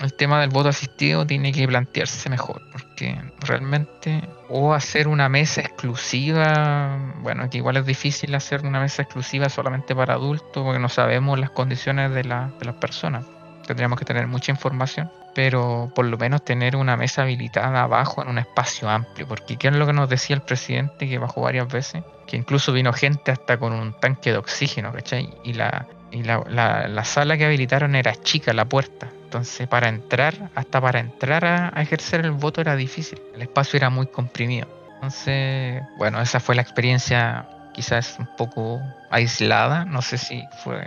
el 0.00 0.14
tema 0.14 0.40
del 0.40 0.50
voto 0.50 0.68
asistido 0.70 1.26
tiene 1.26 1.52
que 1.52 1.66
plantearse 1.68 2.28
mejor, 2.30 2.62
porque 2.72 3.20
realmente 3.40 4.22
o 4.48 4.72
hacer 4.74 5.06
una 5.08 5.28
mesa 5.28 5.60
exclusiva, 5.60 6.98
bueno, 7.20 7.48
que 7.50 7.58
igual 7.58 7.76
es 7.76 7.86
difícil 7.86 8.34
hacer 8.34 8.64
una 8.66 8.80
mesa 8.80 9.02
exclusiva 9.02 9.48
solamente 9.48 9.94
para 9.94 10.14
adultos, 10.14 10.62
porque 10.64 10.78
no 10.78 10.88
sabemos 10.88 11.38
las 11.38 11.50
condiciones 11.50 12.12
de, 12.12 12.24
la- 12.24 12.50
de 12.58 12.64
las 12.66 12.74
personas. 12.76 13.24
Tendríamos 13.66 13.98
que 13.98 14.04
tener 14.04 14.26
mucha 14.26 14.50
información, 14.50 15.10
pero 15.34 15.90
por 15.94 16.04
lo 16.06 16.18
menos 16.18 16.44
tener 16.44 16.74
una 16.76 16.96
mesa 16.96 17.22
habilitada 17.22 17.82
abajo 17.82 18.20
en 18.22 18.28
un 18.28 18.38
espacio 18.38 18.88
amplio, 18.90 19.26
porque 19.28 19.56
¿qué 19.56 19.68
es 19.68 19.74
lo 19.74 19.86
que 19.86 19.92
nos 19.92 20.08
decía 20.08 20.34
el 20.36 20.42
presidente 20.42 21.08
que 21.08 21.18
bajó 21.18 21.42
varias 21.42 21.68
veces? 21.68 22.02
Que 22.26 22.36
incluso 22.36 22.72
vino 22.72 22.92
gente 22.92 23.30
hasta 23.30 23.58
con 23.58 23.72
un 23.72 23.92
tanque 24.00 24.32
de 24.32 24.38
oxígeno, 24.38 24.92
¿cachai? 24.92 25.32
Y 25.44 25.52
la, 25.54 25.86
y 26.12 26.22
la, 26.22 26.42
la- 26.48 26.88
la 26.88 27.04
sala 27.04 27.36
que 27.36 27.44
habilitaron 27.46 27.94
era 27.94 28.14
chica, 28.14 28.52
la 28.52 28.64
puerta. 28.66 29.08
Entonces, 29.24 29.66
para 29.66 29.88
entrar, 29.88 30.34
hasta 30.54 30.80
para 30.80 31.00
entrar 31.00 31.44
a, 31.44 31.72
a 31.74 31.82
ejercer 31.82 32.20
el 32.20 32.32
voto 32.32 32.60
era 32.60 32.76
difícil. 32.76 33.18
El 33.34 33.42
espacio 33.42 33.78
era 33.78 33.88
muy 33.90 34.06
comprimido. 34.06 34.68
Entonces, 34.96 35.82
bueno, 35.96 36.20
esa 36.20 36.38
fue 36.38 36.54
la 36.54 36.62
experiencia 36.62 37.46
quizás 37.72 38.16
un 38.18 38.28
poco 38.36 38.80
aislada. 39.10 39.84
No 39.86 40.02
sé 40.02 40.18
si 40.18 40.44
fue 40.62 40.80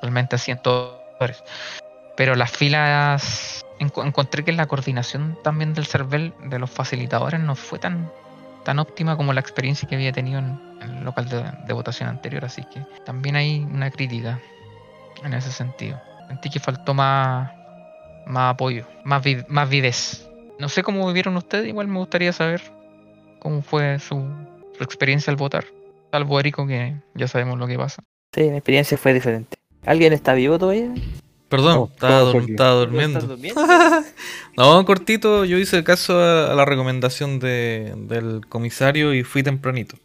realmente 0.00 0.36
así 0.36 0.52
en 0.52 0.58
todos. 0.58 0.94
Pero 2.16 2.34
las 2.36 2.50
filas, 2.50 3.64
enco- 3.78 4.06
encontré 4.06 4.44
que 4.44 4.52
la 4.52 4.66
coordinación 4.66 5.36
también 5.42 5.74
del 5.74 5.86
CERVEL, 5.86 6.32
de 6.44 6.58
los 6.58 6.70
facilitadores, 6.70 7.40
no 7.40 7.56
fue 7.56 7.78
tan, 7.78 8.10
tan 8.64 8.78
óptima 8.78 9.16
como 9.16 9.32
la 9.32 9.40
experiencia 9.40 9.88
que 9.88 9.94
había 9.96 10.12
tenido 10.12 10.38
en, 10.38 10.60
el 10.82 11.04
local 11.04 11.28
de, 11.66 11.72
votación 11.72 12.08
anterior. 12.08 12.44
Así 12.44 12.62
que 12.64 12.84
también 13.04 13.36
hay 13.36 13.60
una 13.60 13.90
crítica 13.90 14.40
en 15.24 15.34
ese 15.34 15.50
sentido. 15.52 16.00
Sentí 16.28 16.50
que 16.50 16.60
faltó 16.60 16.94
más, 16.94 17.50
más 18.26 18.54
apoyo, 18.54 18.86
más, 19.04 19.22
vid- 19.24 19.46
más 19.48 19.68
videz. 19.68 20.28
No 20.58 20.68
sé 20.68 20.82
cómo 20.82 21.06
vivieron 21.06 21.36
ustedes, 21.36 21.66
igual 21.66 21.88
me 21.88 21.98
gustaría 21.98 22.32
saber 22.32 22.60
cómo 23.40 23.62
fue 23.62 23.98
su, 23.98 24.16
su 24.76 24.84
experiencia 24.84 25.30
al 25.30 25.36
votar. 25.36 25.64
Salvo 26.12 26.38
Erico, 26.40 26.66
que 26.66 26.96
ya 27.14 27.28
sabemos 27.28 27.58
lo 27.58 27.66
que 27.66 27.76
pasa. 27.78 28.02
Sí, 28.34 28.42
mi 28.42 28.56
experiencia 28.56 28.96
fue 28.98 29.12
diferente. 29.14 29.56
¿Alguien 29.86 30.12
está 30.12 30.34
vivo 30.34 30.58
todavía? 30.58 30.92
Perdón, 31.50 31.90
Estamos 31.92 32.00
estaba, 32.00 32.32
dur- 32.32 32.48
¿No 32.56 32.76
durmiendo. 32.80 33.36
No, 34.56 34.84
cortito, 34.84 35.44
yo 35.44 35.58
hice 35.58 35.82
caso 35.84 36.18
a, 36.18 36.52
a 36.52 36.54
la 36.54 36.64
recomendación 36.64 37.38
de- 37.40 37.92
del 37.96 38.46
comisario 38.48 39.12
y 39.14 39.22
fui 39.24 39.42
tempranito. 39.42 39.96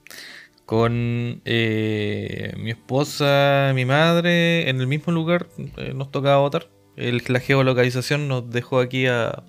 Con 0.66 1.42
eh, 1.46 2.54
mi 2.58 2.72
esposa, 2.72 3.72
mi 3.76 3.86
madre, 3.86 4.68
en 4.70 4.82
el 4.82 4.88
mismo 4.88 5.14
lugar 5.14 5.48
eh, 5.78 5.94
nos 5.96 6.12
tocaba 6.12 6.38
votar. 6.38 6.68
El, 6.96 7.22
la 7.28 7.40
geolocalización 7.40 8.28
nos 8.28 8.50
dejó 8.50 8.80
aquí 8.80 9.06
a, 9.06 9.44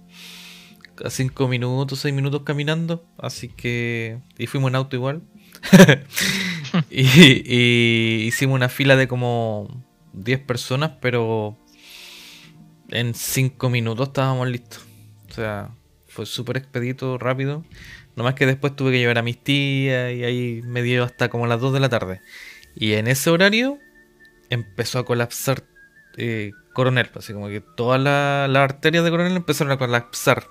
a 1.02 1.10
5 1.10 1.48
minutos, 1.48 2.00
6 2.00 2.14
minutos 2.14 2.42
caminando. 2.44 3.02
Así 3.18 3.48
que. 3.48 4.18
Y 4.36 4.46
fuimos 4.46 4.68
en 4.70 4.74
auto 4.76 4.96
igual. 4.96 5.22
y, 6.90 7.06
y 7.46 8.26
hicimos 8.26 8.54
una 8.56 8.68
fila 8.68 8.96
de 8.96 9.08
como 9.08 9.68
10 10.12 10.40
personas, 10.40 10.92
pero 11.00 11.56
en 12.90 13.14
5 13.14 13.70
minutos 13.70 14.08
estábamos 14.08 14.48
listos. 14.48 14.84
O 15.30 15.32
sea, 15.34 15.70
fue 16.06 16.26
súper 16.26 16.56
expedito, 16.58 17.18
rápido. 17.18 17.64
Nomás 18.16 18.34
que 18.34 18.46
después 18.46 18.74
tuve 18.76 18.92
que 18.92 18.98
llevar 18.98 19.18
a 19.18 19.22
mis 19.22 19.42
tías 19.42 20.12
y 20.14 20.24
ahí 20.24 20.60
me 20.64 20.82
dio 20.82 21.04
hasta 21.04 21.28
como 21.28 21.46
las 21.46 21.60
2 21.60 21.72
de 21.74 21.80
la 21.80 21.88
tarde. 21.88 22.20
Y 22.74 22.94
en 22.94 23.08
ese 23.08 23.30
horario 23.30 23.78
empezó 24.50 24.98
a 25.00 25.04
colapsar 25.04 25.64
eh, 26.16 26.52
Coronel, 26.72 27.10
así 27.16 27.32
como 27.32 27.48
que 27.48 27.60
todas 27.60 28.00
la- 28.00 28.48
las 28.48 28.62
arterias 28.64 29.04
de 29.04 29.10
Coronel 29.10 29.36
empezaron 29.36 29.72
a 29.72 29.78
colapsar 29.78 30.46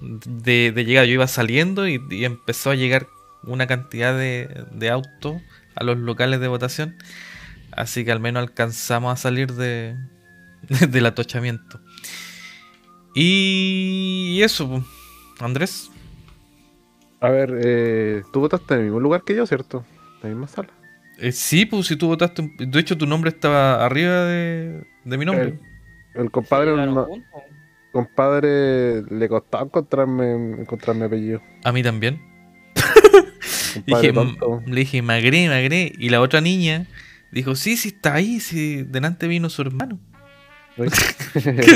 de, 0.00 0.72
de 0.72 0.84
llegada. 0.84 1.06
Yo 1.06 1.14
iba 1.14 1.26
saliendo 1.26 1.88
y, 1.88 2.00
y 2.10 2.24
empezó 2.24 2.70
a 2.70 2.74
llegar 2.74 3.08
una 3.44 3.66
cantidad 3.66 4.16
de, 4.16 4.66
de 4.72 4.90
autos 4.90 5.40
a 5.74 5.84
los 5.84 5.96
locales 5.98 6.40
de 6.40 6.48
votación, 6.48 6.96
así 7.72 8.04
que 8.04 8.12
al 8.12 8.20
menos 8.20 8.42
alcanzamos 8.42 9.12
a 9.12 9.16
salir 9.16 9.52
de, 9.54 9.96
del 10.88 11.06
atochamiento. 11.06 11.80
Y 13.14 14.40
eso. 14.42 14.84
Andrés. 15.40 15.90
A 17.20 17.30
ver, 17.30 17.58
eh, 17.64 18.22
tú 18.32 18.40
votaste 18.40 18.74
en 18.74 18.80
el 18.80 18.86
mismo 18.86 19.00
lugar 19.00 19.22
que 19.24 19.34
yo, 19.34 19.46
¿cierto? 19.46 19.84
En 20.22 20.22
la 20.22 20.28
misma 20.28 20.48
sala. 20.48 20.68
Eh, 21.18 21.32
sí, 21.32 21.66
pues 21.66 21.86
si 21.86 21.96
tú 21.96 22.06
votaste, 22.06 22.48
de 22.58 22.78
hecho 22.78 22.96
tu 22.96 23.06
nombre 23.06 23.30
estaba 23.30 23.84
arriba 23.84 24.24
de, 24.24 24.84
de 25.04 25.18
mi 25.18 25.24
nombre. 25.24 25.58
El 26.14 26.30
compadre, 26.30 26.76
no- 26.76 27.08
compadre 27.92 29.02
le 29.02 29.28
costaba 29.28 29.64
encontrarme, 29.64 30.60
encontrarme 30.60 31.06
apellido. 31.06 31.42
A 31.64 31.72
mí 31.72 31.82
también. 31.82 32.20
Dije, 33.86 34.12
le 34.12 34.80
dije, 34.80 35.02
Magré, 35.02 35.48
Magré. 35.48 35.92
Y 35.98 36.08
la 36.10 36.20
otra 36.20 36.40
niña 36.40 36.86
dijo, 37.32 37.56
sí, 37.56 37.76
sí, 37.76 37.88
está 37.88 38.14
ahí, 38.14 38.38
sí, 38.38 38.84
delante 38.84 39.26
vino 39.26 39.50
su 39.50 39.62
hermano. 39.62 39.98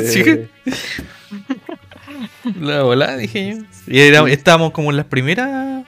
Sigue? 0.05 0.49
La 2.61 2.83
volada, 2.83 3.17
dije 3.17 3.57
yo. 3.57 3.65
Y 3.87 4.01
era- 4.01 4.29
estábamos 4.31 4.73
como 4.73 4.91
en 4.91 4.97
las 4.97 5.07
primeras. 5.07 5.85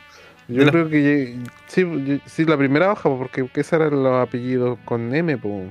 Yo 0.49 0.63
la- 0.65 0.71
creo 0.71 0.89
que 0.91 1.39
sí, 1.69 1.85
sí, 2.27 2.45
la 2.45 2.57
primera 2.59 2.93
hoja, 2.93 3.03
po, 3.05 3.19
porque 3.19 3.47
esos 3.55 3.73
eran 3.75 4.03
los 4.03 4.23
apellidos 4.27 4.79
con 4.85 5.15
M, 5.15 5.37
po. 5.39 5.65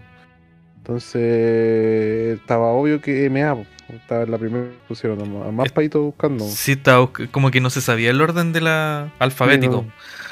Entonces 0.78 2.40
estaba 2.40 2.68
obvio 2.68 3.00
que 3.02 3.30
MA, 3.30 3.56
po. 3.56 3.66
estaba 3.94 4.24
en 4.24 4.32
la 4.32 4.38
primera 4.38 4.66
que 4.66 4.78
pusieron 4.88 5.22
a 5.22 5.52
más, 5.52 5.72
paito 5.72 6.02
buscando. 6.02 6.46
Sí, 6.48 6.74
estaba 6.74 7.10
como 7.32 7.52
que 7.52 7.62
no 7.62 7.70
se 7.70 7.82
sabía 7.82 8.10
el 8.10 8.22
orden 8.22 8.52
de 8.54 8.62
la 8.62 9.12
alfabético. 9.20 9.86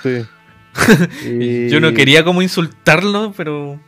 Sí. 0.03 0.25
Y 1.25 1.67
Yo 1.69 1.81
no 1.81 1.93
quería 1.93 2.23
como 2.23 2.41
insultarlo, 2.41 3.33
pero. 3.35 3.79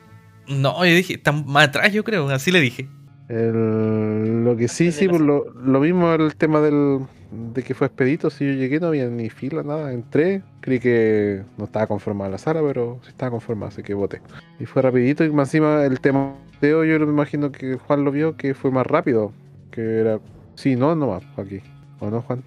No, 0.48 0.86
yo 0.86 0.94
dije, 0.94 1.14
está 1.14 1.32
más 1.32 1.70
atrás, 1.70 1.94
yo 1.94 2.04
creo, 2.04 2.30
así 2.30 2.52
le 2.52 2.60
dije. 2.60 2.88
El- 3.34 4.44
lo 4.44 4.56
que 4.56 4.68
sí, 4.68 4.92
sí, 4.92 5.08
pues 5.08 5.22
lo, 5.22 5.52
lo 5.54 5.80
mismo 5.80 6.14
el 6.14 6.36
tema 6.36 6.62
del, 6.62 7.00
de 7.32 7.64
que 7.64 7.74
fue 7.74 7.88
expedito. 7.88 8.30
Si 8.30 8.46
yo 8.46 8.54
llegué, 8.54 8.80
no 8.80 8.88
había 8.88 9.08
ni 9.08 9.30
fila, 9.30 9.64
nada. 9.64 9.92
Entré, 9.92 10.44
creí 10.62 10.80
que 10.80 11.44
no 11.58 11.66
estaba 11.66 11.88
conformada 11.88 12.30
la 12.30 12.38
sala, 12.38 12.62
pero 12.62 13.00
sí 13.04 13.10
estaba 13.10 13.32
conformada, 13.32 13.70
así 13.70 13.82
que 13.82 13.94
voté. 13.96 14.22
Y 14.60 14.66
fue 14.66 14.82
rapidito. 14.84 15.24
Y 15.24 15.32
más 15.32 15.48
encima 15.48 15.84
el 15.86 16.00
tema 16.00 16.36
de 16.62 16.70
yo 16.70 17.00
me 17.00 17.12
imagino 17.12 17.52
que 17.52 17.76
Juan 17.78 18.04
lo 18.06 18.12
vio, 18.12 18.38
que 18.38 18.54
fue 18.54 18.70
más 18.72 18.86
rápido. 18.86 19.34
Que 19.72 20.00
era, 20.00 20.20
sí, 20.56 20.76
no, 20.76 20.96
no 20.96 21.08
más, 21.08 21.24
aquí. 21.38 21.62
¿O 22.00 22.10
no, 22.12 22.22
Juan? 22.22 22.44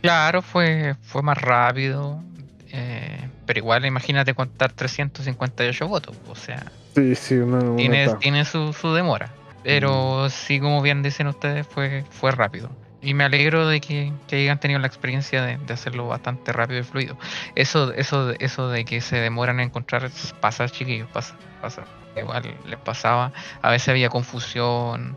Claro, 0.00 0.40
fue, 0.40 0.94
fue 1.02 1.22
más 1.22 1.36
rápido. 1.38 2.22
eh, 2.72 3.28
pero 3.44 3.58
igual 3.58 3.84
imagínate 3.84 4.32
contar 4.32 4.72
358 4.72 5.86
votos. 5.88 6.16
O 6.28 6.34
sea, 6.34 6.64
Sí, 6.94 7.14
sí, 7.14 7.34
una, 7.36 7.58
una 7.58 7.76
tiene, 7.76 8.08
tiene 8.20 8.44
su, 8.44 8.72
su 8.72 8.94
demora. 8.94 9.30
Pero 9.62 10.28
sí, 10.30 10.60
como 10.60 10.82
bien 10.82 11.02
dicen 11.02 11.26
ustedes, 11.26 11.66
fue, 11.66 12.04
fue 12.10 12.30
rápido. 12.30 12.70
Y 13.02 13.14
me 13.14 13.24
alegro 13.24 13.66
de 13.66 13.80
que, 13.80 14.12
que 14.28 14.36
hayan 14.36 14.60
tenido 14.60 14.78
la 14.78 14.86
experiencia 14.86 15.42
de, 15.42 15.56
de 15.56 15.72
hacerlo 15.72 16.06
bastante 16.06 16.52
rápido 16.52 16.80
y 16.80 16.82
fluido. 16.82 17.16
Eso, 17.54 17.92
eso, 17.94 18.30
eso 18.38 18.68
de 18.68 18.84
que 18.84 19.00
se 19.00 19.16
demoran 19.16 19.58
en 19.60 19.68
encontrar 19.68 20.10
pasa, 20.40 20.68
chiquillos, 20.68 21.08
pasa, 21.08 21.34
pasa. 21.62 21.84
Igual 22.16 22.54
les 22.66 22.78
pasaba. 22.80 23.32
A 23.62 23.70
veces 23.70 23.88
había 23.88 24.10
confusión, 24.10 25.16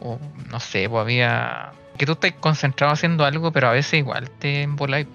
o 0.00 0.18
no 0.50 0.60
sé, 0.60 0.88
pues 0.88 1.00
había. 1.00 1.72
Que 1.98 2.06
tú 2.06 2.12
estés 2.12 2.34
concentrado 2.34 2.92
haciendo 2.92 3.24
algo, 3.24 3.50
pero 3.52 3.68
a 3.68 3.72
veces 3.72 3.94
igual 3.94 4.30
te 4.38 4.62
emboláis. 4.62 5.06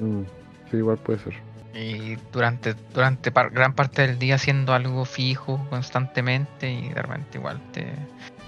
Mm, 0.00 0.22
sí, 0.70 0.76
igual 0.78 0.98
puede 0.98 1.18
ser. 1.18 1.34
Y 1.76 2.16
durante, 2.32 2.74
durante 2.94 3.30
par- 3.30 3.50
gran 3.50 3.74
parte 3.74 4.06
del 4.06 4.18
día 4.18 4.36
haciendo 4.36 4.72
algo 4.72 5.04
fijo 5.04 5.64
constantemente 5.68 6.70
y 6.70 6.88
de 6.88 7.02
repente 7.02 7.36
igual 7.36 7.60
te... 7.72 7.92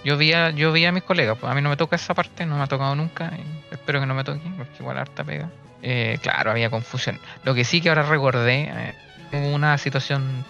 Yo 0.02 0.16
vi 0.16 0.32
a, 0.32 0.50
yo 0.50 0.72
vi 0.72 0.86
a 0.86 0.92
mis 0.92 1.02
colegas, 1.02 1.36
pues 1.38 1.52
a 1.52 1.54
mí 1.54 1.60
no 1.60 1.68
me 1.68 1.76
toca 1.76 1.96
esa 1.96 2.14
parte, 2.14 2.46
no 2.46 2.56
me 2.56 2.62
ha 2.62 2.66
tocado 2.66 2.94
nunca, 2.94 3.32
y 3.36 3.74
espero 3.74 4.00
que 4.00 4.06
no 4.06 4.14
me 4.14 4.24
toque, 4.24 4.40
porque 4.56 4.76
igual 4.78 4.96
harta 4.96 5.24
pega. 5.24 5.50
Eh, 5.82 6.18
claro, 6.22 6.50
había 6.52 6.70
confusión. 6.70 7.18
Lo 7.44 7.54
que 7.54 7.64
sí 7.64 7.80
que 7.80 7.90
ahora 7.90 8.04
recordé, 8.04 8.94
eh, 9.32 9.52
una 9.52 9.76
situación 9.76 10.44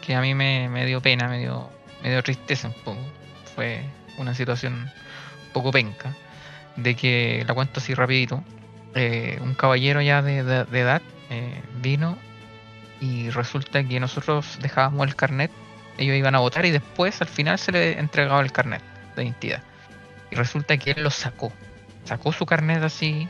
que 0.00 0.14
a 0.14 0.20
mí 0.20 0.34
me, 0.34 0.68
me 0.68 0.86
dio 0.86 1.02
pena, 1.02 1.28
me 1.28 1.38
dio, 1.38 1.68
me 2.02 2.10
dio 2.10 2.22
tristeza 2.22 2.68
un 2.68 2.74
poco. 2.84 3.00
Fue 3.54 3.82
una 4.16 4.34
situación 4.34 4.74
un 4.74 5.52
poco 5.52 5.70
penca, 5.72 6.14
de 6.76 6.94
que, 6.94 7.44
la 7.46 7.52
cuento 7.52 7.80
así 7.80 7.92
rapidito, 7.92 8.42
eh, 8.94 9.38
un 9.42 9.54
caballero 9.54 10.00
ya 10.00 10.22
de 10.22 10.38
edad 10.38 11.02
eh, 11.30 11.62
vino 11.80 12.18
y 13.00 13.30
resulta 13.30 13.82
que 13.82 13.98
nosotros 13.98 14.58
dejábamos 14.60 15.06
el 15.06 15.16
carnet, 15.16 15.50
ellos 15.96 16.16
iban 16.16 16.34
a 16.34 16.38
votar 16.40 16.66
y 16.66 16.70
después 16.70 17.20
al 17.22 17.28
final 17.28 17.58
se 17.58 17.72
le 17.72 17.98
entregaba 17.98 18.40
el 18.42 18.52
carnet 18.52 18.82
de 19.16 19.24
identidad. 19.24 19.62
Y 20.30 20.36
resulta 20.36 20.76
que 20.76 20.92
él 20.92 21.02
lo 21.02 21.10
sacó, 21.10 21.52
sacó 22.04 22.32
su 22.32 22.46
carnet 22.46 22.82
así, 22.82 23.28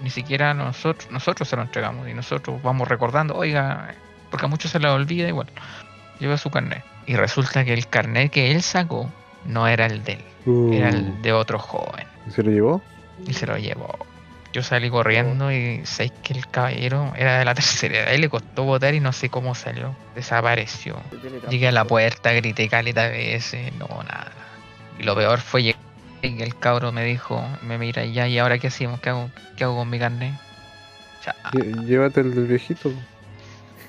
ni 0.00 0.10
siquiera 0.10 0.54
nosotros, 0.54 1.10
nosotros 1.10 1.48
se 1.48 1.56
lo 1.56 1.62
entregamos 1.62 2.08
y 2.08 2.14
nosotros 2.14 2.60
vamos 2.62 2.88
recordando, 2.88 3.36
oiga, 3.36 3.94
porque 4.30 4.46
a 4.46 4.48
muchos 4.48 4.70
se 4.72 4.80
les 4.80 4.90
olvida 4.90 5.28
igual, 5.28 5.46
lleva 6.18 6.36
su 6.36 6.50
carnet. 6.50 6.82
Y 7.06 7.16
resulta 7.16 7.64
que 7.64 7.72
el 7.74 7.86
carnet 7.88 8.30
que 8.32 8.50
él 8.50 8.62
sacó 8.62 9.10
no 9.44 9.66
era 9.68 9.86
el 9.86 10.02
de 10.04 10.12
él, 10.14 10.24
era 10.72 10.88
Uh, 10.90 10.94
el 10.94 11.22
de 11.22 11.32
otro 11.32 11.56
joven 11.60 12.04
¿Se 12.34 12.42
lo 12.42 12.50
llevó? 12.50 12.82
y 13.26 13.32
se 13.32 13.46
lo 13.46 13.56
llevó. 13.58 13.96
Yo 14.52 14.62
salí 14.62 14.90
corriendo 14.90 15.50
y 15.50 15.84
sé 15.86 16.10
que 16.22 16.34
el 16.34 16.46
caballero 16.46 17.12
era 17.16 17.38
de 17.38 17.44
la 17.44 17.54
tercera 17.54 18.00
edad 18.00 18.12
y 18.12 18.18
le 18.18 18.28
costó 18.28 18.64
votar 18.64 18.94
y 18.94 19.00
no 19.00 19.12
sé 19.12 19.30
cómo 19.30 19.54
salió. 19.54 19.96
Desapareció. 20.14 21.00
Llegué 21.48 21.68
a 21.68 21.72
la 21.72 21.84
puerta, 21.84 22.32
grité 22.32 22.68
caleta 22.68 23.08
de 23.08 23.16
veces, 23.16 23.72
no, 23.74 23.86
nada. 23.88 24.32
Y 24.98 25.04
lo 25.04 25.14
peor 25.16 25.40
fue 25.40 25.62
llegar 25.62 25.80
y 26.22 26.40
el 26.42 26.56
cabro 26.56 26.92
me 26.92 27.04
dijo, 27.04 27.42
me 27.62 27.78
mira, 27.78 28.04
ya, 28.04 28.28
¿y 28.28 28.38
ahora 28.38 28.58
qué 28.58 28.68
hacemos? 28.68 29.00
¿Qué 29.00 29.08
hago, 29.08 29.30
qué 29.56 29.64
hago 29.64 29.76
con 29.76 29.90
mi? 29.90 29.98
Ya, 29.98 31.34
Lle- 31.52 31.86
Llévate 31.86 32.20
el 32.20 32.34
del 32.34 32.46
viejito. 32.46 32.92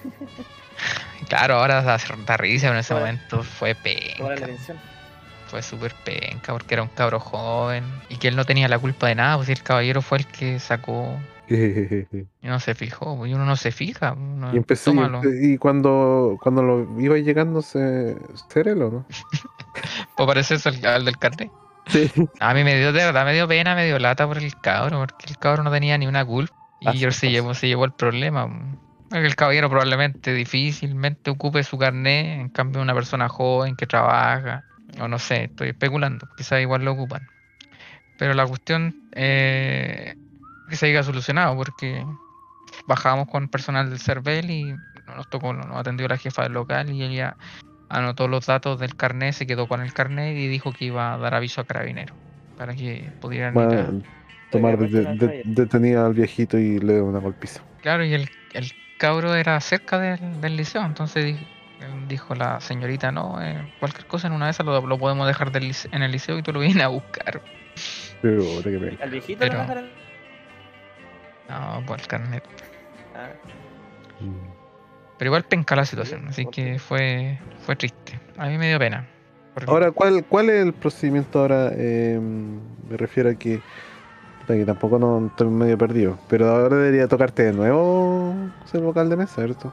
claro, 1.30 1.56
ahora 1.56 1.82
da, 1.82 1.98
risa, 2.38 2.68
pero 2.68 2.74
en 2.74 2.80
ese 2.80 2.94
momento 2.94 3.44
fue 3.44 3.76
penca. 3.76 4.48
Fue 5.54 5.62
súper 5.62 5.94
penca 6.04 6.52
porque 6.52 6.74
era 6.74 6.82
un 6.82 6.90
cabro 6.90 7.20
joven 7.20 7.84
y 8.10 8.16
que 8.18 8.28
él 8.28 8.36
no 8.36 8.44
tenía 8.44 8.68
la 8.68 8.80
culpa 8.80 9.06
de 9.06 9.14
nada, 9.14 9.38
pues 9.38 9.50
el 9.50 9.62
caballero 9.62 10.02
fue 10.02 10.18
el 10.18 10.26
que 10.26 10.58
sacó 10.58 11.16
y 11.48 12.18
no 12.42 12.60
se 12.60 12.74
fijó, 12.74 13.16
pues, 13.16 13.30
y 13.30 13.36
uno 13.36 13.46
no 13.46 13.56
se 13.56 13.72
fija. 13.72 14.14
Uno, 14.14 14.50
empecé, 14.52 14.90
y, 14.90 14.96
tómalo. 14.96 15.22
empe- 15.22 15.54
y 15.54 15.58
cuando, 15.60 16.40
cuando 16.42 16.64
lo 16.64 17.00
iba 17.00 17.20
llegando, 17.20 17.62
se, 17.62 18.18
¿serelo, 18.50 18.90
no? 18.90 19.06
Pues 20.18 20.26
parecerse 20.26 20.70
al, 20.70 20.84
al 20.88 21.06
del 21.06 21.20
carnet. 21.20 21.52
Sí. 21.86 22.12
A 22.40 22.56
mí 22.56 22.64
me 22.64 22.76
dio 22.80 22.92
de 22.92 23.06
verdad, 23.06 23.24
me 23.24 23.34
dio 23.36 23.48
pena, 23.48 23.76
me 23.76 23.86
dio 23.86 24.00
lata 24.00 24.26
por 24.26 24.40
el 24.40 24.60
cabro, 24.60 24.98
porque 25.02 25.28
el 25.30 25.38
cabro 25.38 25.62
no 25.62 25.70
tenía 25.70 26.00
ni 26.00 26.08
una 26.08 26.26
culpa. 26.26 26.56
Y 26.80 26.98
se 27.12 27.30
llevó, 27.30 27.54
se 27.54 27.68
llevó 27.68 27.86
el 27.86 27.94
problema. 27.94 28.50
El 29.12 29.36
caballero 29.36 29.70
probablemente 29.70 30.34
difícilmente 30.34 31.30
ocupe 31.30 31.62
su 31.62 31.78
carnet, 31.78 32.40
en 32.40 32.50
cambio 32.50 32.82
una 32.82 32.96
persona 32.96 33.30
joven 33.30 33.76
que 33.76 33.86
trabaja, 33.86 34.64
o 35.04 35.08
no 35.08 35.20
sé, 35.20 35.46
estoy 35.46 35.70
especulando, 35.70 36.28
quizás 36.36 36.62
igual 36.62 36.84
lo 36.86 36.94
ocupan. 36.94 37.28
Pero 38.18 38.34
la 38.34 38.46
cuestión 38.48 38.96
eh, 39.14 40.16
que 40.70 40.76
se 40.76 40.88
haya 40.88 41.04
solucionado, 41.04 41.56
porque 41.56 42.06
bajamos 42.86 43.28
con 43.28 43.48
personal 43.50 43.90
del 43.90 44.00
CERVEL 44.00 44.50
y 44.50 44.76
nos 45.16 45.28
tocó, 45.28 45.54
nos 45.54 45.76
atendió 45.78 46.08
la 46.08 46.18
jefa 46.18 46.44
del 46.44 46.54
local 46.54 46.92
y 46.92 47.04
ella 47.04 47.38
anotó 47.90 48.28
los 48.28 48.46
datos 48.46 48.80
del 48.80 48.96
carnet, 48.96 49.34
se 49.34 49.46
quedó 49.46 49.68
con 49.68 49.82
el 49.82 49.94
carnet 49.94 50.36
y 50.38 50.48
dijo 50.48 50.72
que 50.72 50.86
iba 50.86 51.14
a 51.14 51.18
dar 51.18 51.36
aviso 51.36 51.62
a 51.62 51.66
carabineros 51.66 52.16
para 52.58 52.76
que 52.76 53.12
pudieran 53.20 53.56
ir 53.56 53.78
a- 53.78 53.92
tomar 54.50 54.78
de- 54.78 54.88
de- 55.16 55.42
detenida 55.46 56.06
al 56.06 56.14
viejito 56.14 56.58
y 56.58 56.80
le 56.80 56.98
da 56.98 57.04
una 57.04 57.20
golpiza. 57.20 57.64
Claro, 57.82 58.06
y 58.06 58.14
el, 58.14 58.30
el 58.54 58.72
cabro 58.98 59.36
era 59.36 59.60
cerca 59.62 60.00
del, 60.00 60.40
del 60.42 60.56
liceo, 60.56 60.86
entonces 60.86 61.36
dijo 62.08 62.36
la 62.36 62.60
señorita, 62.62 63.12
no, 63.12 63.42
eh, 63.42 63.74
cualquier 63.80 64.06
cosa 64.08 64.28
en 64.28 64.34
una 64.34 64.46
de 64.46 64.52
esas 64.52 64.66
lo, 64.66 64.86
lo 64.86 64.98
podemos 64.98 65.28
dejar 65.28 65.52
del 65.52 65.64
lice- 65.70 65.90
en 65.92 66.04
el 66.04 66.12
liceo 66.12 66.38
y 66.38 66.44
tú 66.44 66.52
lo 66.54 66.60
vienes 66.60 66.84
a 66.84 66.88
buscar. 66.88 67.42
Pero, 68.22 68.42
que. 68.64 68.98
Al 69.02 69.10
viejito 69.10 69.40
Pero- 69.40 69.54
lo 69.56 69.60
dejaron. 69.62 69.90
No, 71.50 71.86
por 71.86 72.00
el 72.00 72.08
carnet. 72.08 72.44
Ah. 73.16 73.30
Pero 75.18 75.30
igual 75.30 75.44
penca 75.44 75.76
la 75.76 75.86
situación, 75.86 76.28
así 76.28 76.46
que 76.46 76.80
fue, 76.80 77.38
fue 77.66 77.76
triste. 77.76 78.20
A 78.38 78.48
mí 78.48 78.58
me 78.58 78.68
dio 78.70 78.80
pena. 78.80 79.06
porque- 79.54 79.70
Ahora, 79.70 79.92
¿cuál, 79.92 80.24
¿cuál 80.26 80.50
es 80.50 80.66
el 80.66 80.74
procedimiento 80.74 81.40
ahora? 81.40 81.72
Eh, 81.76 82.20
me 82.20 82.98
refiero 82.98 83.30
a 83.30 83.36
que 83.36 83.62
tampoco 84.66 84.98
no 85.00 85.28
estoy 85.28 85.48
medio 85.48 85.78
perdido, 85.78 86.18
pero 86.28 86.50
ahora 86.50 86.76
debería 86.78 87.08
tocarte 87.08 87.44
de 87.44 87.54
nuevo 87.54 88.34
ser 88.66 88.82
vocal 88.82 89.10
de 89.10 89.16
mesa, 89.18 89.36
¿cierto? 89.36 89.72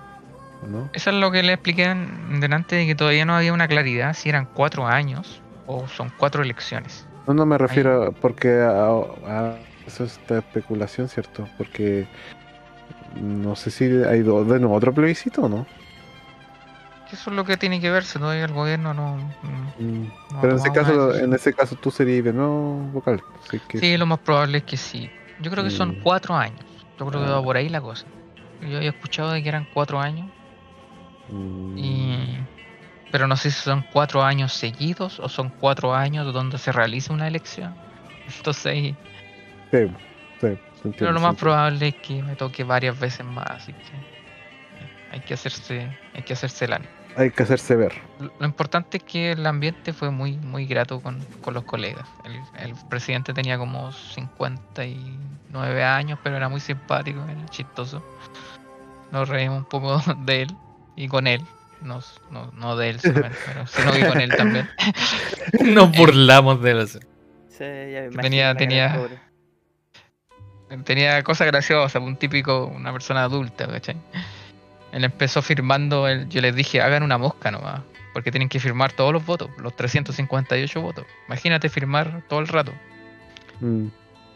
¿No? 0.69 0.91
Eso 0.93 1.11
es 1.11 1.17
lo 1.17 1.31
que 1.31 1.43
le 1.43 1.53
expliqué 1.55 1.85
en- 1.85 2.41
delante 2.41 2.77
de 2.77 2.87
que 2.87 2.95
todavía 2.95 3.25
no 3.25 3.35
había 3.35 3.53
una 3.53 3.69
claridad 3.69 4.15
si 4.15 4.29
eran 4.29 4.47
cuatro 4.47 4.87
años 4.87 5.41
o 5.67 5.87
son 5.89 6.13
cuatro 6.17 6.43
elecciones. 6.43 7.07
No, 7.27 7.35
no 7.35 7.47
me 7.47 7.59
refiero 7.59 8.05
a- 8.05 8.11
porque 8.13 8.61
a, 8.61 8.89
a- 9.27 9.57
eso 9.87 10.05
es 10.05 10.13
esta 10.19 10.39
especulación, 10.39 11.09
¿cierto? 11.09 11.49
Porque 11.59 12.07
no 13.21 13.57
sé 13.57 13.71
si 13.71 13.85
hay 13.85 14.21
do- 14.21 14.45
de 14.45 14.59
nuevo 14.61 14.75
otro 14.75 14.93
plebiscito 14.95 15.43
o 15.43 15.49
no. 15.49 15.67
Eso 17.13 17.31
es 17.31 17.37
lo 17.37 17.45
que 17.45 17.57
tiene 17.57 17.81
que 17.81 17.91
verse, 17.91 18.21
todavía 18.21 18.45
el 18.45 18.53
gobierno 18.53 18.95
no... 18.95 19.17
no- 19.17 19.71
Mm, 19.81 20.09
no 20.33 20.41
Pero 20.43 20.53
en 20.53 20.59
ese 20.61 20.71
caso, 20.73 21.15
en 21.19 21.33
ese 21.33 21.53
caso 21.55 21.75
tú 21.75 21.91
serías 21.91 22.23
de 22.25 22.33
nuevo 22.33 22.75
vocal. 22.93 23.23
Así 23.47 23.59
que 23.67 23.79
Sí, 23.79 23.97
lo 23.97 24.07
más 24.07 24.19
probable 24.21 24.59
es 24.59 24.65
que 24.65 24.77
sí. 24.77 25.11
Yo 25.41 25.51
creo 25.51 25.65
que 25.65 25.71
son 25.71 25.99
Mm. 25.99 26.03
cuatro 26.03 26.37
años. 26.37 26.61
Yo 26.99 27.07
creo 27.07 27.21
que 27.23 27.27
Ah. 27.29 27.33
va 27.37 27.43
por 27.43 27.57
ahí 27.57 27.69
la 27.69 27.81
cosa. 27.81 28.05
Yo 28.61 28.77
había 28.77 28.91
escuchado 28.91 29.31
de 29.33 29.43
que 29.43 29.49
eran 29.49 29.67
cuatro 29.73 29.99
años, 29.99 30.31
mm, 31.31 31.79
y... 31.79 32.39
pero 33.11 33.27
no 33.27 33.37
sé 33.37 33.51
si 33.51 33.61
son 33.61 33.85
cuatro 33.93 34.23
años 34.23 34.53
seguidos 34.53 35.21
o 35.21 35.29
son 35.29 35.51
cuatro 35.61 35.95
años 35.95 36.33
donde 36.33 36.59
se 36.59 36.73
realiza 36.73 37.13
una 37.13 37.29
elección. 37.29 37.75
Entonces 38.37 38.73
sí, 38.73 38.97
Pero 40.99 41.13
lo 41.13 41.21
más 41.21 41.37
probable 41.37 41.89
es 41.89 41.95
que 41.97 42.23
me 42.23 42.35
toque 42.37 42.65
varias 42.65 42.99
veces 42.99 43.25
más, 43.25 43.47
así 43.51 43.73
que 43.73 43.79
eh, 43.79 44.89
hay 45.13 45.21
que 45.21 45.35
hacerse, 45.35 45.89
hay 46.15 46.23
que 46.23 46.33
hacerse 46.33 46.65
el 46.65 46.73
ánimo. 46.73 46.93
Hay 47.17 47.31
que 47.31 47.43
hacerse 47.43 47.75
ver. 47.77 47.93
Lo 48.21 48.31
lo 48.39 48.47
importante 48.47 48.99
es 48.99 49.03
que 49.03 49.33
el 49.33 49.45
ambiente 49.45 49.93
fue 49.93 50.11
muy, 50.11 50.37
muy 50.37 50.67
grato 50.67 51.01
con, 51.01 51.19
con 51.43 51.55
los 51.55 51.65
colegas. 51.65 52.07
El, 52.25 52.41
el 52.65 52.75
presidente 52.89 53.35
tenía 53.35 53.59
como 53.59 53.93
59 53.93 55.85
años, 55.85 56.19
pero 56.23 56.37
era 56.37 56.49
muy 56.49 56.61
simpático, 56.61 57.21
era 57.25 57.47
chistoso. 57.47 58.03
Nos 59.11 59.29
reímos 59.29 59.59
un 59.59 59.65
poco 59.65 60.01
de 60.25 60.43
él 60.43 60.57
y 61.05 61.09
con 61.09 61.27
él. 61.27 61.41
No, 61.83 62.01
no, 62.31 62.51
no 62.53 62.77
de 62.77 62.91
él 62.91 63.01
solamente, 63.01 63.39
pero 63.47 63.67
sino 63.67 63.93
que 63.93 64.07
con 64.07 64.21
él 64.21 64.31
también. 64.37 64.69
Nos 65.75 65.91
burlamos 65.97 66.61
de 66.63 66.71
él. 66.73 66.89
Sí, 66.89 66.99
ya 67.61 67.65
me 67.67 68.07
imagino 68.07 68.21
Tenía- 68.23 68.55
tenía-. 68.55 68.99
Tenía 70.85 71.23
cosas 71.25 71.47
graciosas, 71.49 72.01
un 72.01 72.17
típico, 72.17 72.67
una 72.67 72.93
persona 72.93 73.25
adulta, 73.25 73.67
¿cachai? 73.67 73.97
Él 74.93 75.05
empezó 75.05 75.43
firmando, 75.43 76.07
el- 76.07 76.29
yo 76.29 76.41
les 76.41 76.55
dije, 76.55 76.81
hagan 76.81 77.03
una 77.03 77.19
mosca 77.19 77.51
nomás, 77.51 77.81
porque 78.13 78.31
tienen 78.31 78.49
que 78.49 78.61
firmar 78.61 78.93
todos 78.93 79.13
los 79.13 79.25
votos, 79.27 79.51
los 79.59 79.75
358 79.75 80.81
votos. 80.81 81.07
Imagínate 81.27 81.69
firmar 81.69 82.23
todo 82.29 82.41
el 82.41 82.49
rato 82.49 82.73
Mm, 83.61 83.89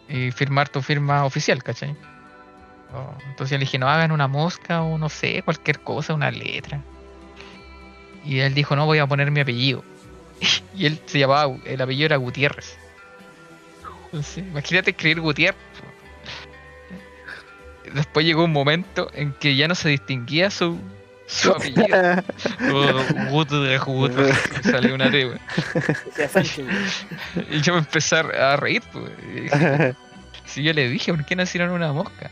y 0.09 0.31
firmar 0.33 0.69
tu 0.69 0.83
firma 0.83 1.25
oficial, 1.25 1.62
¿cachai? 1.62 1.95
Oh, 2.95 3.12
entonces 3.26 3.51
yo 3.51 3.59
le 3.59 3.64
dije, 3.64 3.78
no 3.78 3.88
hagan 3.88 4.12
una 4.12 4.28
mosca 4.28 4.82
o 4.82 4.99
no 4.99 5.09
sé, 5.09 5.42
cualquier 5.42 5.80
cosa, 5.80 6.14
una 6.14 6.30
letra. 6.30 6.80
Y 8.24 8.38
él 8.38 8.55
dijo, 8.55 8.76
no, 8.76 8.86
voy 8.86 8.99
a 8.99 9.07
poner 9.07 9.30
mi 9.30 9.40
apellido. 9.40 9.84
y 10.76 10.86
él 10.86 11.01
se 11.07 11.18
llamaba, 11.18 11.57
el 11.64 11.80
apellido 11.80 12.07
era 12.07 12.16
Gutiérrez. 12.16 12.76
Entonces, 14.07 14.38
imagínate 14.38 14.90
escribir 14.92 15.20
Gutiérrez. 15.20 15.61
Después 17.92 18.24
llegó 18.24 18.45
un 18.45 18.53
momento 18.53 19.11
en 19.12 19.32
que 19.32 19.57
ya 19.57 19.68
no 19.68 19.74
se 19.74 19.88
distinguía 19.88 20.51
su, 20.51 20.78
su 21.26 21.51
apellido. 21.51 21.86
Oh, 22.72 23.30
Gutiérrez, 23.30 23.80
Gutiérrez, 23.82 24.38
salió 24.62 24.95
una 24.95 25.11
T. 25.11 25.30
Y 27.51 27.61
yo 27.61 27.72
me 27.72 27.80
empecé 27.80 28.16
a 28.16 28.57
reír, 28.57 28.82
pues. 28.92 29.11
Si 30.47 30.62
yo 30.62 30.72
le 30.72 30.88
dije, 30.88 31.12
¿por 31.12 31.24
qué 31.24 31.34
no 31.34 31.42
hicieron 31.42 31.70
una 31.70 31.92
mosca? 31.92 32.30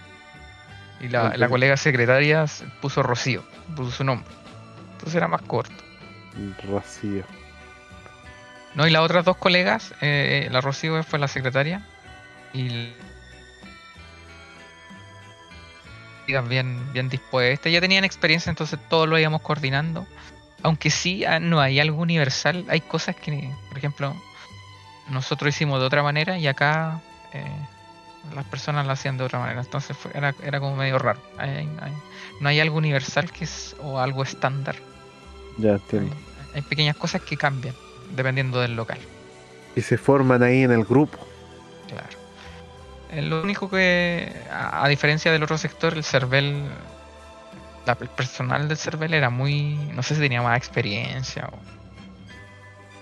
Y 1.03 1.09
la, 1.09 1.37
la 1.37 1.49
colega 1.49 1.77
secretaria 1.77 2.47
se 2.47 2.65
puso 2.81 3.03
Rocío, 3.03 3.45
puso 3.77 3.91
su 3.91 4.05
nombre. 4.05 4.27
Entonces 4.93 5.17
era 5.17 5.29
más 5.29 5.43
corto. 5.43 5.75
Rocío. 6.65 7.25
No, 8.75 8.87
y 8.87 8.91
las 8.91 9.03
otras 9.03 9.25
dos 9.25 9.37
colegas, 9.37 9.95
eh, 10.01 10.49
la 10.51 10.61
Rocío 10.61 11.03
fue 11.03 11.19
la 11.19 11.29
secretaria. 11.29 11.87
Y. 12.55 12.93
Bien, 16.49 16.93
bien 16.93 17.09
dispuestas. 17.09 17.71
Ya 17.71 17.81
tenían 17.81 18.05
experiencia, 18.05 18.49
entonces 18.49 18.79
todo 18.89 19.07
lo 19.07 19.19
íbamos 19.19 19.43
coordinando. 19.43 20.07
Aunque 20.63 20.89
sí, 20.89 21.25
ah, 21.25 21.41
no 21.41 21.61
hay 21.61 21.81
algo 21.81 22.01
universal. 22.01 22.65
Hay 22.69 22.81
cosas 22.81 23.17
que, 23.17 23.53
por 23.69 23.77
ejemplo, 23.77 24.15
nosotros 25.11 25.55
hicimos 25.55 25.81
de 25.81 25.87
otra 25.87 26.03
manera 26.03 26.39
y 26.39 26.47
acá 26.47 27.01
eh, 27.33 27.45
las 28.35 28.45
personas 28.47 28.87
lo 28.87 28.93
hacían 28.93 29.17
de 29.19 29.25
otra 29.25 29.39
manera. 29.39 29.61
Entonces 29.61 29.97
fue- 29.97 30.11
era, 30.15 30.35
era 30.43 30.61
como 30.61 30.77
medio 30.77 30.99
raro. 30.99 31.21
Hay- 31.39 31.51
hay- 31.51 31.77
hay- 31.81 31.93
no 32.41 32.49
hay 32.49 32.61
algo 32.61 32.77
universal 32.79 33.31
que 33.31 33.45
es, 33.45 33.77
o 33.81 33.99
algo 33.99 34.23
estándar. 34.23 34.77
Ya 35.59 35.71
Hay, 35.71 35.75
entiendo. 35.77 36.17
hay 36.55 36.63
pequeñas 36.63 36.97
cosas 36.97 37.23
que 37.23 37.37
cambian 37.37 37.75
dependiendo 38.15 38.61
del 38.61 38.75
local. 38.77 38.99
Y 39.77 39.81
se 39.83 39.97
forman 39.99 40.43
ahí 40.43 40.63
en 40.63 40.73
el 40.73 40.85
grupo. 40.85 41.19
Claro. 41.89 42.09
Eh, 43.11 43.23
Lo 43.23 43.43
único 43.43 43.69
que, 43.69 44.33
a, 44.51 44.85
a 44.85 44.89
diferencia 44.89 45.31
del 45.33 45.43
otro 45.43 45.59
sector, 45.59 45.93
el 45.95 46.05
CERVEL, 46.05 46.65
la- 47.87 47.99
el 48.01 48.09
personal 48.09 48.69
del 48.69 48.77
CERVEL 48.79 49.13
era 49.15 49.29
muy, 49.31 49.75
no 49.93 50.03
sé 50.03 50.15
si 50.15 50.21
tenía 50.21 50.41
más 50.43 50.57
experiencia 50.57 51.49
o, 51.53 51.59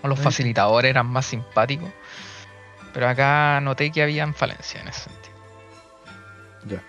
o 0.02 0.08
los 0.08 0.18
facilitadores 0.18 0.88
eran 0.90 1.06
más 1.06 1.26
simpáticos, 1.26 1.90
pero 2.93 3.09
acá 3.09 3.61
noté 3.61 3.91
que 3.93 4.03
habían 4.03 4.34
falencias 4.34 4.82
en 4.82 4.88
ese 4.88 5.01
sentido. 5.01 5.34
Ya. 6.66 6.82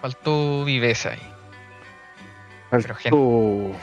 Faltó 0.00 0.64
viveza 0.64 1.10
ahí. 1.10 1.32
Pero 2.70 2.94
gente- 2.94 3.10
Faltó- 3.10 3.76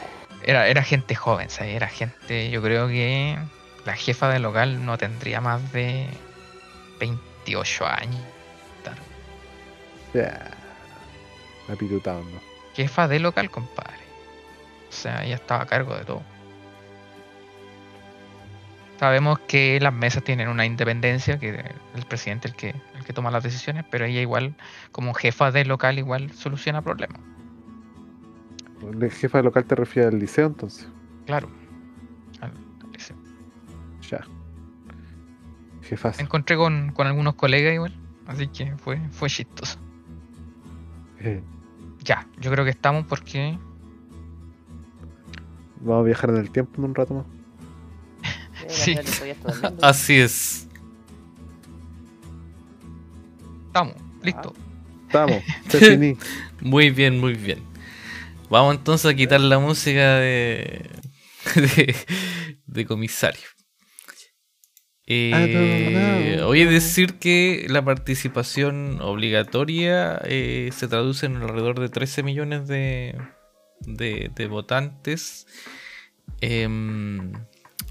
Era, 0.43 0.67
era 0.67 0.83
gente 0.83 1.15
joven, 1.15 1.49
¿sabes? 1.49 1.75
Era 1.75 1.87
gente, 1.87 2.49
yo 2.49 2.61
creo 2.61 2.87
que 2.87 3.37
la 3.85 3.95
jefa 3.95 4.29
del 4.29 4.41
local 4.43 4.85
no 4.85 4.97
tendría 4.97 5.41
más 5.41 5.71
de 5.71 6.07
28 6.99 7.85
años. 7.85 8.21
Ya. 10.13 10.49
Apitutando. 11.71 12.41
Jefa 12.75 13.07
de 13.07 13.19
local, 13.19 13.51
compadre. 13.51 13.99
O 14.89 14.91
sea, 14.91 15.23
ella 15.23 15.35
estaba 15.35 15.63
a 15.63 15.67
cargo 15.67 15.95
de 15.95 16.03
todo. 16.05 16.23
Sabemos 18.99 19.39
que 19.47 19.79
las 19.79 19.93
mesas 19.93 20.23
tienen 20.25 20.49
una 20.49 20.65
independencia, 20.65 21.39
que 21.39 21.63
el 21.95 22.05
presidente 22.05 22.49
es 22.49 22.53
el 22.53 22.57
que, 22.59 22.69
el 22.97 23.05
que 23.05 23.13
toma 23.13 23.31
las 23.31 23.43
decisiones, 23.43 23.85
pero 23.89 24.03
ella 24.03 24.19
igual, 24.19 24.55
como 24.91 25.13
jefa 25.13 25.51
de 25.51 25.63
local, 25.63 25.97
igual 25.99 26.31
soluciona 26.33 26.81
problemas. 26.81 27.21
¿El 28.81 29.09
jefa 29.09 29.37
de 29.37 29.45
local 29.45 29.63
te 29.63 29.75
refiere 29.75 30.09
al 30.09 30.19
liceo 30.19 30.47
entonces? 30.47 30.89
Claro. 31.25 31.49
Al- 32.41 32.51
al 32.83 32.91
liceo. 32.91 33.15
Ya. 34.09 34.19
Jefas. 35.81 36.17
Me 36.17 36.23
encontré 36.23 36.57
con, 36.57 36.91
con 36.91 37.07
algunos 37.07 37.35
colegas 37.35 37.73
igual, 37.73 37.93
así 38.27 38.47
que 38.49 38.75
fue, 38.77 38.99
fue 39.11 39.29
chistoso. 39.29 39.79
Eh, 41.21 41.41
Ya, 42.03 42.27
yo 42.37 42.51
creo 42.51 42.65
que 42.65 42.71
estamos 42.71 43.05
porque 43.07 43.57
Vamos 45.81 46.01
a 46.01 46.03
viajar 46.05 46.31
en 46.31 46.37
el 46.37 46.51
tiempo 46.51 46.73
en 46.79 46.83
un 46.89 46.95
rato 46.95 47.13
más. 47.13 47.25
Eh, 48.87 49.03
Sí. 49.03 49.33
Así 49.81 50.15
es. 50.19 50.67
estamos, 53.67 53.95
listo. 54.23 54.53
Estamos. 55.07 55.43
Se. 55.69 56.17
Muy 56.61 56.89
bien, 56.91 57.19
muy 57.19 57.33
bien. 57.33 57.59
Vamos 58.49 58.75
entonces 58.75 59.11
a 59.11 59.15
quitar 59.15 59.41
la 59.41 59.59
música 59.59 60.15
de, 60.15 60.89
de, 61.55 61.95
de 62.65 62.85
comisario. 62.85 63.41
Eh, 65.05 65.31
Ah, 65.33 65.47
no, 65.47 66.41
no. 66.41 66.47
Oye, 66.47 66.65
decir 66.67 67.15
que 67.19 67.65
la 67.69 67.83
participación 67.83 68.99
obligatoria 69.01 70.19
eh, 70.25 70.69
se 70.71 70.87
traduce 70.87 71.25
en 71.25 71.37
alrededor 71.37 71.79
de 71.79 71.89
13 71.89 72.21
millones 72.23 72.67
de, 72.67 73.15
de, 73.81 74.29
de 74.35 74.47
votantes, 74.47 75.47
em, 76.41 77.33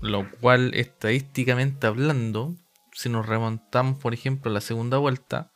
lo 0.03 0.30
cual 0.40 0.72
estadísticamente 0.74 1.86
hablando, 1.86 2.55
si 2.92 3.09
nos 3.09 3.26
remontamos 3.26 3.99
por 3.99 4.14
ejemplo 4.14 4.51
a 4.51 4.55
la 4.55 4.61
segunda 4.61 4.99
vuelta, 4.99 5.53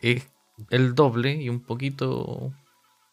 es 0.00 0.28
el 0.70 0.94
doble 0.94 1.34
y 1.34 1.48
un 1.48 1.60
poquito, 1.60 2.10
o 2.20 2.52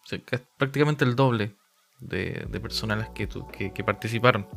sea, 0.05 0.19
que 0.19 0.37
es 0.37 0.41
prácticamente 0.57 1.05
el 1.05 1.15
doble 1.15 1.55
de, 1.99 2.45
de 2.49 2.59
personas 2.59 2.97
las 2.97 3.09
que, 3.09 3.27
tu- 3.27 3.47
que, 3.47 3.71
que 3.73 3.83
participaron. 3.83 4.47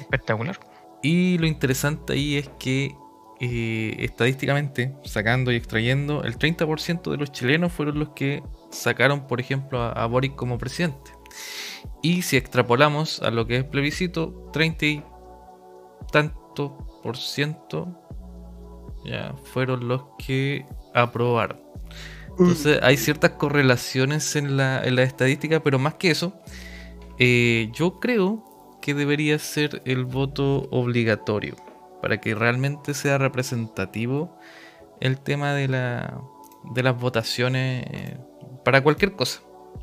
Espectacular. 0.00 0.58
Y 1.02 1.38
lo 1.38 1.46
interesante 1.46 2.14
ahí 2.14 2.36
es 2.36 2.48
que 2.58 2.94
eh, 3.40 3.96
estadísticamente, 3.98 4.94
sacando 5.04 5.52
y 5.52 5.56
extrayendo, 5.56 6.22
el 6.24 6.38
30% 6.38 7.10
de 7.10 7.18
los 7.18 7.32
chilenos 7.32 7.72
fueron 7.72 7.98
los 7.98 8.10
que 8.10 8.42
sacaron, 8.70 9.26
por 9.26 9.40
ejemplo, 9.40 9.80
a, 9.82 9.92
a 9.92 10.06
Boric 10.06 10.34
como 10.34 10.58
presidente. 10.58 11.12
Y 12.02 12.22
si 12.22 12.36
extrapolamos 12.36 13.20
a 13.22 13.30
lo 13.30 13.46
que 13.46 13.58
es 13.58 13.64
plebiscito, 13.64 14.50
30 14.52 14.86
y 14.86 15.04
tanto 16.12 17.00
por 17.02 17.16
ciento 17.16 18.00
ya 19.04 19.34
fueron 19.44 19.88
los 19.88 20.02
que 20.18 20.66
aprobaron. 20.94 21.60
Entonces 22.30 22.80
hay 22.82 22.96
ciertas 22.96 23.32
correlaciones 23.32 24.34
en 24.36 24.56
la, 24.56 24.82
en 24.84 24.96
la 24.96 25.02
estadística, 25.02 25.62
pero 25.62 25.78
más 25.78 25.94
que 25.94 26.10
eso, 26.10 26.34
eh, 27.18 27.70
yo 27.72 28.00
creo 28.00 28.78
que 28.82 28.94
debería 28.94 29.38
ser 29.38 29.82
el 29.84 30.04
voto 30.04 30.68
obligatorio 30.70 31.56
para 32.02 32.20
que 32.20 32.34
realmente 32.34 32.92
sea 32.92 33.18
representativo 33.18 34.36
el 35.00 35.18
tema 35.18 35.54
de, 35.54 35.68
la, 35.68 36.20
de 36.74 36.82
las 36.82 36.98
votaciones 36.98 37.86
eh, 37.90 38.18
para 38.64 38.82
cualquier 38.82 39.12
cosa. 39.12 39.40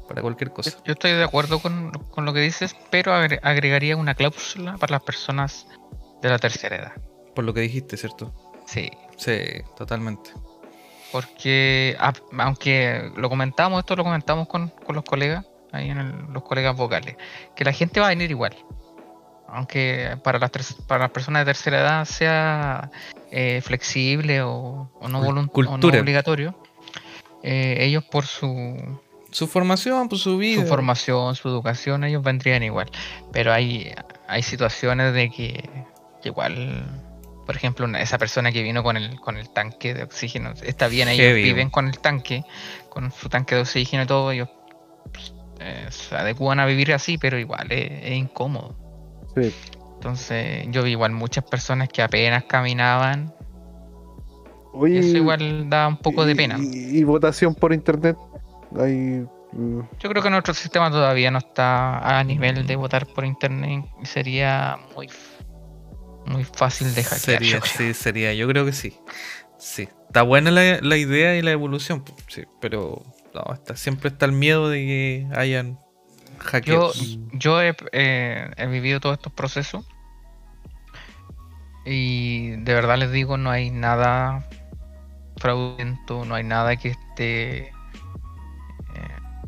Para 0.08 0.22
cualquier 0.22 0.52
cosa. 0.52 0.72
Yo 0.86 0.94
estoy 0.94 1.12
de 1.12 1.24
acuerdo 1.24 1.60
con, 1.60 1.92
con 2.12 2.26
lo 2.26 2.34
que 2.34 2.40
dices, 2.42 2.76
pero 2.90 3.14
agre- 3.14 3.40
agregaría 3.44 3.96
una 3.96 4.14
cláusula 4.16 4.78
para 4.78 4.92
las 4.92 5.04
personas 5.04 5.68
de 6.22 6.30
la 6.30 6.38
tercera 6.40 6.76
edad. 6.76 6.92
Por 7.36 7.46
lo 7.46 7.54
que 7.54 7.62
dijiste, 7.62 7.96
¿cierto? 7.98 8.34
Sí, 8.66 8.90
Sí, 9.18 9.38
totalmente. 9.78 10.32
porque 11.12 11.96
a- 12.00 12.14
aunque 12.40 13.12
lo 13.16 13.30
comentamos, 13.30 13.80
esto 13.80 13.96
lo 13.96 14.04
comentamos 14.04 14.48
con, 14.48 14.70
con 14.70 14.96
los 14.96 15.04
colegas, 15.04 15.46
ahí 15.72 15.90
en 15.90 15.98
el- 15.98 16.26
los 16.34 16.44
colegas 16.44 16.76
vocales, 16.76 17.16
que 17.56 17.64
la 17.66 17.74
gente 17.74 18.00
va 18.00 18.08
a 18.08 18.10
venir 18.10 18.32
igual. 18.32 18.56
Aunque 19.48 20.18
para 20.24 20.40
las, 20.40 20.52
ter- 20.52 20.64
para 20.88 21.02
las 21.04 21.12
personas 21.12 21.42
de 21.42 21.46
tercera 21.54 21.80
edad 21.82 22.06
sea 22.06 22.90
eh, 23.32 23.62
flexible 23.62 24.42
o, 24.42 24.90
o 25.00 25.08
no, 25.10 25.22
Cul- 25.22 25.26
volun- 25.26 25.38
o 25.40 25.42
no 25.44 25.52
cultura. 25.52 26.00
obligatorio, 26.00 26.56
eh, 27.44 27.78
ellos 27.80 28.04
por 28.06 28.26
su, 28.26 29.00
Su 29.32 29.48
formación, 29.48 30.10
pues 30.10 30.22
su 30.22 30.38
vida. 30.38 30.62
su 30.62 30.68
formación, 30.68 31.36
su 31.36 31.48
educación, 31.50 32.04
ellos 32.04 32.22
vendrían 32.24 32.64
igual. 32.64 32.90
Pero 33.32 33.54
hay, 33.54 33.94
hay 34.28 34.44
situaciones 34.44 35.14
de 35.14 35.30
que, 35.30 35.70
que 36.22 36.30
igual, 36.30 36.84
por 37.46 37.56
ejemplo, 37.56 37.86
una- 37.86 38.02
esa 38.02 38.18
persona 38.18 38.52
que 38.52 38.62
vino 38.62 38.84
con 38.84 38.98
el, 38.98 39.20
con 39.22 39.38
el 39.38 39.50
tanque 39.50 39.94
de 39.94 40.04
oxígeno, 40.04 40.52
está 40.64 40.88
bien, 40.88 41.08
ellos 41.08 41.34
viven 41.36 41.70
con 41.70 41.88
el 41.88 42.00
tanque, 42.00 42.44
con 42.90 43.12
su 43.12 43.30
tanque 43.30 43.56
de 43.56 43.62
oxígeno 43.62 44.04
y 44.04 44.06
todo, 44.06 44.32
ellos 44.32 44.50
pues, 45.14 45.34
eh, 45.62 45.86
se 45.90 46.16
adecúan 46.16 46.60
a 46.60 46.66
vivir 46.66 46.94
así, 46.94 47.18
pero 47.18 47.40
igual 47.40 47.72
es, 47.72 47.90
es 48.04 48.12
incómodo. 48.14 48.76
Sí. 49.36 49.54
Entonces, 49.96 50.66
yo 50.72 50.84
vi 50.84 50.92
igual 50.92 51.12
muchas 51.12 51.44
personas 51.46 51.88
que 51.90 52.02
apenas 52.02 52.44
caminaban, 52.46 53.34
Oye, 54.74 55.00
eso 55.00 55.18
igual 55.18 55.70
da 55.70 55.88
un 55.88 55.98
poco 55.98 56.26
de 56.26 56.32
y- 56.32 56.36
pena. 56.36 56.58
Y, 56.60 56.98
y 57.00 57.04
votación 57.04 57.54
por 57.56 57.72
internet. 57.74 58.18
Hay. 58.80 59.28
mm, 59.54 59.82
Yo 60.00 60.10
creo 60.10 60.24
que 60.24 60.30
nuestro 60.30 60.54
sistema 60.54 60.90
todavía 60.92 61.32
no 61.32 61.40
está 61.40 62.20
a 62.20 62.24
nivel 62.24 62.66
de 62.68 62.76
votar 62.76 63.08
por 63.08 63.26
internet 63.26 63.86
y 64.02 64.06
sería 64.06 64.78
muy 64.96 65.10
muy 66.26 66.44
fácil 66.46 66.94
de 66.94 67.04
hackear. 67.04 67.44
Sería, 67.44 67.60
yo 67.60 67.62
creo. 67.62 67.74
sí, 67.78 67.94
sería, 67.94 68.34
yo 68.34 68.48
creo 68.48 68.66
que 68.66 68.74
sí. 68.74 68.98
Sí. 69.58 69.90
Está 70.08 70.24
buena 70.24 70.52
la, 70.52 70.80
la 70.82 70.98
idea 70.98 71.36
y 71.38 71.42
la 71.42 71.52
evolución, 71.52 72.04
sí, 72.28 72.44
pero 72.60 73.04
no, 73.34 73.54
está, 73.54 73.76
siempre 73.78 74.10
está 74.10 74.26
el 74.26 74.34
miedo 74.34 74.70
de 74.70 74.78
que 74.80 75.28
hayan 75.36 75.80
Yo, 76.64 76.94
hackeos. 76.94 77.20
yo 77.34 77.62
he, 77.62 77.76
eh, 77.94 78.52
he 78.58 78.68
vivido 78.68 79.00
todos 79.00 79.18
estos 79.18 79.34
procesos 79.34 79.86
y 81.86 82.52
de 82.52 82.74
verdad 82.74 82.98
les 82.98 83.12
digo, 83.12 83.38
no 83.38 83.50
hay 83.52 83.72
nada 83.72 84.48
fraudulento, 85.38 86.26
no 86.26 86.36
hay 86.36 86.44
nada 86.44 86.76
que 86.78 86.90
esté 86.90 87.74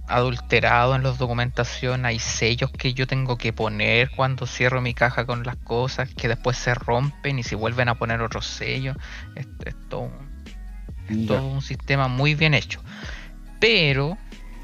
adulterado 0.08 0.96
en 0.96 1.04
la 1.04 1.12
documentación, 1.12 2.06
hay 2.06 2.20
sellos 2.20 2.72
que 2.72 2.94
yo 2.94 3.08
tengo 3.08 3.38
que 3.38 3.54
poner 3.54 4.10
cuando 4.12 4.46
cierro 4.46 4.82
mi 4.82 4.94
caja 4.94 5.26
con 5.26 5.44
las 5.44 5.56
cosas, 5.58 6.14
que 6.16 6.28
después 6.28 6.58
se 6.58 6.74
rompen 6.76 7.40
y 7.40 7.44
se 7.44 7.56
vuelven 7.56 7.90
a 7.90 7.96
poner 7.96 8.22
otros 8.22 8.46
sellos. 8.46 8.96
Es, 9.36 9.48
es 9.66 9.76
todo, 9.90 10.02
un- 10.02 11.26
todo 11.28 11.48
un 11.48 11.62
sistema 11.62 12.08
muy 12.08 12.36
bien 12.36 12.54
hecho. 12.54 12.82
Pero, 13.60 14.18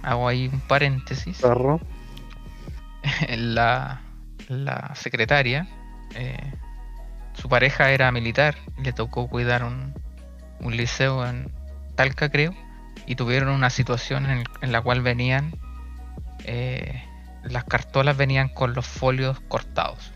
hago 0.03 0.27
ahí 0.27 0.49
un 0.51 0.59
paréntesis, 0.61 1.37
Perro. 1.37 1.79
la, 3.37 4.01
la 4.49 4.91
secretaria, 4.95 5.67
eh, 6.15 6.37
su 7.33 7.47
pareja 7.47 7.91
era 7.91 8.11
militar, 8.11 8.55
le 8.77 8.91
tocó 8.93 9.27
cuidar 9.29 9.63
un, 9.63 9.93
un 10.59 10.75
liceo 10.75 11.25
en 11.25 11.49
Talca, 11.95 12.29
creo, 12.29 12.53
y 13.09 13.15
tuvieron 13.15 13.49
una 13.49 13.71
situación 13.71 14.29
en, 14.29 14.43
en 14.61 14.71
la 14.71 14.81
cual 14.81 15.01
venían, 15.01 15.51
eh, 16.45 17.03
las 17.43 17.63
cartolas 17.63 18.15
venían 18.15 18.49
con 18.49 18.75
los 18.75 18.85
folios 18.85 19.39
cortados 19.47 20.11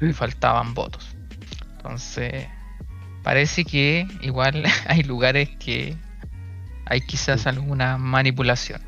y 0.00 0.12
faltaban 0.12 0.72
votos. 0.72 1.16
Entonces, 1.76 2.46
parece 3.24 3.64
que 3.64 4.06
igual 4.20 4.62
hay 4.86 5.02
lugares 5.02 5.50
que 5.58 5.96
hay 6.86 7.00
quizás 7.00 7.48
alguna 7.48 7.98
manipulación. 7.98 8.80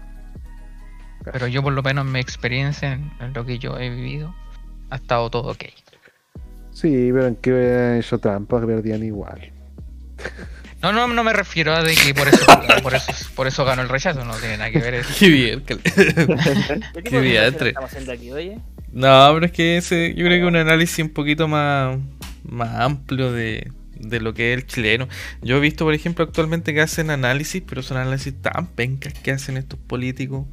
Pero 1.24 1.48
yo 1.48 1.60
por 1.60 1.72
lo 1.72 1.82
menos 1.82 2.06
en 2.06 2.12
mi 2.12 2.20
experiencia, 2.20 2.92
en, 2.92 3.32
lo 3.34 3.44
que 3.44 3.58
yo 3.58 3.78
he 3.78 3.90
vivido, 3.90 4.32
ha 4.90 4.96
estado 4.96 5.28
todo 5.28 5.50
ok. 5.50 5.64
Sí, 6.70 7.10
pero 7.12 7.26
en 7.26 7.36
que 7.36 7.52
hubieran 7.52 7.98
hecho 7.98 8.18
trampa, 8.18 8.64
perdían 8.64 9.02
igual. 9.02 9.50
No, 10.84 10.92
no, 10.92 11.08
no 11.08 11.24
me 11.24 11.32
refiero 11.32 11.72
a 11.72 11.82
de 11.82 11.94
que 11.94 12.12
por 12.12 12.28
eso, 12.28 12.44
por 12.82 12.94
eso, 12.94 13.12
por 13.34 13.46
eso 13.46 13.64
ganó 13.64 13.80
el 13.80 13.88
rechazo, 13.88 14.22
no 14.22 14.36
tiene 14.36 14.58
nada 14.58 14.70
que 14.70 14.80
ver 14.80 14.92
eso. 14.92 15.14
Qué 15.18 15.30
bien. 15.30 15.62
¿Qué 15.62 15.78
Qué 17.04 17.20
diantre. 17.22 17.70
estamos 17.70 17.90
haciendo 17.90 18.12
aquí, 18.12 18.30
oye? 18.30 18.58
No, 18.92 19.30
pero 19.32 19.46
es 19.46 19.52
que 19.52 19.78
ese, 19.78 20.14
yo 20.14 20.26
creo 20.26 20.40
que 20.40 20.44
un 20.44 20.56
análisis 20.56 21.02
un 21.02 21.08
poquito 21.08 21.48
más, 21.48 21.98
más 22.42 22.80
amplio 22.80 23.32
de, 23.32 23.72
de 23.94 24.20
lo 24.20 24.34
que 24.34 24.52
es 24.52 24.58
el 24.58 24.66
chileno. 24.66 25.08
Yo 25.40 25.56
he 25.56 25.60
visto, 25.60 25.86
por 25.86 25.94
ejemplo, 25.94 26.22
actualmente 26.22 26.74
que 26.74 26.82
hacen 26.82 27.08
análisis, 27.08 27.62
pero 27.66 27.80
son 27.80 27.96
análisis 27.96 28.34
tan 28.42 28.66
pencas 28.66 29.14
que 29.14 29.30
hacen 29.30 29.56
estos 29.56 29.78
políticos. 29.78 30.46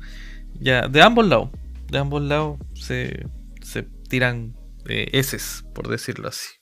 Ya, 0.62 0.88
de 0.88 1.02
ambos 1.02 1.28
lados. 1.28 1.50
De 1.90 1.98
ambos 1.98 2.22
lados 2.22 2.58
se, 2.74 3.26
se 3.62 3.84
tiran 4.08 4.56
eh, 4.88 5.10
heces, 5.12 5.66
por 5.76 5.90
decirlo 5.90 6.30
así. 6.30 6.61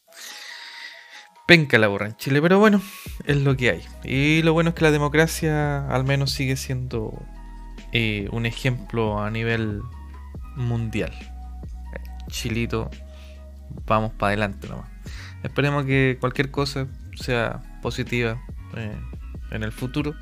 Penca 1.50 1.80
la 1.80 1.88
borra 1.88 2.06
en 2.06 2.16
Chile, 2.16 2.44
pero 2.44 2.60
bueno, 2.60 2.80
es 3.26 3.38
lo 3.38 3.58
que 3.58 3.72
hay. 3.72 3.82
Y 4.04 4.44
lo 4.44 4.54
bueno 4.54 4.70
es 4.70 4.76
que 4.76 4.84
la 4.84 4.92
democracia 4.92 5.90
al 5.90 6.04
menos 6.04 6.30
sigue 6.30 6.56
siendo 6.56 7.26
eh, 7.92 8.28
un 8.32 8.46
ejemplo 8.46 9.20
a 9.20 9.32
nivel 9.32 9.82
mundial. 10.56 11.12
Chilito, 12.28 12.92
vamos 13.88 14.12
para 14.12 14.28
adelante 14.28 14.68
nomás. 14.68 14.92
Esperemos 15.42 15.86
que 15.86 16.18
cualquier 16.20 16.52
cosa 16.52 16.86
sea 17.16 17.64
positiva 17.82 18.40
eh, 18.78 18.96
en 19.50 19.64
el 19.64 19.72
futuro. 19.72 20.14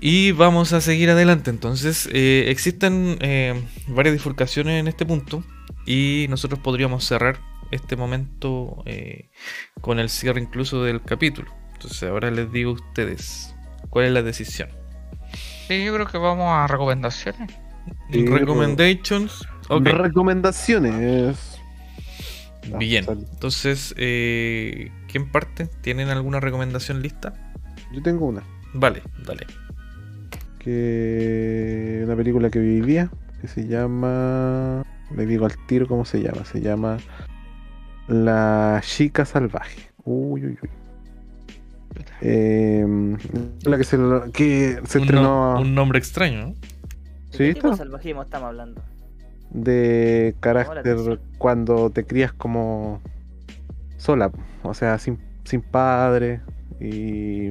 Y 0.00 0.32
vamos 0.32 0.72
a 0.72 0.80
seguir 0.80 1.10
adelante. 1.10 1.50
Entonces, 1.50 2.08
eh, 2.12 2.46
existen 2.48 3.18
varias 3.86 4.14
bifurcaciones 4.14 4.80
en 4.80 4.88
este 4.88 5.06
punto. 5.06 5.44
Y 5.86 6.26
nosotros 6.28 6.58
podríamos 6.58 7.04
cerrar 7.04 7.38
este 7.74 7.96
momento 7.96 8.82
eh, 8.86 9.30
con 9.80 9.98
el 9.98 10.08
cierre 10.08 10.40
incluso 10.40 10.82
del 10.82 11.02
capítulo. 11.02 11.52
Entonces, 11.74 12.08
ahora 12.08 12.30
les 12.30 12.50
digo 12.52 12.70
a 12.70 12.74
ustedes 12.74 13.54
cuál 13.90 14.06
es 14.06 14.12
la 14.12 14.22
decisión. 14.22 14.68
Sí, 15.68 15.84
yo 15.84 15.94
creo 15.94 16.06
que 16.06 16.18
vamos 16.18 16.46
a 16.48 16.66
recomendaciones. 16.66 17.50
Sí, 18.10 18.26
Recommendations. 18.26 19.46
Ok. 19.68 19.86
Recomendaciones. 19.86 21.60
Ah, 22.72 22.78
Bien. 22.78 23.04
Entonces, 23.08 23.94
eh, 23.98 24.90
¿quién 25.10 25.30
parte? 25.30 25.68
¿Tienen 25.82 26.08
alguna 26.08 26.40
recomendación 26.40 27.02
lista? 27.02 27.34
Yo 27.92 28.02
tengo 28.02 28.26
una. 28.26 28.42
Vale, 28.72 29.02
dale. 29.26 29.46
Que 30.58 32.02
una 32.04 32.16
película 32.16 32.50
que 32.50 32.58
vivía 32.58 33.10
que 33.40 33.48
se 33.48 33.66
llama. 33.66 34.84
Le 35.14 35.26
digo 35.26 35.44
al 35.44 35.54
tiro 35.66 35.86
cómo 35.86 36.04
se 36.04 36.22
llama. 36.22 36.44
Se 36.44 36.60
llama 36.60 36.98
La 38.08 38.80
Chica 38.84 39.24
Salvaje. 39.24 39.90
Uy, 40.04 40.44
uy, 40.46 40.58
uy. 40.62 40.68
Eh, 42.20 43.16
la 43.64 43.76
que 43.78 43.84
se, 43.84 43.96
que 44.32 44.80
se 44.84 44.98
un, 44.98 45.04
estrenó 45.04 45.54
no- 45.54 45.60
un 45.60 45.74
nombre 45.74 45.98
extraño, 45.98 46.38
¿no? 46.40 46.48
¿De 46.48 46.56
Sí, 47.30 47.38
qué 47.38 47.54
tipo 47.54 47.68
de 47.68 47.72
está. 47.74 47.84
salvajismo 47.84 48.22
estamos 48.22 48.48
hablando? 48.48 48.82
de 49.50 50.34
carácter 50.40 51.20
cuando 51.38 51.88
te 51.90 52.04
crías 52.04 52.32
como 52.32 53.00
sola, 53.98 54.32
o 54.64 54.74
sea, 54.74 54.98
sin, 54.98 55.18
sin 55.44 55.60
padre 55.60 56.40
y, 56.80 57.50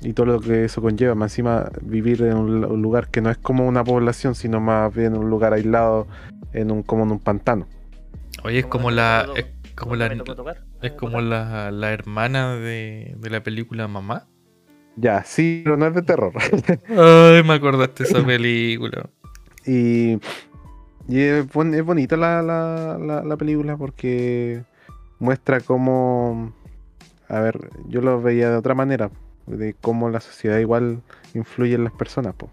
y 0.00 0.12
todo 0.14 0.26
lo 0.26 0.40
que 0.40 0.66
eso 0.66 0.80
conlleva. 0.80 1.16
Más 1.16 1.32
encima, 1.32 1.68
vivir 1.82 2.22
en 2.22 2.36
un, 2.36 2.60
lu- 2.60 2.72
un 2.74 2.82
lugar 2.82 3.08
que 3.08 3.20
no 3.20 3.30
es 3.30 3.38
como 3.38 3.66
una 3.66 3.82
población, 3.82 4.36
sino 4.36 4.60
más 4.60 4.94
bien 4.94 5.16
un 5.16 5.28
lugar 5.28 5.52
aislado, 5.54 6.06
en 6.52 6.70
un, 6.70 6.84
como 6.84 7.02
en 7.02 7.10
un 7.10 7.18
pantano. 7.18 7.66
Oye, 8.44 8.60
es 8.60 8.66
como 8.66 8.92
la. 8.92 9.26
Es 9.34 9.46
como 9.74 9.96
la. 9.96 10.08
tocar, 10.16 10.64
Es 10.82 10.92
como 10.92 11.20
la, 11.20 11.70
la 11.70 11.92
hermana 11.92 12.54
de, 12.56 13.14
de 13.18 13.30
la 13.30 13.42
película 13.42 13.88
Mamá. 13.88 14.26
Ya, 14.96 15.24
sí, 15.24 15.62
pero 15.64 15.76
no 15.76 15.86
es 15.86 15.94
de 15.94 16.02
terror. 16.02 16.32
Ay, 16.88 17.42
me 17.42 17.54
acordaste 17.54 18.04
de 18.04 18.10
esa 18.10 18.24
película. 18.24 19.10
y 19.66 20.18
y 21.08 21.20
es, 21.20 21.52
bon- 21.52 21.74
es 21.74 21.84
bonita 21.84 22.16
la, 22.16 22.42
la, 22.42 22.96
la, 22.98 23.22
la 23.24 23.36
película 23.36 23.76
porque 23.76 24.62
muestra 25.18 25.60
cómo. 25.60 26.52
A 27.28 27.40
ver, 27.40 27.70
yo 27.88 28.00
lo 28.00 28.20
veía 28.22 28.50
de 28.50 28.56
otra 28.56 28.74
manera. 28.74 29.10
de 29.46 29.74
cómo 29.74 30.08
la 30.10 30.20
sociedad 30.20 30.58
igual 30.58 31.02
influye 31.34 31.74
en 31.74 31.84
las 31.84 31.92
personas, 31.92 32.34
po. 32.34 32.48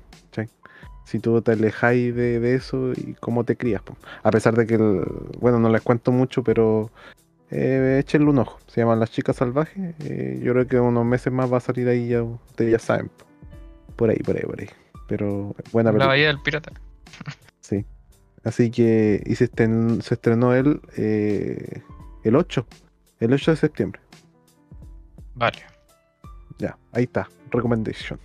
Si 1.03 1.19
tú 1.19 1.41
te 1.41 1.51
alejáis 1.53 2.15
de, 2.15 2.39
de 2.39 2.55
eso 2.55 2.93
y 2.93 3.15
cómo 3.19 3.43
te 3.43 3.57
crías, 3.57 3.81
po. 3.81 3.95
A 4.23 4.31
pesar 4.31 4.55
de 4.55 4.65
que, 4.65 4.75
el- 4.75 5.03
bueno, 5.39 5.59
no 5.59 5.69
les 5.69 5.81
cuento 5.81 6.11
mucho, 6.11 6.43
pero 6.43 6.89
eh, 7.49 7.97
échenle 8.01 8.29
un 8.29 8.39
ojo. 8.39 8.59
Se 8.67 8.81
llaman 8.81 8.99
Las 8.99 9.11
Chicas 9.11 9.35
Salvajes. 9.35 9.95
eh, 10.05 10.39
yo 10.43 10.53
creo 10.53 10.67
que 10.67 10.79
unos 10.79 11.05
meses 11.05 11.33
más 11.33 11.51
va 11.51 11.57
a 11.57 11.61
salir 11.61 11.87
ahí, 11.89 12.07
ya 12.09 12.23
ustedes 12.23 12.71
ya 12.71 12.79
saben. 12.79 13.09
po. 13.09 13.25
Por 13.97 14.09
ahí, 14.09 14.17
por 14.17 14.35
ahí, 14.37 14.43
por 14.43 14.59
ahí. 14.61 14.69
Pero 15.07 15.53
buena 15.73 15.89
La 15.89 15.93
película. 15.93 16.07
Bahía 16.07 16.27
del 16.27 16.39
Pirata. 16.41 16.71
Sí. 17.61 17.85
Así 18.43 18.71
que, 18.71 19.21
y 19.25 19.35
se, 19.35 19.51
estren- 19.51 20.01
se 20.01 20.15
estrenó 20.15 20.53
él 20.55 20.81
eh, 20.97 21.81
el 22.23 22.35
8, 22.35 22.65
el 23.19 23.33
8 23.33 23.51
de 23.51 23.57
septiembre. 23.57 24.01
Vale. 25.35 25.59
Ya, 26.57 26.77
ahí 26.91 27.03
está, 27.03 27.29
recommendation. 27.51 28.19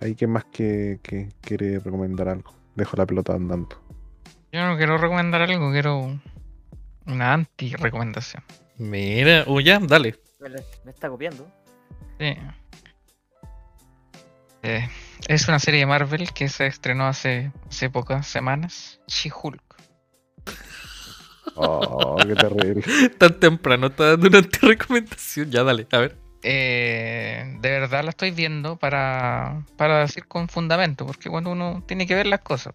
Ahí 0.00 0.14
que 0.14 0.26
más 0.26 0.44
que, 0.44 1.00
que 1.02 1.30
quiere 1.40 1.78
recomendar 1.78 2.28
algo. 2.28 2.52
Dejo 2.74 2.96
la 2.96 3.06
pelota 3.06 3.34
andando. 3.34 3.80
Yo 4.52 4.66
no 4.66 4.76
quiero 4.76 4.98
recomendar 4.98 5.42
algo, 5.42 5.70
quiero 5.72 6.18
una 7.06 7.32
anti-recomendación. 7.32 8.42
Mira, 8.78 9.44
o 9.46 9.60
ya, 9.60 9.78
dale. 9.78 10.18
Me, 10.40 10.90
está 10.90 11.08
copiando. 11.08 11.46
Sí. 12.18 12.36
Eh, 14.62 14.88
es 15.28 15.48
una 15.48 15.58
serie 15.58 15.80
de 15.80 15.86
Marvel 15.86 16.32
que 16.32 16.48
se 16.48 16.66
estrenó 16.66 17.06
hace, 17.06 17.52
hace 17.68 17.88
pocas 17.88 18.26
semanas. 18.26 19.00
She-Hulk. 19.06 19.62
Oh, 21.54 22.16
qué 22.16 22.34
terrible. 22.34 22.82
Tan 23.18 23.40
temprano, 23.40 23.86
está 23.86 24.16
dando 24.16 24.28
una 24.28 24.48
recomendación. 24.60 25.50
Ya, 25.50 25.62
dale, 25.62 25.86
a 25.92 25.98
ver. 25.98 26.25
Eh, 26.48 27.56
de 27.60 27.70
verdad 27.70 28.04
la 28.04 28.10
estoy 28.10 28.30
viendo 28.30 28.76
para, 28.76 29.64
para 29.76 29.98
decir 29.98 30.26
con 30.28 30.48
fundamento, 30.48 31.04
porque 31.04 31.28
cuando 31.28 31.50
uno 31.50 31.82
tiene 31.86 32.06
que 32.06 32.14
ver 32.14 32.28
las 32.28 32.38
cosas, 32.40 32.72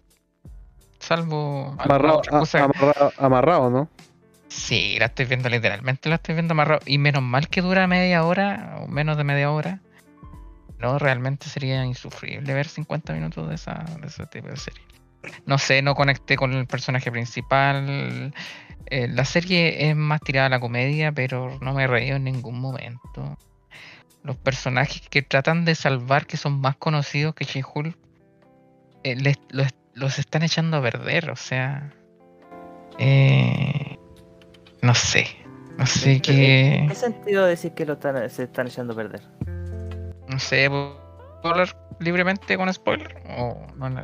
salvo 0.98 1.74
Amarrado, 1.78 2.18
otra 2.18 2.36
a- 2.36 2.40
cosa- 2.40 2.64
amarrado, 2.64 3.12
amarrado, 3.16 3.70
¿no? 3.70 3.88
Sí, 4.48 4.96
la 4.98 5.06
estoy 5.06 5.24
viendo 5.24 5.48
literalmente, 5.48 6.10
la 6.10 6.16
estoy 6.16 6.34
viendo 6.34 6.52
amarrado. 6.52 6.82
Y 6.84 6.98
menos 6.98 7.22
mal 7.22 7.48
que 7.48 7.62
dura 7.62 7.86
media 7.86 8.24
hora 8.24 8.76
o 8.82 8.88
menos 8.88 9.16
de 9.16 9.24
media 9.24 9.50
hora. 9.50 9.80
No, 10.78 10.98
realmente 10.98 11.48
sería 11.48 11.82
insufrible 11.86 12.52
ver 12.52 12.68
50 12.68 13.14
minutos 13.14 13.48
de, 13.48 13.54
esa, 13.54 13.86
de 14.02 14.06
ese 14.08 14.26
tipo 14.26 14.48
de 14.48 14.56
serie. 14.58 14.82
No 15.46 15.56
sé, 15.56 15.80
no 15.80 15.94
conecté 15.94 16.36
con 16.36 16.52
el 16.52 16.66
personaje 16.66 17.10
principal. 17.10 18.34
Eh, 18.86 19.08
la 19.08 19.24
serie 19.24 19.88
es 19.88 19.96
más 19.96 20.20
tirada 20.20 20.48
a 20.48 20.50
la 20.50 20.60
comedia, 20.60 21.10
pero 21.12 21.56
no 21.62 21.72
me 21.72 21.84
he 21.84 21.86
reído 21.86 22.16
en 22.16 22.24
ningún 22.24 22.60
momento. 22.60 23.38
Los 24.24 24.36
personajes 24.36 25.02
que 25.08 25.22
tratan 25.22 25.64
de 25.64 25.74
salvar, 25.74 26.26
que 26.26 26.36
son 26.36 26.60
más 26.60 26.76
conocidos 26.76 27.34
que 27.34 27.44
She-Hulk, 27.44 27.96
eh, 29.04 29.16
les- 29.16 29.40
los, 29.50 29.68
los 29.94 30.18
están 30.18 30.42
echando 30.42 30.76
a 30.76 30.82
perder, 30.82 31.30
o 31.30 31.36
sea. 31.36 31.92
Eh, 32.98 33.98
no 34.82 34.94
sé. 34.94 35.26
No 35.78 35.86
sé 35.86 36.20
qué. 36.20 36.76
¿En 36.76 36.88
qué 36.88 36.94
sentido 36.94 37.44
decir 37.46 37.72
que 37.72 37.86
lo 37.86 37.94
están, 37.94 38.28
se 38.30 38.44
están 38.44 38.66
echando 38.66 38.92
a 38.92 38.96
perder? 38.96 39.22
No 40.28 40.38
sé, 40.38 40.68
¿puedo 40.68 41.00
hablar 41.44 41.76
libremente 41.98 42.56
con 42.56 42.72
spoiler? 42.72 43.16
O 43.38 43.66
no, 43.76 43.90
no? 43.90 44.02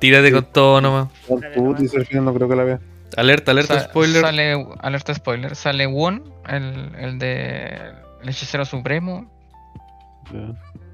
Tírate 0.00 0.28
Sí. 0.28 0.34
con 0.34 0.44
todo 0.52 0.80
nomás. 0.80 1.08
No 1.28 2.34
creo 2.34 2.48
que 2.48 2.56
la 2.56 2.64
vea. 2.64 2.80
Alerta, 3.16 3.52
alerta, 3.52 3.74
Sa- 3.80 3.88
spoiler. 3.88 4.20
Sale, 4.20 4.66
alerta 4.80 5.14
spoiler. 5.14 5.54
Sale 5.56 5.86
Won, 5.86 6.24
el, 6.48 6.94
el 6.98 7.18
de 7.18 7.92
el 8.22 8.28
hechicero 8.28 8.64
supremo, 8.64 9.30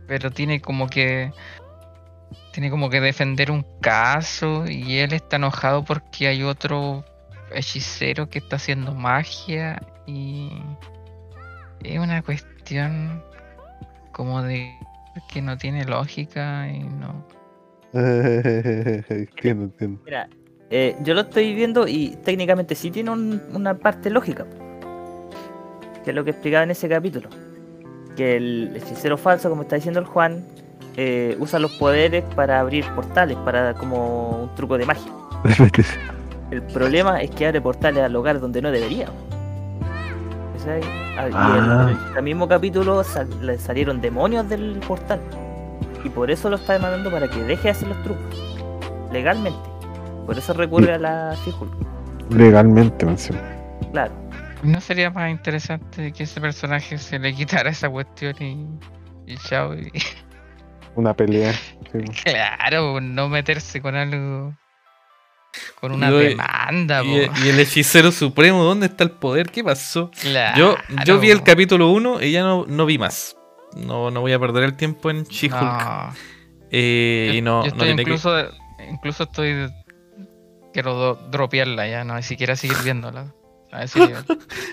pero 0.07 0.31
tiene 0.31 0.61
como 0.61 0.89
que 0.89 1.33
tiene 2.53 2.71
como 2.71 2.91
que 2.91 3.01
defender 3.01 3.51
un 3.51 3.65
caso 3.81 4.65
y 4.69 4.99
él 4.99 5.13
está 5.13 5.37
enojado 5.37 5.85
porque 5.85 6.29
hay 6.29 6.43
otro 6.43 7.05
hechicero 7.55 8.29
que 8.29 8.39
está 8.39 8.57
haciendo 8.57 8.95
magia 8.95 9.81
y 10.07 10.51
es 11.83 11.99
una 11.99 12.23
cuestión 12.23 13.23
como 14.13 14.43
de 14.43 14.75
que 15.29 15.41
no 15.43 15.57
tiene 15.57 15.85
lógica 15.85 16.69
y 16.69 16.81
no 16.81 17.27
entiendo, 17.95 19.65
entiendo. 19.65 20.01
Mira, 20.05 20.29
eh, 20.71 20.97
yo 21.03 21.13
lo 21.15 21.23
estoy 21.23 21.55
viendo 21.55 21.87
y 21.87 22.17
técnicamente 22.25 22.75
sí 22.75 22.91
tiene 22.91 23.11
un- 23.11 23.43
una 23.53 23.75
parte 23.79 24.09
lógica. 24.09 24.47
Que 26.03 26.11
es 26.11 26.17
lo 26.17 26.25
que 26.25 26.31
explicaba 26.31 26.65
en 26.65 26.71
ese 26.71 26.89
capítulo. 26.89 27.29
Que 28.17 28.37
el 28.37 28.73
hechicero 28.77 29.17
falso, 29.17 29.49
como 29.49 29.63
está 29.63 29.77
diciendo 29.77 30.01
el 30.01 30.07
Juan, 30.07 30.45
eh, 30.97 31.37
usa 31.41 31.59
los 31.59 31.73
poderes 31.73 32.23
para 32.37 32.61
abrir 32.61 32.85
portales, 32.95 33.37
para 33.39 33.75
como 33.75 34.43
un 34.43 34.55
truco 34.55 34.77
de 34.79 34.85
magia. 34.87 35.11
El 36.51 36.61
problema 36.63 37.23
es 37.23 37.31
que 37.31 37.47
abre 37.47 37.63
portales 37.63 38.03
al 38.05 38.13
lugar 38.13 38.39
donde 38.39 38.61
no 38.61 38.71
debería. 38.71 39.07
Ah, 41.17 41.29
y 41.29 41.33
Ah. 41.35 41.89
en, 41.91 42.11
en 42.13 42.17
el 42.19 42.23
mismo 42.23 42.47
capítulo 42.47 43.03
sal- 43.03 43.29
le 43.45 43.59
salieron 43.59 44.01
demonios 44.01 44.49
del 44.49 44.79
portal. 44.87 45.19
Y 46.05 46.09
por 46.11 46.31
eso 46.31 46.51
lo 46.51 46.57
está 46.57 46.75
demandando 46.75 47.11
para 47.11 47.29
que 47.29 47.43
deje 47.43 47.65
de 47.65 47.71
hacer 47.71 47.89
los 47.89 48.03
trucos. 48.03 48.23
Legalmente. 49.13 49.59
Por 50.27 50.37
eso 50.39 50.53
recurre 50.53 50.93
a 50.95 50.99
la 50.99 51.35
She-Hulk. 51.45 51.73
Legalmente, 52.31 53.05
menciono. 53.07 53.41
Claro. 53.93 54.13
¿No 54.63 54.81
sería 54.81 55.11
más 55.11 55.31
interesante 55.31 56.13
que 56.13 56.23
ese 56.23 56.41
personaje 56.41 56.97
se 56.99 57.19
le 57.19 57.35
quitara 57.35 57.71
esa 57.71 57.89
cuestión 57.91 58.35
y, 58.41 59.33
y 59.33 59.37
chao? 59.39 59.75
y- 59.75 59.91
Una 60.95 61.15
pelea. 61.15 61.53
sí, 61.55 61.99
claro, 62.25 63.01
no 63.01 63.29
meterse 63.29 63.81
con 63.81 63.95
algo. 63.97 64.55
Con 65.81 65.93
una 65.93 66.11
demanda, 66.11 67.03
Y, 67.05 67.29
y 67.45 67.49
el 67.49 67.61
hechicero 67.61 68.11
supremo, 68.13 68.63
¿dónde 68.65 68.87
está 68.87 69.05
el 69.05 69.11
poder? 69.11 69.51
¿Qué 69.51 69.63
pasó? 69.65 70.11
Claro. 70.21 70.57
Yo, 70.57 70.77
yo 71.05 71.19
vi 71.19 71.31
el 71.31 71.43
capítulo 71.43 71.91
1 71.91 72.23
y 72.23 72.33
ya 72.33 72.43
no, 72.43 72.65
no 72.67 72.87
vi 72.87 72.97
más. 72.99 73.37
No, 73.77 74.11
no 74.11 74.21
voy 74.21 74.33
a 74.33 74.39
perder 74.39 74.65
el 74.65 74.77
tiempo 74.77 75.11
en 75.11 75.25
She-Hulk. 75.25 75.61
No. 75.63 76.15
Eh, 76.71 77.27
Yo- 77.33 77.35
y 77.39 77.43
no, 77.43 77.65
yo 77.67 77.71
no 77.75 77.83
estoy 77.85 77.97
que- 77.97 78.03
incluso, 78.03 78.49
incluso 78.91 79.23
estoy. 79.25 79.71
Quiero 80.73 80.95
do- 80.95 81.15
dropearla 81.31 81.87
ya, 81.87 82.05
no 82.05 82.17
ni 82.17 82.23
siquiera 82.23 82.57
seguir 82.57 82.79
viéndola. 82.83 83.35
A 83.73 83.85
ese 83.85 83.99
nivel. 84.01 84.25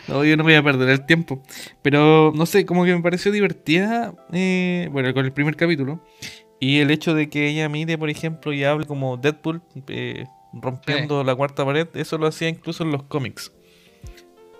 No, 0.07 0.23
yo 0.25 0.35
no 0.37 0.43
voy 0.43 0.55
a 0.55 0.63
perder 0.63 0.89
el 0.89 1.05
tiempo. 1.05 1.41
Pero 1.81 2.31
no 2.35 2.45
sé, 2.45 2.65
como 2.65 2.83
que 2.85 2.93
me 2.95 3.01
pareció 3.01 3.31
divertida. 3.31 4.13
eh, 4.33 4.89
bueno, 4.91 5.13
con 5.13 5.25
el 5.25 5.31
primer 5.31 5.55
capítulo. 5.55 6.03
Y 6.59 6.79
el 6.79 6.91
hecho 6.91 7.13
de 7.13 7.29
que 7.29 7.47
ella 7.47 7.69
mire, 7.69 7.97
por 7.97 8.09
ejemplo, 8.09 8.51
y 8.51 8.63
hable 8.65 8.85
como 8.85 9.15
Deadpool, 9.17 9.61
eh, 9.87 10.25
rompiendo 10.51 11.23
la 11.23 11.33
cuarta 11.35 11.63
pared, 11.65 11.87
eso 11.93 12.17
lo 12.17 12.27
hacía 12.27 12.49
incluso 12.49 12.83
en 12.83 12.91
los 12.91 13.03
cómics. 13.03 13.53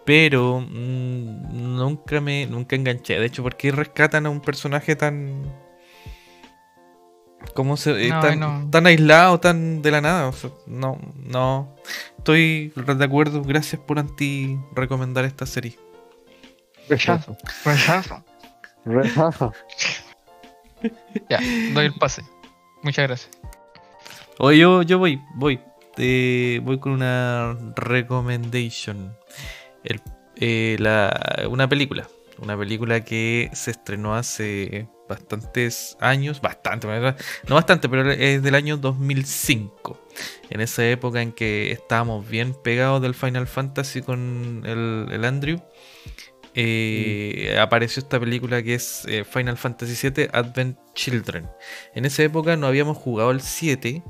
Pero 0.06 0.62
mm, 0.62 1.76
nunca 1.76 2.22
me 2.22 2.46
nunca 2.48 2.76
enganché. 2.78 3.20
De 3.20 3.26
hecho, 3.26 3.44
¿por 3.44 3.58
qué 3.58 3.72
rescatan 3.72 4.26
a 4.26 4.30
un 4.30 4.40
personaje 4.40 4.96
tan. 4.96 5.44
¿Cómo 7.54 7.78
se.? 7.78 8.06
eh, 8.06 8.10
No, 8.10 8.20
tan, 8.20 8.40
no. 8.40 8.68
tan 8.72 8.86
aislado, 8.88 9.40
tan 9.40 9.82
de 9.82 9.92
la 9.92 10.02
nada? 10.02 10.28
O 10.30 10.34
sea, 10.34 10.50
no, 10.68 10.98
no. 11.16 11.76
Estoy 12.20 12.74
de 12.76 13.04
acuerdo. 13.06 13.42
Gracias 13.42 13.82
por 13.82 13.98
anti 13.98 14.58
recomendar 14.76 15.26
esta 15.26 15.46
serie. 15.46 15.78
Rechazo. 16.88 17.38
Rechazo. 17.66 18.24
Rechazo. 18.86 19.54
Ya, 21.30 21.40
doy 21.74 21.86
el 21.86 21.94
pase. 21.96 22.24
Muchas 22.84 23.08
gracias. 23.08 23.32
O 24.38 24.52
yo, 24.52 24.82
yo 24.84 25.00
voy, 25.00 25.22
voy. 25.36 25.60
Eh, 25.98 26.62
voy 26.64 26.80
con 26.80 26.94
una 26.94 27.58
recommendation. 27.76 29.16
El- 29.84 30.02
eh, 30.38 30.78
la- 30.80 31.48
una 31.50 31.68
película. 31.68 32.08
Una 32.42 32.58
película 32.58 33.04
que 33.04 33.50
se 33.54 33.72
estrenó 33.72 34.16
hace 34.16 34.88
bastantes 35.10 35.98
años. 36.00 36.40
Bastante, 36.42 36.88
no 37.48 37.56
bastante, 37.56 37.90
pero 37.90 38.10
es 38.12 38.42
del 38.42 38.56
año 38.56 38.78
2005. 38.78 40.00
En 40.50 40.62
esa 40.62 40.88
época 40.88 41.22
en 41.22 41.34
que 41.34 41.72
estábamos 41.72 42.28
bien 42.30 42.54
pegados 42.54 43.02
del 43.02 43.16
Final 43.16 43.48
Fantasy 43.48 44.02
con 44.02 44.64
el, 44.66 45.08
el 45.12 45.26
Andrew. 45.26 45.62
eh, 46.54 47.58
apareció 47.60 48.02
esta 48.02 48.20
película 48.20 48.64
que 48.64 48.76
es 48.76 49.06
eh, 49.08 49.24
Final 49.24 49.58
Fantasy 49.58 50.10
VII 50.10 50.30
Advent 50.34 50.78
Children. 50.96 51.50
En 51.94 52.06
esa 52.06 52.24
época 52.24 52.56
no 52.58 52.68
habíamos 52.68 52.98
jugado 52.98 53.32
el 53.32 53.42
7. 53.42 54.04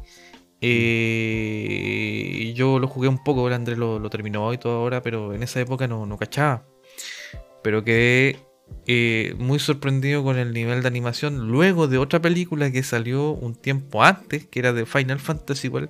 eh, 0.61 2.53
yo 2.55 2.79
lo 2.79 2.87
jugué 2.87 3.07
un 3.07 3.23
poco, 3.23 3.47
el 3.47 3.53
Andrés 3.53 3.77
lo, 3.77 3.99
lo 3.99 4.09
terminó 4.09 4.53
y 4.53 4.57
todo 4.57 4.77
ahora, 4.77 5.01
pero 5.01 5.33
en 5.33 5.43
esa 5.43 5.59
época 5.61 5.87
no, 5.87 6.05
no 6.05 6.17
cachaba. 6.17 6.65
Pero 7.63 7.83
quedé 7.83 8.39
eh, 8.87 9.35
muy 9.37 9.59
sorprendido 9.59 10.23
con 10.23 10.37
el 10.37 10.53
nivel 10.53 10.81
de 10.81 10.87
animación 10.87 11.49
luego 11.49 11.87
de 11.87 11.97
otra 11.97 12.21
película 12.21 12.71
que 12.71 12.81
salió 12.81 13.31
un 13.31 13.53
tiempo 13.53 14.03
antes, 14.03 14.47
que 14.47 14.59
era 14.59 14.73
de 14.73 14.85
Final 14.85 15.19
Fantasy 15.19 15.67
igual, 15.67 15.89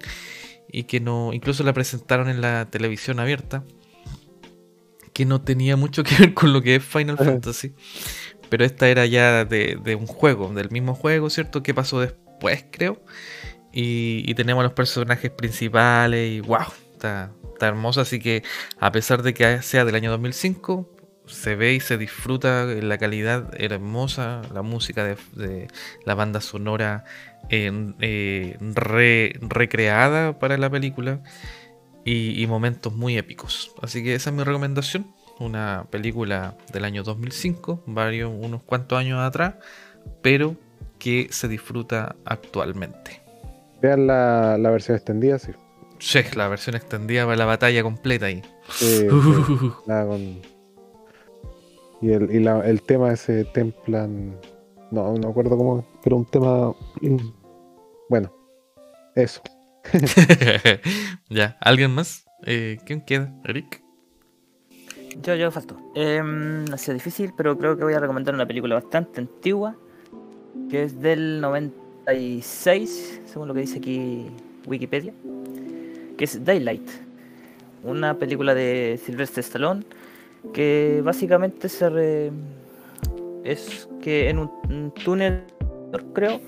y 0.72 0.84
que 0.84 1.00
no, 1.00 1.32
incluso 1.34 1.64
la 1.64 1.74
presentaron 1.74 2.30
en 2.30 2.42
la 2.42 2.66
televisión 2.70 3.20
abierta, 3.20 3.64
que 5.14 5.26
no 5.26 5.42
tenía 5.42 5.78
mucho 5.78 6.04
que 6.04 6.16
ver 6.20 6.34
con 6.34 6.52
lo 6.52 6.62
que 6.62 6.76
es 6.76 6.84
Final 6.84 7.16
Ajá. 7.16 7.26
Fantasy. 7.26 7.74
pero 8.50 8.66
esta 8.66 8.90
era 8.90 9.06
ya 9.06 9.46
de, 9.46 9.80
de 9.82 9.96
un 9.96 10.08
juego, 10.08 10.54
del 10.54 10.70
mismo 10.70 10.94
juego, 10.94 11.30
¿cierto? 11.30 11.64
¿Qué 11.64 11.74
pasó 11.74 12.02
después, 12.02 12.66
creo? 12.72 13.02
Y, 13.72 14.24
y 14.30 14.34
tenemos 14.34 14.64
los 14.64 14.74
personajes 14.74 15.32
principales 15.32 16.32
y 16.32 16.42
wow, 16.42 16.66
está, 16.92 17.32
está 17.54 17.68
hermoso. 17.68 18.02
Así 18.02 18.20
que 18.20 18.44
a 18.80 18.92
pesar 18.92 19.24
de 19.24 19.34
que 19.34 19.62
sea 19.62 19.86
del 19.86 19.96
año 19.96 20.12
2005, 20.12 20.99
se 21.30 21.56
ve 21.56 21.74
y 21.74 21.80
se 21.80 21.98
disfruta 21.98 22.66
la 22.66 22.98
calidad 22.98 23.50
hermosa, 23.60 24.42
la 24.54 24.62
música 24.62 25.04
de, 25.04 25.18
de 25.36 25.68
la 26.06 26.16
banda 26.16 26.42
sonora 26.42 27.06
eh, 27.50 27.72
eh, 28.02 28.58
re- 28.76 29.34
recreada 29.42 30.38
para 30.40 30.58
la 30.58 30.70
película 30.70 31.22
y, 32.06 32.42
y 32.42 32.48
momentos 32.48 32.94
muy 32.94 33.18
épicos. 33.18 33.72
Así 33.82 34.04
que 34.04 34.16
esa 34.16 34.30
es 34.32 34.36
mi 34.36 34.44
recomendación. 34.44 35.08
Una 35.40 35.86
película 35.90 36.58
del 36.74 36.84
año 36.84 37.04
2005, 37.04 37.84
varios, 37.86 38.30
unos 38.38 38.62
cuantos 38.64 39.00
años 39.00 39.20
atrás, 39.22 39.56
pero 40.22 40.56
que 40.98 41.28
se 41.32 41.48
disfruta 41.48 42.18
actualmente. 42.26 43.22
Vean 43.82 44.08
la, 44.08 44.58
la 44.58 44.70
versión 44.70 44.98
extendida, 44.98 45.40
sí. 45.40 45.54
Sí, 46.00 46.20
la 46.36 46.48
versión 46.50 46.76
extendida 46.76 47.24
para 47.26 47.38
la 47.38 47.46
batalla 47.46 47.84
completa 47.84 48.26
ahí. 48.26 48.42
Sí, 48.70 48.86
sí, 48.86 49.08
la 49.88 50.06
con- 50.06 50.42
Y, 52.02 52.12
el, 52.12 52.32
y 52.32 52.40
la- 52.40 52.66
el 52.66 52.82
tema 52.82 53.12
ese 53.14 53.46
Templan. 53.46 54.36
No, 54.92 55.14
no 55.14 55.20
me 55.20 55.28
acuerdo 55.30 55.58
cómo. 55.58 55.86
Pero 56.04 56.18
un 56.18 56.26
tema. 56.26 56.74
Bueno, 58.10 58.34
eso. 59.14 59.40
ya, 61.30 61.58
¿alguien 61.62 61.92
más? 61.94 62.26
Eh, 62.44 62.80
¿Quién 62.88 63.02
queda? 63.02 63.32
¿Eric? 63.46 63.84
Yo, 65.22 65.36
yo 65.36 65.52
falto. 65.52 65.78
Eh, 65.94 66.20
ha 66.74 66.78
sido 66.80 66.96
difícil, 66.96 67.34
pero 67.38 67.56
creo 67.58 67.78
que 67.78 67.84
voy 67.84 67.94
a 67.94 68.00
recomendar 68.00 68.34
una 68.34 68.48
película 68.48 68.74
bastante 68.74 69.22
antigua, 69.22 69.76
que 70.72 70.82
es 70.84 71.00
del 71.02 71.40
96, 71.40 73.22
según 73.26 73.48
lo 73.48 73.54
que 73.54 73.60
dice 73.62 73.78
aquí 73.78 74.26
Wikipedia, 74.66 75.14
que 76.18 76.24
es 76.26 76.44
Daylight, 76.44 76.90
una 77.84 78.18
película 78.18 78.56
de 78.56 79.00
Sylvester 79.06 79.44
Stallone, 79.44 79.84
que 80.54 81.02
básicamente 81.04 81.70
se 81.70 81.90
re- 81.90 82.32
es 83.44 83.88
que 84.02 84.30
en 84.30 84.40
un, 84.40 84.94
túnel, 85.04 85.44
creo, 86.14 86.40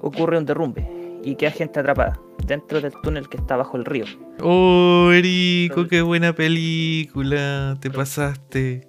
ocurre 0.00 0.38
un 0.38 0.44
derrumbe 0.46 0.86
y 1.22 1.34
queda 1.36 1.50
gente 1.50 1.80
atrapada 1.80 2.20
dentro 2.46 2.80
del 2.80 2.92
túnel 3.02 3.28
que 3.28 3.36
está 3.36 3.56
bajo 3.56 3.76
el 3.76 3.84
río. 3.84 4.04
Oh, 4.40 5.10
Erico, 5.12 5.86
qué 5.88 6.02
buena 6.02 6.32
película. 6.32 7.76
Te 7.80 7.90
pasaste. 7.90 8.88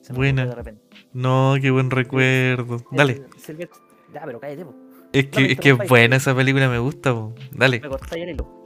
Se 0.00 0.12
Buena. 0.12 0.46
de 0.46 0.54
repente. 0.54 0.82
No, 1.12 1.54
qué 1.60 1.70
buen 1.70 1.90
recuerdo. 1.90 2.78
Dale. 2.90 3.22
Ya, 4.12 4.22
pero 4.24 4.40
cállate, 4.40 4.64
po. 4.64 4.74
Es 5.12 5.26
que, 5.26 5.52
es 5.52 5.60
que 5.60 5.70
es 5.70 5.88
buena 5.88 6.16
esa 6.16 6.34
película, 6.34 6.68
me 6.68 6.78
gusta. 6.78 7.14
po. 7.14 7.34
Dale. 7.52 7.80
Me 7.80 7.88
cortáis 7.88 8.24
el 8.24 8.30
hilo. 8.30 8.64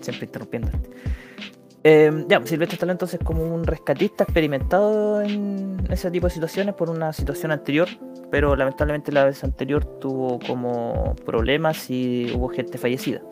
Siempre 0.00 0.26
interrumpiendo. 0.26 0.70
Eh, 1.88 2.10
ya, 2.26 2.40
pues 2.40 2.50
Silvestre 2.50 2.74
Stallone 2.74 2.94
entonces 2.94 3.20
como 3.22 3.44
un 3.44 3.64
rescatista 3.64 4.24
experimentado 4.24 5.22
en 5.22 5.86
ese 5.88 6.10
tipo 6.10 6.26
de 6.26 6.32
situaciones 6.32 6.74
por 6.74 6.90
una 6.90 7.12
situación 7.12 7.52
anterior, 7.52 7.86
pero 8.28 8.56
lamentablemente 8.56 9.12
la 9.12 9.24
vez 9.24 9.44
anterior 9.44 9.84
tuvo 10.00 10.40
como 10.40 11.14
problemas 11.24 11.88
y 11.88 12.32
hubo 12.34 12.48
gente 12.48 12.76
fallecida. 12.76 13.22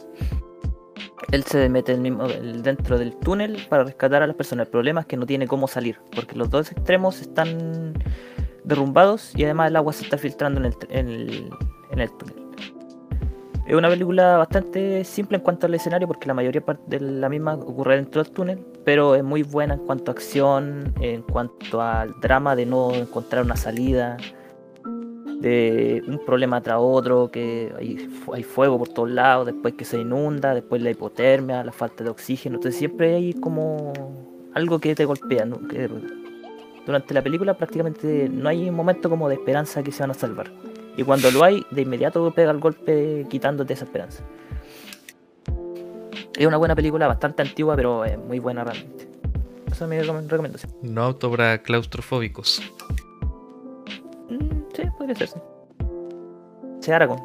Él 1.33 1.43
se 1.43 1.69
mete 1.69 1.95
el 1.95 2.01
mismo, 2.01 2.29
dentro 2.29 2.97
del 2.97 3.17
túnel 3.17 3.59
para 3.69 3.83
rescatar 3.83 4.23
a 4.23 4.27
las 4.29 4.37
personas. 4.37 4.69
El 4.69 4.71
problema 4.71 5.01
es 5.01 5.07
que 5.07 5.17
no 5.17 5.27
tiene 5.27 5.49
cómo 5.49 5.67
salir, 5.67 5.99
porque 6.15 6.37
los 6.37 6.49
dos 6.49 6.71
extremos 6.71 7.23
están 7.23 7.95
derrumbados 8.63 9.33
y 9.35 9.43
además 9.43 9.71
el 9.71 9.75
agua 9.75 9.93
se 9.93 10.05
está 10.05 10.17
filtrando 10.17 10.61
en 10.61 10.67
el, 10.91 11.51
en 11.91 11.99
el 11.99 12.11
túnel. 12.19 12.45
Es 13.67 13.75
una 13.75 13.89
película 13.89 14.37
bastante 14.37 15.05
simple 15.05 15.39
en 15.39 15.43
cuanto 15.43 15.67
al 15.67 15.75
escenario 15.75 16.07
porque 16.07 16.27
la 16.29 16.35
mayoría 16.35 16.63
de 16.87 17.01
la 17.01 17.31
misma 17.31 17.55
ocurre 17.55 17.97
dentro 17.97 18.23
del 18.23 18.31
túnel, 18.31 18.59
pero 18.85 19.15
es 19.15 19.25
muy 19.25 19.43
buena 19.43 19.75
en 19.75 19.81
cuanto 19.81 20.11
a 20.11 20.13
acción, 20.15 20.93
en 21.01 21.23
cuanto 21.23 21.81
al 21.81 22.13
drama 22.21 22.55
de 22.57 22.67
no 22.67 22.93
encontrar 22.93 23.43
una 23.43 23.57
salida, 23.57 24.19
de 25.41 26.03
un 26.07 26.21
problema 26.27 26.61
tras 26.61 26.77
otro, 26.79 27.31
que 27.31 27.73
hay, 27.79 27.97
fu- 27.97 28.35
hay 28.35 28.43
fuego 28.43 28.79
por 28.79 28.89
todos 28.89 29.11
lados, 29.11 29.47
después 29.47 29.75
que 29.75 29.85
se 29.87 29.99
inunda, 29.99 30.55
después 30.55 30.83
la 30.83 30.91
hipotermia, 30.91 31.65
la 31.65 31.73
falta 31.73 32.05
de 32.05 32.11
oxígeno, 32.11 32.57
entonces 32.57 32.79
siempre 32.79 33.15
hay 33.15 33.33
como 33.33 33.93
algo 34.55 34.79
que 34.79 34.95
te 34.95 35.05
golpea. 35.07 35.47
durante 36.87 37.15
la 37.15 37.23
película 37.23 37.55
prácticamente 37.55 38.29
no 38.31 38.49
hay 38.49 38.69
un 38.69 38.75
momento 38.75 39.09
como 39.09 39.29
de 39.29 39.37
esperanza 39.37 39.83
que 39.83 39.91
se 39.91 40.03
van 40.03 40.11
a 40.11 40.15
salvar. 40.15 40.51
Y 40.97 41.03
cuando 41.03 41.31
lo 41.31 41.43
hay, 41.43 41.65
de 41.71 41.83
inmediato 41.83 42.31
pega 42.33 42.51
el 42.51 42.59
golpe 42.61 43.27
quitándote 43.29 43.73
esa 43.73 43.85
esperanza. 43.85 44.23
Es 46.37 46.47
una 46.47 46.57
buena 46.57 46.75
película, 46.75 47.07
bastante 47.07 47.43
antigua, 47.43 47.77
pero 47.77 48.05
es 48.05 48.19
muy 48.19 48.39
buena 48.39 48.65
realmente. 48.65 49.09
Esa 49.71 49.85
es 49.85 49.91
mi 49.91 50.01
recomendación. 50.29 50.73
No 50.83 51.03
auto 51.03 51.31
para 51.31 51.63
claustrofóbicos. 51.63 52.63
Mm, 54.31 54.63
sí, 54.75 54.83
podría 54.97 55.15
ser. 55.17 55.29
sí. 56.81 56.93
Aragón. 56.93 57.21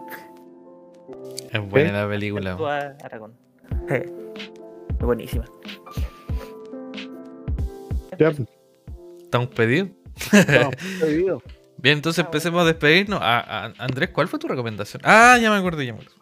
Es 1.52 1.70
buena 1.70 2.04
la 2.04 2.10
película. 2.10 2.96
Aragón. 3.04 3.34
Eh, 3.90 4.12
Buenísima. 5.00 5.46
Ya, 8.18 8.32
¿Estamos 9.22 9.50
pedidos? 9.50 9.90
estamos 10.34 10.76
pedidos. 11.00 11.44
Bien, 11.82 11.98
entonces 11.98 12.24
empecemos 12.26 12.62
a 12.62 12.66
despedirnos. 12.66 13.20
A, 13.22 13.40
a- 13.68 13.74
Andrés, 13.78 14.10
¿cuál 14.10 14.28
fue 14.28 14.38
tu 14.40 14.48
recomendación? 14.48 15.02
Ah, 15.06 15.38
ya 15.42 15.50
me 15.50 15.58
acuerdo, 15.58 15.82
ya 15.82 15.94
me 15.94 16.00
acuerdo. 16.02 16.16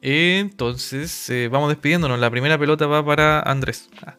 Entonces, 0.00 1.28
eh, 1.30 1.48
vamos 1.50 1.68
despidiéndonos. 1.70 2.18
La 2.18 2.30
primera 2.30 2.58
pelota 2.58 2.86
va 2.86 3.04
para 3.04 3.40
Andrés. 3.40 3.88
Ah, 4.06 4.16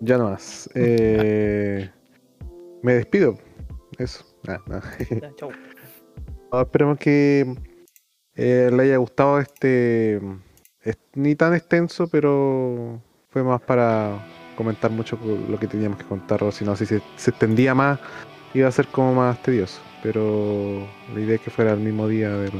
Ya 0.00 0.18
no 0.18 0.30
más. 0.30 0.68
Eh, 0.74 1.90
me 2.82 2.94
despido. 2.94 3.38
Eso. 3.98 4.24
Ah, 4.46 4.58
no. 4.66 4.80
Chau. 5.36 5.50
No, 6.52 6.60
esperemos 6.60 6.98
que 6.98 7.54
eh, 8.34 8.70
le 8.72 8.82
haya 8.82 8.96
gustado 8.98 9.38
este. 9.40 10.16
es- 10.82 10.98
ni 11.14 11.34
tan 11.34 11.54
extenso, 11.54 12.06
pero 12.08 13.00
fue 13.30 13.42
más 13.42 13.60
para 13.62 14.18
comentar 14.56 14.90
mucho 14.90 15.18
lo 15.48 15.58
que 15.58 15.66
teníamos 15.66 15.98
que 15.98 16.04
contar. 16.04 16.42
O 16.44 16.52
si 16.52 16.64
no, 16.64 16.76
si 16.76 16.86
se, 16.86 17.00
se 17.16 17.30
extendía 17.30 17.74
más, 17.74 17.98
iba 18.54 18.68
a 18.68 18.72
ser 18.72 18.86
como 18.88 19.14
más 19.14 19.42
tedioso. 19.42 19.80
Pero 20.02 20.86
la 21.14 21.20
idea 21.20 21.36
es 21.36 21.40
que 21.40 21.50
fuera 21.50 21.72
el 21.72 21.80
mismo 21.80 22.08
día 22.08 22.30
del. 22.30 22.52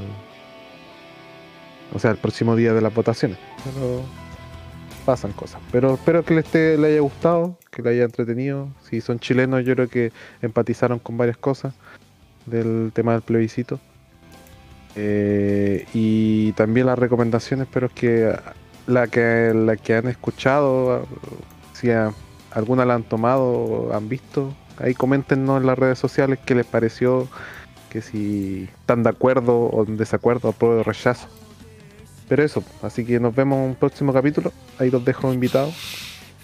O 1.94 1.98
sea, 1.98 2.10
el 2.10 2.16
próximo 2.16 2.56
día 2.56 2.72
de 2.72 2.80
las 2.80 2.92
votaciones. 2.94 3.38
Pero 3.64 4.02
pasan 5.04 5.32
cosas. 5.32 5.60
Pero 5.70 5.94
espero 5.94 6.24
que 6.24 6.34
le, 6.34 6.40
esté, 6.40 6.78
le 6.78 6.88
haya 6.88 7.00
gustado, 7.00 7.58
que 7.70 7.82
le 7.82 7.90
haya 7.90 8.04
entretenido. 8.04 8.68
Si 8.88 9.00
son 9.00 9.18
chilenos, 9.20 9.64
yo 9.64 9.74
creo 9.74 9.88
que 9.88 10.10
empatizaron 10.42 10.98
con 10.98 11.16
varias 11.18 11.36
cosas 11.36 11.74
del 12.46 12.90
tema 12.94 13.12
del 13.12 13.22
plebiscito. 13.22 13.78
Eh, 14.96 15.86
y 15.92 16.52
también 16.52 16.86
las 16.86 16.98
recomendaciones, 16.98 17.66
pero 17.72 17.88
que 17.88 18.34
la 18.86 19.06
que, 19.08 19.52
la 19.54 19.76
que 19.76 19.96
han 19.96 20.06
escuchado, 20.08 21.06
si 21.72 21.90
a- 21.90 22.12
alguna 22.52 22.84
la 22.84 22.94
han 22.94 23.02
tomado 23.02 23.90
han 23.92 24.08
visto, 24.08 24.54
ahí 24.78 24.94
coméntenos 24.94 25.60
en 25.60 25.66
las 25.66 25.78
redes 25.78 25.98
sociales 25.98 26.38
qué 26.44 26.54
les 26.54 26.66
pareció, 26.66 27.28
que 27.90 28.02
si 28.02 28.68
están 28.80 29.02
de 29.02 29.10
acuerdo 29.10 29.56
o 29.56 29.86
en 29.86 29.96
desacuerdo, 29.96 30.48
apruebo 30.48 30.80
o 30.80 30.82
rechazo. 30.82 31.28
Pero 32.28 32.42
eso, 32.42 32.64
así 32.82 33.04
que 33.04 33.20
nos 33.20 33.34
vemos 33.34 33.58
en 33.58 33.64
un 33.70 33.74
próximo 33.74 34.12
capítulo, 34.12 34.52
ahí 34.78 34.90
los 34.90 35.04
dejo 35.04 35.32
invitados. 35.32 35.74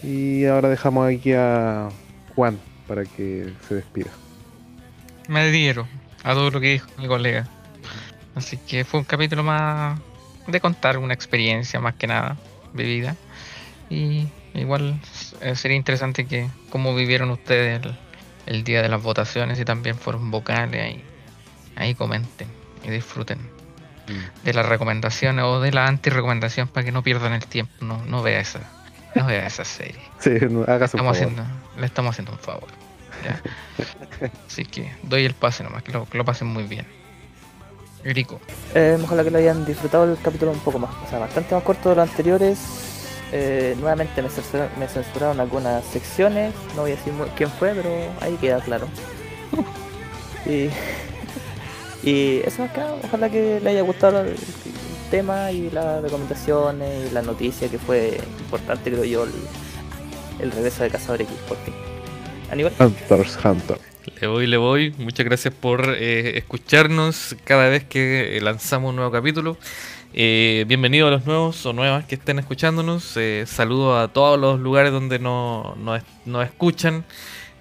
Y 0.02 0.44
ahora 0.46 0.68
dejamos 0.68 1.08
aquí 1.08 1.32
a 1.32 1.88
Juan 2.34 2.58
para 2.86 3.04
que 3.04 3.52
se 3.68 3.74
despida. 3.74 4.10
Me 5.28 5.40
adhiero 5.40 5.86
a 6.22 6.34
todo 6.34 6.50
lo 6.50 6.60
que 6.60 6.72
dijo 6.72 6.88
mi 6.98 7.06
colega. 7.06 7.48
Así 8.34 8.56
que 8.56 8.84
fue 8.84 9.00
un 9.00 9.04
capítulo 9.04 9.42
más 9.42 9.98
de 10.46 10.60
contar 10.60 10.98
una 10.98 11.14
experiencia 11.14 11.80
más 11.80 11.94
que 11.94 12.06
nada 12.06 12.36
vivida. 12.72 13.16
Y 13.88 14.28
igual 14.54 15.00
eh, 15.40 15.54
sería 15.56 15.76
interesante 15.76 16.26
que 16.26 16.48
cómo 16.70 16.94
vivieron 16.94 17.30
ustedes 17.30 17.84
el, 17.84 17.96
el 18.50 18.64
día 18.64 18.82
de 18.82 18.88
las 18.88 19.00
votaciones 19.02 19.58
y 19.60 19.64
también 19.64 19.96
fueron 19.96 20.30
vocales 20.30 20.82
ahí. 20.82 21.04
Ahí 21.76 21.94
comenten 21.94 22.48
y 22.84 22.90
disfruten 22.90 23.38
de 24.44 24.52
las 24.52 24.66
recomendaciones 24.66 25.44
o 25.44 25.60
de 25.60 25.70
la 25.70 25.86
anti-recomendación 25.86 26.66
para 26.66 26.84
que 26.84 26.90
no 26.90 27.02
pierdan 27.04 27.32
el 27.32 27.46
tiempo. 27.46 27.72
No, 27.80 28.04
no 28.06 28.22
vea 28.22 28.40
esa, 28.40 28.60
no 29.14 29.26
vea 29.26 29.46
esa 29.46 29.64
serie. 29.64 30.00
Sí, 30.18 30.30
no, 30.50 30.62
hágase 30.62 30.96
un 30.96 31.06
Estamos 31.06 31.16
favor. 31.18 31.32
haciendo, 31.32 31.44
le 31.78 31.86
estamos 31.86 32.10
haciendo 32.10 32.32
un 32.32 32.38
favor. 32.40 32.68
ya. 33.24 33.40
Así 34.46 34.64
que 34.64 34.92
doy 35.04 35.24
el 35.24 35.34
pase 35.34 35.62
nomás, 35.62 35.84
que 35.84 35.92
lo, 35.92 36.06
que 36.06 36.18
lo 36.18 36.24
pasen 36.24 36.48
muy 36.48 36.64
bien. 36.64 36.86
Rico. 38.02 38.40
Eh, 38.74 38.98
ojalá 39.02 39.22
que 39.22 39.30
lo 39.30 39.38
hayan 39.38 39.64
disfrutado 39.64 40.10
el 40.10 40.18
capítulo 40.20 40.50
un 40.50 40.58
poco 40.60 40.78
más, 40.80 40.90
o 41.06 41.08
sea, 41.08 41.18
bastante 41.20 41.54
más 41.54 41.62
corto 41.62 41.90
de 41.90 41.96
los 41.96 42.10
anteriores. 42.10 42.58
Eh, 43.32 43.76
nuevamente 43.78 44.22
me, 44.22 44.28
censura- 44.28 44.70
me 44.78 44.88
censuraron 44.88 45.38
algunas 45.40 45.84
secciones, 45.84 46.52
no 46.74 46.82
voy 46.82 46.92
a 46.92 46.96
decir 46.96 47.12
quién 47.36 47.50
fue, 47.50 47.72
pero 47.74 47.90
ahí 48.20 48.36
queda 48.40 48.60
claro. 48.60 48.88
Y, 50.46 50.68
y 52.08 52.38
eso 52.44 52.62
más 52.62 52.72
que 52.72 52.80
nada, 52.80 52.94
ojalá 53.04 53.28
que 53.30 53.60
le 53.62 53.70
haya 53.70 53.82
gustado 53.82 54.20
el, 54.22 54.28
el 54.28 54.36
tema 55.10 55.52
y 55.52 55.70
las 55.70 56.02
recomendaciones 56.02 57.10
y 57.10 57.14
la 57.14 57.22
noticia 57.22 57.68
que 57.68 57.78
fue 57.78 58.20
importante, 58.40 58.90
creo 58.90 59.04
yo, 59.04 59.24
el, 59.24 59.30
el 60.40 60.50
regreso 60.50 60.82
de 60.82 60.90
Cazador 60.90 61.22
X 61.22 61.34
por 61.46 61.56
fin. 61.58 61.74
Aníbal, 62.50 62.72
Hunters 62.80 63.38
Hunter. 63.44 63.78
Le 64.20 64.26
voy, 64.26 64.46
le 64.46 64.56
voy. 64.56 64.94
Muchas 64.98 65.24
gracias 65.24 65.54
por 65.54 65.94
eh, 65.96 66.36
escucharnos 66.38 67.36
cada 67.44 67.68
vez 67.68 67.84
que 67.84 68.36
eh, 68.36 68.40
lanzamos 68.40 68.90
un 68.90 68.96
nuevo 68.96 69.10
capítulo. 69.12 69.56
Eh, 70.12 70.64
bienvenidos 70.66 71.06
a 71.06 71.10
los 71.12 71.24
nuevos 71.24 71.64
o 71.66 71.72
nuevas 71.72 72.04
que 72.04 72.16
estén 72.16 72.40
escuchándonos. 72.40 73.16
Eh, 73.16 73.44
saludo 73.46 73.96
a 73.96 74.08
todos 74.08 74.40
los 74.40 74.58
lugares 74.58 74.90
donde 74.90 75.20
nos 75.20 75.76
no, 75.76 75.96
nos 76.26 76.44
escuchan. 76.44 77.04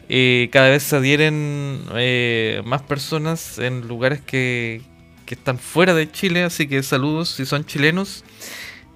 Eh, 0.10 0.50
cada 0.52 0.70
vez 0.70 0.82
se 0.82 0.96
adhieren 0.96 1.84
eh, 1.94 2.64
más 2.66 2.82
personas 2.82 3.60
en 3.60 3.88
lugares 3.88 4.22
que, 4.22 4.82
que 5.28 5.36
están 5.36 5.60
fuera 5.60 5.94
de 5.94 6.12
Chile. 6.12 6.44
Así 6.44 6.68
que 6.68 6.82
saludos 6.82 7.30
si 7.30 7.46
son 7.46 7.66
chilenos. 7.66 8.24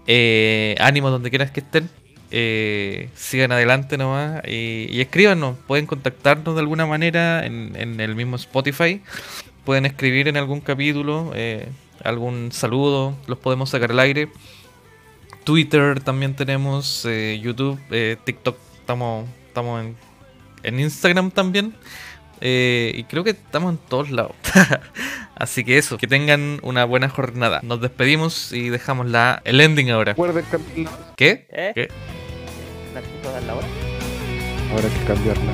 Eh, 0.08 0.76
ánimo 0.80 1.12
donde 1.12 1.30
quieras 1.30 1.52
que 1.52 1.60
estén. 1.60 1.90
Sigan 3.16 3.52
adelante 3.52 4.00
nomás 4.00 4.42
y, 4.48 4.88
y 4.90 5.02
escríbanos. 5.02 5.58
Pueden 5.68 5.86
contactarnos 5.86 6.56
de 6.56 6.62
alguna 6.62 6.88
manera 6.88 7.46
en, 7.46 7.76
en 7.76 8.00
el 8.00 8.16
mismo 8.16 8.36
Spotify. 8.38 9.02
Pueden 9.64 9.86
escribir 9.86 10.28
en 10.28 10.38
algún 10.38 10.60
capítulo 10.60 11.32
algún 12.04 12.52
saludo. 12.52 13.16
Los 13.28 13.38
podemos 13.40 13.70
sacar 13.70 13.92
al 13.92 14.00
aire. 14.00 14.30
Twitter 15.44 16.00
también 16.02 16.36
tenemos. 16.36 17.06
eh, 17.06 17.40
YouTube, 17.42 17.80
eh, 17.92 18.18
TikTok. 18.24 18.58
Estamos, 18.80 19.28
estamos 19.48 19.84
en, 19.84 19.96
en 20.64 20.80
Instagram 20.80 21.32
también. 21.32 21.74
Eh, 22.42 22.92
y 22.96 23.04
creo 23.06 23.24
que 23.24 23.32
estamos 23.32 23.72
en 23.74 23.78
todos 23.78 24.10
lados. 24.12 24.34
Así 25.36 25.64
que 25.64 25.78
eso, 25.78 25.98
que 25.98 26.08
tengan 26.08 26.60
una 26.62 26.86
buena 26.86 27.10
jornada. 27.10 27.62
Nos 27.64 27.82
despedimos 27.82 28.52
y 28.52 28.70
dejamos 28.70 29.08
la, 29.08 29.42
el 29.46 29.62
ending 29.62 29.92
ahora. 29.92 30.16
¿Qué? 31.16 31.48
¿eh? 31.50 31.72
¿Qué? 31.74 31.88
La 33.48 33.56
hora. 33.56 33.68
Ahora 34.72 34.88
hay 34.88 35.00
que 35.00 35.06
cambiarla. 35.06 35.52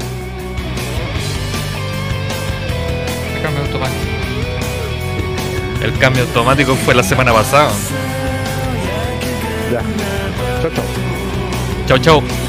Automático. 3.65 4.18
El 5.81 5.97
cambio 5.97 6.23
automático 6.23 6.75
fue 6.75 6.93
la 6.93 7.03
semana 7.03 7.33
pasada. 7.33 7.71
Ya. 9.71 9.81
Chao, 10.61 10.71
chao. 10.71 10.85
Chau, 11.87 11.97
chau. 11.97 12.48